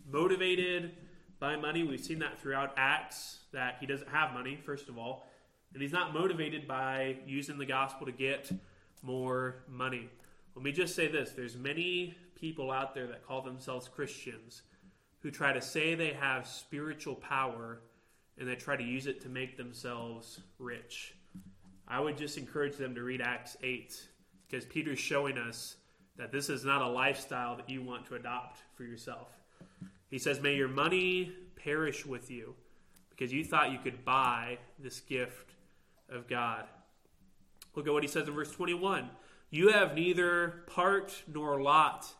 motivated 0.09 0.91
by 1.39 1.55
money. 1.55 1.83
We've 1.83 1.99
seen 1.99 2.19
that 2.19 2.39
throughout 2.41 2.73
Acts, 2.77 3.39
that 3.53 3.77
he 3.79 3.85
doesn't 3.85 4.09
have 4.09 4.33
money, 4.33 4.57
first 4.65 4.89
of 4.89 4.97
all. 4.97 5.27
And 5.73 5.81
he's 5.81 5.91
not 5.91 6.13
motivated 6.13 6.67
by 6.67 7.17
using 7.25 7.57
the 7.57 7.65
gospel 7.65 8.05
to 8.05 8.11
get 8.11 8.49
more 9.03 9.57
money. 9.69 10.09
Let 10.55 10.63
me 10.63 10.71
just 10.71 10.95
say 10.95 11.07
this 11.07 11.31
there's 11.31 11.55
many 11.55 12.15
people 12.39 12.71
out 12.71 12.93
there 12.93 13.07
that 13.07 13.25
call 13.25 13.41
themselves 13.41 13.87
Christians 13.87 14.61
who 15.19 15.31
try 15.31 15.53
to 15.53 15.61
say 15.61 15.95
they 15.95 16.13
have 16.13 16.47
spiritual 16.47 17.15
power 17.15 17.79
and 18.37 18.47
they 18.47 18.55
try 18.55 18.75
to 18.75 18.83
use 18.83 19.07
it 19.07 19.21
to 19.21 19.29
make 19.29 19.57
themselves 19.57 20.39
rich. 20.59 21.15
I 21.87 21.99
would 21.99 22.17
just 22.17 22.37
encourage 22.37 22.77
them 22.77 22.93
to 22.95 23.01
read 23.01 23.21
Acts 23.21 23.57
8 23.63 23.99
because 24.47 24.65
Peter's 24.65 24.99
showing 24.99 25.37
us 25.37 25.77
that 26.17 26.31
this 26.31 26.49
is 26.49 26.65
not 26.65 26.81
a 26.81 26.87
lifestyle 26.87 27.55
that 27.57 27.69
you 27.69 27.81
want 27.81 28.05
to 28.07 28.15
adopt 28.15 28.59
for 28.75 28.83
yourself. 28.83 29.29
He 30.09 30.19
says, 30.19 30.39
May 30.39 30.55
your 30.55 30.67
money 30.67 31.31
perish 31.55 32.05
with 32.05 32.29
you 32.29 32.55
because 33.09 33.33
you 33.33 33.43
thought 33.43 33.71
you 33.71 33.79
could 33.79 34.05
buy 34.05 34.57
this 34.79 34.99
gift 34.99 35.53
of 36.09 36.27
God. 36.27 36.65
Look 37.75 37.87
at 37.87 37.93
what 37.93 38.03
he 38.03 38.09
says 38.09 38.27
in 38.27 38.33
verse 38.33 38.51
21 38.51 39.09
You 39.49 39.69
have 39.69 39.95
neither 39.95 40.63
part 40.67 41.13
nor 41.27 41.61
lot 41.61 42.11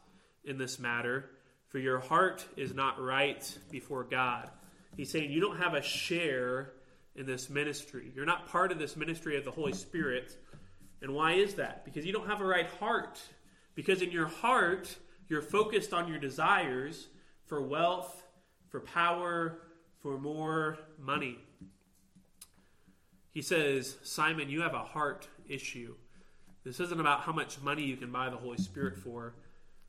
in 0.47 0.57
this 0.57 0.79
matter, 0.79 1.29
for 1.67 1.79
your 1.79 1.99
heart 1.99 2.45
is 2.55 2.73
not 2.73 2.99
right 3.01 3.57
before 3.69 4.03
God. 4.03 4.49
He's 4.95 5.11
saying 5.11 5.31
you 5.31 5.41
don't 5.41 5.57
have 5.57 5.73
a 5.73 5.81
share 5.81 6.73
in 7.15 7.25
this 7.25 7.49
ministry. 7.49 8.11
You're 8.15 8.25
not 8.25 8.47
part 8.47 8.71
of 8.71 8.79
this 8.79 8.95
ministry 8.95 9.37
of 9.37 9.43
the 9.43 9.51
Holy 9.51 9.73
Spirit. 9.73 10.35
And 11.01 11.13
why 11.13 11.33
is 11.33 11.55
that? 11.55 11.83
Because 11.85 12.05
you 12.05 12.13
don't 12.13 12.27
have 12.27 12.41
a 12.41 12.45
right 12.45 12.67
heart. 12.79 13.19
Because 13.75 14.01
in 14.01 14.11
your 14.11 14.27
heart, 14.27 14.95
you're 15.27 15.41
focused 15.41 15.93
on 15.93 16.07
your 16.07 16.19
desires 16.19 17.07
for 17.45 17.61
wealth, 17.61 18.23
for 18.69 18.79
power, 18.79 19.59
for 20.01 20.17
more 20.17 20.77
money. 20.99 21.37
He 23.31 23.41
says, 23.41 23.97
Simon, 24.03 24.49
you 24.49 24.61
have 24.61 24.73
a 24.73 24.83
heart 24.83 25.27
issue. 25.47 25.95
This 26.63 26.79
isn't 26.79 26.99
about 26.99 27.21
how 27.21 27.33
much 27.33 27.61
money 27.61 27.83
you 27.83 27.97
can 27.97 28.11
buy 28.11 28.29
the 28.29 28.37
Holy 28.37 28.57
Spirit 28.57 28.97
for, 28.97 29.35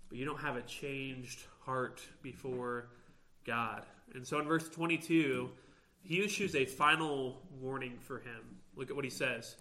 but 0.08 0.18
you 0.18 0.24
don't 0.24 0.40
have 0.40 0.56
a 0.56 0.62
changed 0.62 1.40
heart 1.64 2.00
before 2.22 2.88
God. 3.44 3.84
And 4.14 4.26
so 4.26 4.38
in 4.38 4.46
verse 4.46 4.68
22, 4.68 5.50
he 6.02 6.24
issues 6.24 6.54
a 6.54 6.64
final 6.64 7.42
warning 7.60 7.98
for 8.00 8.18
him. 8.18 8.58
Look 8.76 8.90
at 8.90 8.96
what 8.96 9.04
he 9.04 9.10
says 9.10 9.56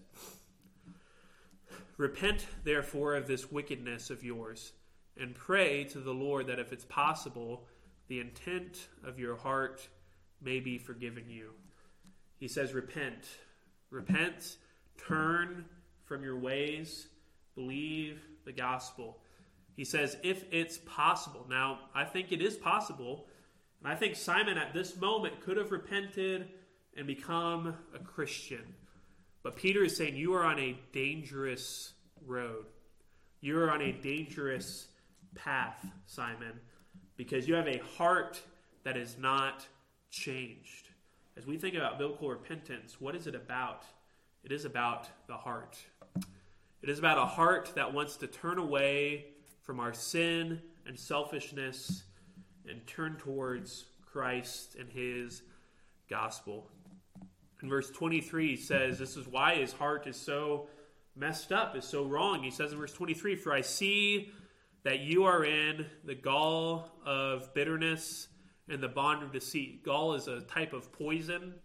Repent, 1.98 2.46
therefore, 2.64 3.16
of 3.16 3.28
this 3.28 3.52
wickedness 3.52 4.10
of 4.10 4.24
yours, 4.24 4.72
and 5.20 5.34
pray 5.34 5.84
to 5.86 6.00
the 6.00 6.14
Lord 6.14 6.48
that 6.48 6.60
if 6.60 6.72
it's 6.72 6.86
possible, 6.86 7.66
the 8.08 8.20
intent 8.20 8.88
of 9.04 9.20
your 9.20 9.36
heart 9.36 9.88
may 10.42 10.60
be 10.60 10.78
forgiven 10.78 11.24
you. 11.28 11.52
He 12.40 12.48
says, 12.48 12.74
Repent. 12.74 13.26
Repent, 13.90 14.58
turn 14.98 15.66
from 16.04 16.24
your 16.24 16.38
ways, 16.38 17.08
believe 17.56 18.22
the 18.46 18.52
gospel. 18.52 19.18
He 19.78 19.86
says, 19.86 20.18
if 20.24 20.44
it's 20.52 20.80
possible. 20.80 21.46
Now, 21.48 21.80
I 21.94 22.04
think 22.04 22.32
it 22.32 22.42
is 22.42 22.58
possible. 22.58 23.28
And 23.80 23.94
I 23.94 23.96
think 23.96 24.16
Simon 24.16 24.58
at 24.58 24.74
this 24.74 24.98
moment 25.00 25.40
could 25.40 25.56
have 25.56 25.72
repented 25.72 26.50
and 26.98 27.06
become 27.06 27.76
a 27.96 28.00
Christian. 28.00 28.74
But 29.44 29.56
Peter 29.56 29.84
is 29.84 29.96
saying, 29.96 30.18
You 30.18 30.34
are 30.34 30.44
on 30.44 30.60
a 30.60 30.80
dangerous 30.92 31.94
road. 32.26 32.66
You 33.40 33.60
are 33.60 33.70
on 33.70 33.84
a 33.84 33.92
dangerous 33.92 34.88
path, 35.36 35.86
Simon, 36.08 36.60
because 37.16 37.48
you 37.48 37.54
have 37.54 37.68
a 37.68 37.78
heart 37.78 38.42
that 38.84 38.98
is 38.98 39.16
not 39.20 39.68
changed. 40.10 40.90
As 41.38 41.46
we 41.46 41.56
think 41.56 41.76
about 41.76 42.00
biblical 42.00 42.30
repentance, 42.30 43.00
what 43.00 43.16
is 43.16 43.28
it 43.28 43.36
about? 43.36 43.84
It 44.44 44.52
is 44.52 44.66
about 44.66 45.08
the 45.28 45.38
heart. 45.38 45.78
It 46.82 46.90
is 46.90 46.98
about 46.98 47.20
a 47.20 47.26
heart 47.26 47.74
that 47.76 47.94
wants 47.94 48.18
to 48.18 48.28
turn 48.28 48.58
away 48.58 49.28
from 49.68 49.82
our 49.82 49.94
sin 49.94 50.62
and 50.88 50.98
selfishness 50.98 52.06
and 52.70 52.88
turn 52.88 53.18
towards 53.18 53.84
Christ 54.10 54.78
and 54.80 54.90
his 54.90 55.44
gospel. 56.10 56.72
In 57.62 57.68
verse 57.68 57.92
23, 57.92 58.52
he 58.52 58.56
says, 58.56 58.98
This 58.98 59.18
is 59.18 59.28
why 59.28 59.56
his 59.56 59.74
heart 59.74 60.08
is 60.08 60.16
so 60.16 60.70
messed 61.18 61.52
up, 61.52 61.76
is 61.76 61.84
so 61.84 62.06
wrong. 62.06 62.44
He 62.44 62.50
says 62.50 62.72
in 62.72 62.78
verse 62.78 62.94
23, 62.94 63.36
For 63.36 63.54
I 63.54 63.60
see 63.60 64.32
that 64.84 65.00
you 65.00 65.26
are 65.26 65.44
in 65.44 65.86
the 66.06 66.16
gall 66.16 66.90
of 67.06 67.54
bitterness 67.54 68.30
and 68.70 68.82
the 68.82 68.88
bond 68.88 69.22
of 69.22 69.34
deceit. 69.34 69.84
Gall 69.84 70.14
is 70.14 70.30
a 70.30 70.42
type 70.42 70.72
of 70.72 70.94
poison. 70.94 71.56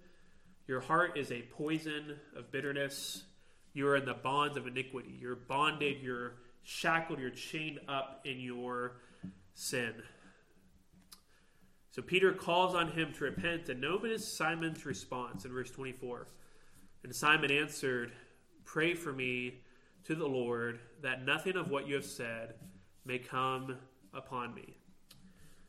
Your 0.67 0.81
heart 0.81 1.17
is 1.17 1.31
a 1.31 1.43
poison 1.43 2.17
of 2.37 2.51
bitterness. 2.51 3.23
You 3.75 3.87
are 3.87 3.97
in 3.97 4.07
the 4.07 4.15
bonds 4.15 4.57
of 4.57 4.67
iniquity. 4.67 5.17
You're 5.21 5.37
bonded, 5.37 5.99
you're 6.03 6.35
shackled, 6.63 7.19
you're 7.19 7.31
chained 7.31 7.81
up 7.89 8.21
in 8.25 8.41
your 8.41 8.97
sin. 9.55 9.95
So 11.91 12.01
Peter 12.01 12.33
calls 12.33 12.75
on 12.75 12.89
him 12.93 13.13
to 13.15 13.25
repent, 13.25 13.69
and 13.69 13.81
notice 13.81 14.27
Simon's 14.27 14.87
response 14.87 15.45
in 15.45 15.53
verse 15.53 15.71
24. 15.71 16.27
And 17.05 17.15
Simon 17.15 17.51
answered, 17.51 18.13
Pray 18.65 18.95
for 18.95 19.13
me 19.13 19.61
to 20.05 20.15
the 20.15 20.27
Lord 20.27 20.81
that 21.03 21.25
nothing 21.25 21.57
of 21.57 21.71
what 21.71 21.87
you 21.87 21.95
have 21.95 22.07
said 22.07 22.55
may 23.05 23.19
come 23.19 23.77
upon 24.15 24.55
me. 24.55 24.77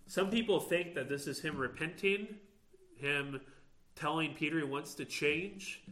Some 0.08 0.30
people 0.30 0.60
think 0.60 0.96
that 0.96 1.10
this 1.10 1.28
is 1.28 1.40
him 1.40 1.58
repenting, 1.58 2.28
him 2.96 3.42
telling 3.96 4.34
Peter 4.34 4.60
he 4.60 4.66
wants 4.66 4.96
to 4.96 5.06
change. 5.06 5.84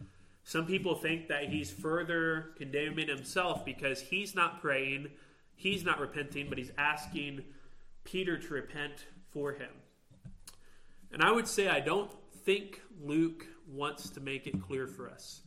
Some 0.43 0.65
people 0.65 0.95
think 0.95 1.27
that 1.27 1.49
he's 1.49 1.71
further 1.71 2.51
condemning 2.57 3.07
himself 3.07 3.63
because 3.63 4.01
he's 4.01 4.35
not 4.35 4.61
praying, 4.61 5.09
he's 5.55 5.83
not 5.83 5.99
repenting, 5.99 6.49
but 6.49 6.57
he's 6.57 6.71
asking 6.77 7.43
Peter 8.03 8.37
to 8.37 8.53
repent 8.53 9.05
for 9.31 9.53
him. 9.53 9.69
And 11.11 11.21
I 11.21 11.31
would 11.31 11.47
say 11.47 11.67
I 11.67 11.79
don't 11.79 12.11
think 12.43 12.81
Luke 13.01 13.45
wants 13.67 14.09
to 14.11 14.19
make 14.19 14.47
it 14.47 14.61
clear 14.61 14.87
for 14.87 15.09
us. 15.09 15.41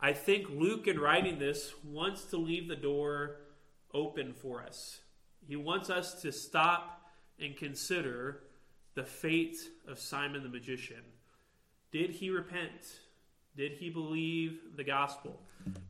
I 0.00 0.12
think 0.12 0.48
Luke, 0.50 0.86
in 0.86 0.98
writing 0.98 1.38
this, 1.38 1.72
wants 1.84 2.24
to 2.26 2.36
leave 2.36 2.68
the 2.68 2.76
door 2.76 3.36
open 3.92 4.32
for 4.32 4.62
us. 4.62 5.00
He 5.46 5.56
wants 5.56 5.90
us 5.90 6.20
to 6.22 6.30
stop 6.30 7.02
and 7.40 7.56
consider 7.56 8.42
the 8.94 9.04
fate 9.04 9.56
of 9.86 9.98
Simon 9.98 10.42
the 10.42 10.48
magician. 10.48 11.02
Did 11.90 12.10
he 12.10 12.30
repent? 12.30 13.00
Did 13.56 13.72
he 13.72 13.90
believe 13.90 14.60
the 14.76 14.84
gospel? 14.84 15.40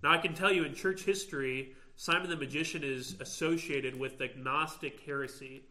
Now, 0.03 0.13
I 0.13 0.19
can 0.19 0.35
tell 0.35 0.53
you 0.53 0.65
in 0.65 0.75
church 0.75 1.03
history, 1.03 1.75
Simon 1.97 2.31
the 2.31 2.37
magician 2.37 2.83
is 2.83 3.17
associated 3.21 3.99
with 3.99 4.19
the 4.19 4.31
Gnostic 4.37 5.01
heresy, 5.05 5.63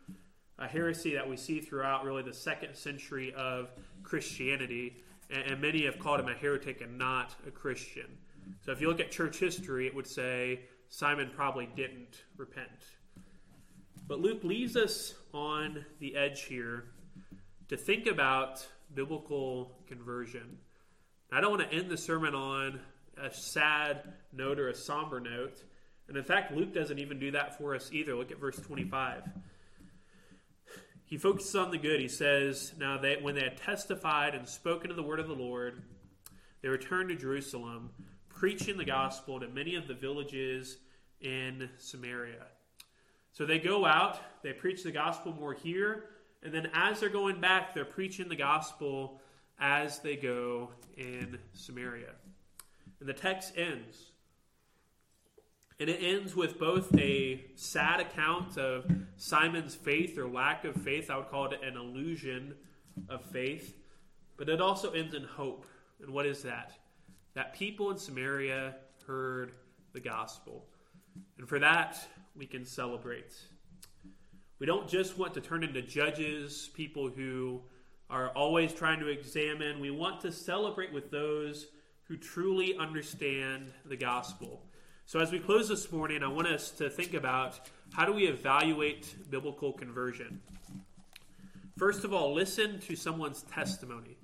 a 0.59 0.67
heresy 0.67 1.13
that 1.15 1.27
we 1.27 1.37
see 1.37 1.59
throughout 1.59 2.03
really 2.03 2.23
the 2.23 2.33
second 2.33 2.75
century 2.75 3.33
of 3.35 3.69
Christianity, 4.03 4.97
and, 5.29 5.59
many 5.59 5.85
have 5.85 5.99
called 5.99 6.19
him 6.19 6.27
a 6.27 6.33
heretic 6.33 6.81
and 6.81 6.97
not 6.97 7.35
a 7.47 7.51
Christian. 7.51 8.17
So, 8.65 8.71
if 8.71 8.79
you 8.79 8.87
look 8.87 8.99
at 8.99 9.11
church 9.11 9.39
history, 9.39 9.87
it 9.87 9.95
would 9.95 10.07
say 10.07 10.61
Simon 10.89 11.31
probably 11.35 11.67
didn't 11.75 12.23
repent. 12.37 12.69
But 14.07 14.19
Luke 14.19 14.43
leaves 14.43 14.77
us 14.77 15.15
on 15.33 15.85
the 15.99 16.15
edge 16.15 16.43
here 16.43 16.85
to 17.67 17.75
think 17.75 18.07
about 18.07 18.65
biblical 18.93 19.71
conversion. 19.85 20.57
I 21.29 21.41
don't 21.41 21.51
want 21.51 21.69
to 21.69 21.75
end 21.75 21.89
the 21.89 21.97
sermon 21.97 22.33
on 22.33 22.79
a 23.21 23.33
sad 23.33 24.01
note 24.31 24.59
or 24.59 24.69
a 24.69 24.75
somber 24.75 25.19
note. 25.19 25.61
And 26.07 26.15
in 26.15 26.23
fact, 26.23 26.53
Luke 26.53 26.73
doesn't 26.73 26.99
even 26.99 27.19
do 27.19 27.31
that 27.31 27.57
for 27.57 27.75
us 27.75 27.89
either. 27.91 28.15
Look 28.15 28.31
at 28.31 28.39
verse 28.39 28.55
25. 28.55 29.23
He 31.03 31.17
focuses 31.17 31.55
on 31.55 31.71
the 31.71 31.77
good. 31.77 31.99
He 31.99 32.07
says, 32.07 32.73
Now 32.77 32.97
they, 32.97 33.17
when 33.21 33.35
they 33.35 33.43
had 33.43 33.57
testified 33.57 34.35
and 34.35 34.47
spoken 34.47 34.89
of 34.89 34.95
the 34.95 35.03
word 35.03 35.19
of 35.19 35.27
the 35.27 35.33
Lord, 35.33 35.81
they 36.61 36.69
returned 36.69 37.09
to 37.09 37.15
Jerusalem, 37.15 37.89
preaching 38.29 38.77
the 38.77 38.85
gospel 38.85 39.39
to 39.41 39.49
many 39.49 39.75
of 39.75 39.87
the 39.87 39.93
villages 39.93 40.77
in 41.19 41.69
Samaria. 41.77 42.45
So 43.33 43.45
they 43.45 43.59
go 43.59 43.85
out, 43.85 44.19
they 44.43 44.53
preach 44.53 44.83
the 44.83 44.91
gospel 44.91 45.33
more 45.33 45.53
here, 45.53 46.05
and 46.41 46.53
then 46.53 46.69
as 46.73 47.01
they're 47.01 47.09
going 47.09 47.41
back, 47.41 47.73
they're 47.73 47.85
preaching 47.85 48.29
the 48.29 48.35
gospel 48.35 49.19
as 49.59 49.99
they 49.99 50.15
go 50.15 50.69
in 50.95 51.37
Samaria. 51.53 52.11
And 52.99 53.07
the 53.07 53.13
text 53.13 53.53
ends. 53.55 54.11
And 55.79 55.89
it 55.89 55.99
ends 56.01 56.35
with 56.35 56.57
both 56.57 56.93
a 56.97 57.45
sad 57.55 57.99
account 57.99 58.57
of 58.57 58.85
Simon's 59.17 59.75
faith 59.75 60.17
or 60.17 60.27
lack 60.27 60.65
of 60.65 60.75
faith. 60.75 61.11
I 61.11 61.17
would 61.17 61.29
call 61.29 61.51
it 61.51 61.59
an 61.63 61.77
illusion 61.77 62.55
of 63.09 63.23
faith. 63.25 63.75
But 64.37 64.49
it 64.49 64.59
also 64.59 64.91
ends 64.91 65.13
in 65.13 65.23
hope. 65.23 65.65
And 66.01 66.11
what 66.11 66.25
is 66.25 66.43
that? 66.43 66.73
that 67.37 67.53
people 67.53 67.91
in 67.91 67.97
Samaria 67.99 68.73
heard 69.05 69.51
the 69.93 69.99
gospel. 69.99 70.65
And 71.37 71.47
for 71.47 71.59
that, 71.59 71.95
we 72.35 72.47
can 72.47 72.65
celebrate. 72.65 73.31
We 74.57 74.65
don't 74.65 74.87
just 74.87 75.19
want 75.19 75.35
to 75.35 75.41
turn 75.41 75.63
into 75.63 75.83
judges, 75.83 76.71
people 76.73 77.09
who 77.09 77.61
are 78.09 78.29
always 78.29 78.73
trying 78.73 78.99
to 78.99 79.07
examine. 79.07 79.79
We 79.79 79.91
want 79.91 80.21
to 80.21 80.31
celebrate 80.31 80.93
with 80.93 81.11
those 81.11 81.67
who 82.03 82.17
truly 82.17 82.77
understand 82.77 83.73
the 83.85 83.97
gospel. 83.97 84.63
So, 85.05 85.19
as 85.19 85.31
we 85.31 85.39
close 85.39 85.69
this 85.69 85.91
morning, 85.91 86.23
I 86.23 86.27
want 86.27 86.47
us 86.47 86.71
to 86.71 86.89
think 86.89 87.13
about 87.13 87.59
how 87.93 88.05
do 88.05 88.13
we 88.13 88.27
evaluate 88.27 89.29
biblical 89.29 89.73
conversion? 89.73 90.41
First 91.77 92.03
of 92.03 92.13
all, 92.13 92.33
listen 92.33 92.79
to 92.81 92.95
someone's 92.95 93.43
testimony. 93.43 94.17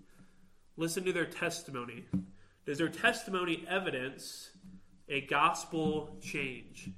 Listen 0.75 1.03
to 1.05 1.13
their 1.13 1.25
testimony. 1.25 2.05
Does 2.65 2.77
their 2.77 2.89
testimony 2.89 3.63
evidence 3.69 4.49
a 5.07 5.21
gospel 5.21 6.17
change? 6.21 6.89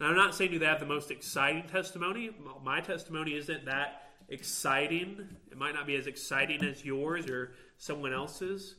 Now, 0.00 0.08
I'm 0.08 0.16
not 0.16 0.34
saying 0.34 0.50
do 0.50 0.58
they 0.58 0.66
have 0.66 0.80
the 0.80 0.86
most 0.86 1.10
exciting 1.10 1.62
testimony. 1.64 2.30
My 2.62 2.80
testimony 2.80 3.36
isn't 3.36 3.64
that 3.64 4.10
exciting. 4.28 5.28
It 5.52 5.58
might 5.58 5.74
not 5.74 5.86
be 5.86 5.96
as 5.96 6.06
exciting 6.06 6.64
as 6.64 6.82
yours 6.82 7.28
or 7.28 7.52
someone 7.76 8.14
else's. 8.14 8.76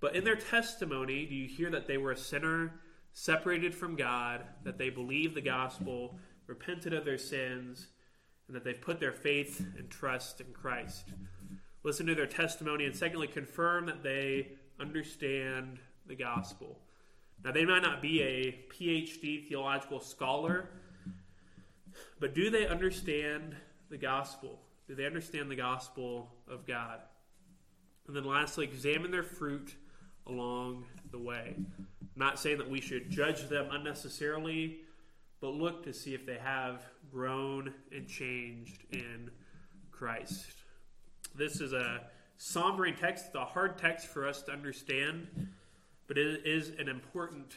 But 0.00 0.16
in 0.16 0.24
their 0.24 0.36
testimony, 0.36 1.26
do 1.26 1.34
you 1.34 1.46
hear 1.46 1.70
that 1.70 1.86
they 1.86 1.98
were 1.98 2.12
a 2.12 2.16
sinner 2.16 2.80
separated 3.12 3.74
from 3.74 3.94
God, 3.94 4.42
that 4.64 4.78
they 4.78 4.88
believed 4.88 5.34
the 5.34 5.42
gospel, 5.42 6.18
repented 6.46 6.94
of 6.94 7.04
their 7.04 7.18
sins, 7.18 7.88
and 8.46 8.56
that 8.56 8.64
they've 8.64 8.80
put 8.80 9.00
their 9.00 9.12
faith 9.12 9.60
and 9.76 9.90
trust 9.90 10.40
in 10.40 10.46
Christ? 10.54 11.10
Listen 11.82 12.06
to 12.06 12.14
their 12.14 12.26
testimony, 12.26 12.86
and 12.86 12.96
secondly, 12.96 13.26
confirm 13.26 13.84
that 13.84 14.02
they 14.02 14.52
understand 14.80 15.78
the 16.06 16.16
gospel. 16.16 16.78
Now, 17.44 17.52
they 17.52 17.66
might 17.66 17.82
not 17.82 18.00
be 18.00 18.22
a 18.22 18.64
PhD 18.72 19.46
theological 19.46 20.00
scholar, 20.00 20.70
but 22.18 22.34
do 22.34 22.48
they 22.48 22.66
understand 22.66 23.54
the 23.90 23.98
gospel? 23.98 24.58
Do 24.88 24.94
they 24.94 25.04
understand 25.04 25.50
the 25.50 25.56
gospel 25.56 26.30
of 26.50 26.66
God? 26.66 27.00
And 28.06 28.16
then 28.16 28.24
lastly, 28.24 28.64
examine 28.64 29.10
their 29.10 29.22
fruit 29.22 29.74
along 30.26 30.86
the 31.10 31.18
way. 31.18 31.54
I'm 31.56 31.86
not 32.16 32.40
saying 32.40 32.56
that 32.56 32.70
we 32.70 32.80
should 32.80 33.10
judge 33.10 33.50
them 33.50 33.68
unnecessarily, 33.70 34.78
but 35.42 35.50
look 35.50 35.84
to 35.84 35.92
see 35.92 36.14
if 36.14 36.24
they 36.24 36.38
have 36.38 36.82
grown 37.12 37.74
and 37.94 38.08
changed 38.08 38.84
in 38.90 39.30
Christ. 39.90 40.46
This 41.34 41.60
is 41.60 41.74
a 41.74 42.00
sombering 42.38 42.96
text, 42.98 43.26
it's 43.26 43.34
a 43.34 43.44
hard 43.44 43.76
text 43.76 44.06
for 44.06 44.26
us 44.26 44.40
to 44.42 44.52
understand, 44.52 45.48
but 46.06 46.16
it 46.16 46.46
is 46.46 46.70
an 46.78 46.88
important 46.88 47.56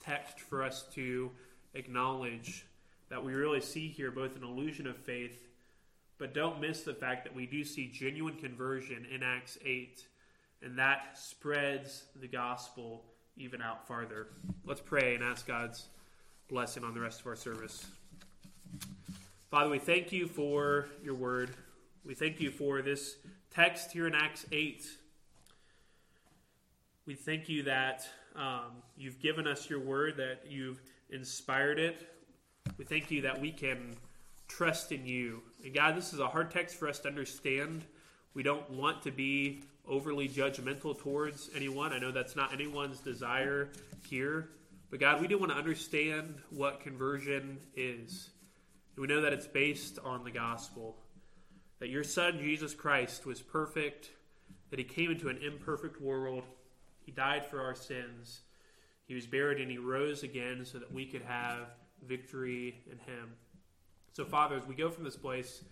text 0.00 0.40
for 0.40 0.62
us 0.62 0.86
to 0.94 1.30
acknowledge 1.74 2.64
that 3.10 3.22
we 3.22 3.34
really 3.34 3.60
see 3.60 3.88
here 3.88 4.10
both 4.10 4.34
an 4.34 4.44
illusion 4.44 4.86
of 4.86 4.96
faith 4.96 5.50
but 6.24 6.32
don't 6.32 6.58
miss 6.58 6.80
the 6.80 6.94
fact 6.94 7.22
that 7.24 7.34
we 7.34 7.44
do 7.44 7.62
see 7.62 7.86
genuine 7.86 8.34
conversion 8.36 9.06
in 9.14 9.22
Acts 9.22 9.58
8, 9.62 10.06
and 10.62 10.78
that 10.78 11.18
spreads 11.18 12.04
the 12.18 12.26
gospel 12.26 13.04
even 13.36 13.60
out 13.60 13.86
farther. 13.86 14.28
Let's 14.64 14.80
pray 14.80 15.14
and 15.14 15.22
ask 15.22 15.46
God's 15.46 15.88
blessing 16.48 16.82
on 16.82 16.94
the 16.94 17.00
rest 17.00 17.20
of 17.20 17.26
our 17.26 17.36
service. 17.36 17.84
Father, 19.50 19.68
we 19.68 19.78
thank 19.78 20.12
you 20.12 20.26
for 20.26 20.86
your 21.02 21.12
word. 21.12 21.50
We 22.06 22.14
thank 22.14 22.40
you 22.40 22.50
for 22.50 22.80
this 22.80 23.16
text 23.50 23.92
here 23.92 24.06
in 24.06 24.14
Acts 24.14 24.46
8. 24.50 24.82
We 27.04 27.16
thank 27.16 27.50
you 27.50 27.64
that 27.64 28.08
um, 28.34 28.82
you've 28.96 29.20
given 29.20 29.46
us 29.46 29.68
your 29.68 29.80
word, 29.80 30.16
that 30.16 30.44
you've 30.48 30.80
inspired 31.10 31.78
it. 31.78 32.08
We 32.78 32.86
thank 32.86 33.10
you 33.10 33.20
that 33.20 33.38
we 33.38 33.52
can 33.52 33.94
trust 34.48 34.92
in 34.92 35.04
you. 35.04 35.42
And 35.64 35.72
God, 35.72 35.96
this 35.96 36.12
is 36.12 36.20
a 36.20 36.28
hard 36.28 36.50
text 36.50 36.76
for 36.76 36.88
us 36.88 36.98
to 37.00 37.08
understand. 37.08 37.84
We 38.34 38.42
don't 38.42 38.68
want 38.70 39.02
to 39.04 39.10
be 39.10 39.62
overly 39.88 40.28
judgmental 40.28 40.98
towards 40.98 41.48
anyone. 41.56 41.94
I 41.94 41.98
know 41.98 42.12
that's 42.12 42.36
not 42.36 42.52
anyone's 42.52 43.00
desire 43.00 43.70
here. 44.06 44.50
But 44.90 45.00
God, 45.00 45.22
we 45.22 45.26
do 45.26 45.38
want 45.38 45.52
to 45.52 45.58
understand 45.58 46.36
what 46.50 46.80
conversion 46.80 47.58
is. 47.74 48.28
And 48.94 49.06
we 49.06 49.08
know 49.08 49.22
that 49.22 49.32
it's 49.32 49.46
based 49.46 49.98
on 50.04 50.22
the 50.22 50.30
gospel. 50.30 50.96
That 51.80 51.88
your 51.88 52.04
son, 52.04 52.38
Jesus 52.38 52.74
Christ, 52.74 53.24
was 53.24 53.40
perfect, 53.40 54.10
that 54.68 54.78
he 54.78 54.84
came 54.84 55.10
into 55.10 55.28
an 55.28 55.38
imperfect 55.38 56.00
world, 56.00 56.44
he 57.00 57.10
died 57.10 57.44
for 57.46 57.60
our 57.60 57.74
sins, 57.74 58.40
he 59.06 59.14
was 59.14 59.26
buried, 59.26 59.60
and 59.60 59.70
he 59.70 59.78
rose 59.78 60.22
again 60.22 60.64
so 60.64 60.78
that 60.78 60.92
we 60.92 61.06
could 61.06 61.22
have 61.22 61.66
victory 62.06 62.82
in 62.90 62.98
him. 62.98 63.32
So, 64.14 64.24
Father, 64.24 64.54
as 64.54 64.64
we 64.64 64.76
go 64.76 64.90
from 64.90 65.02
this 65.02 65.16
place, 65.16 65.64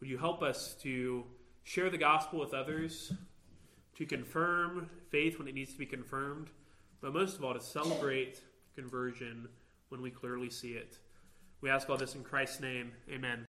would 0.00 0.10
you 0.10 0.18
help 0.18 0.42
us 0.42 0.74
to 0.82 1.22
share 1.62 1.88
the 1.88 1.96
gospel 1.96 2.40
with 2.40 2.52
others, 2.52 3.12
to 3.96 4.04
confirm 4.04 4.90
faith 5.10 5.38
when 5.38 5.46
it 5.46 5.54
needs 5.54 5.72
to 5.72 5.78
be 5.78 5.86
confirmed, 5.86 6.48
but 7.00 7.14
most 7.14 7.38
of 7.38 7.44
all, 7.44 7.54
to 7.54 7.60
celebrate 7.60 8.40
conversion 8.74 9.48
when 9.90 10.02
we 10.02 10.10
clearly 10.10 10.50
see 10.50 10.72
it? 10.72 10.98
We 11.60 11.70
ask 11.70 11.88
all 11.88 11.96
this 11.96 12.16
in 12.16 12.24
Christ's 12.24 12.58
name. 12.58 12.90
Amen. 13.08 13.44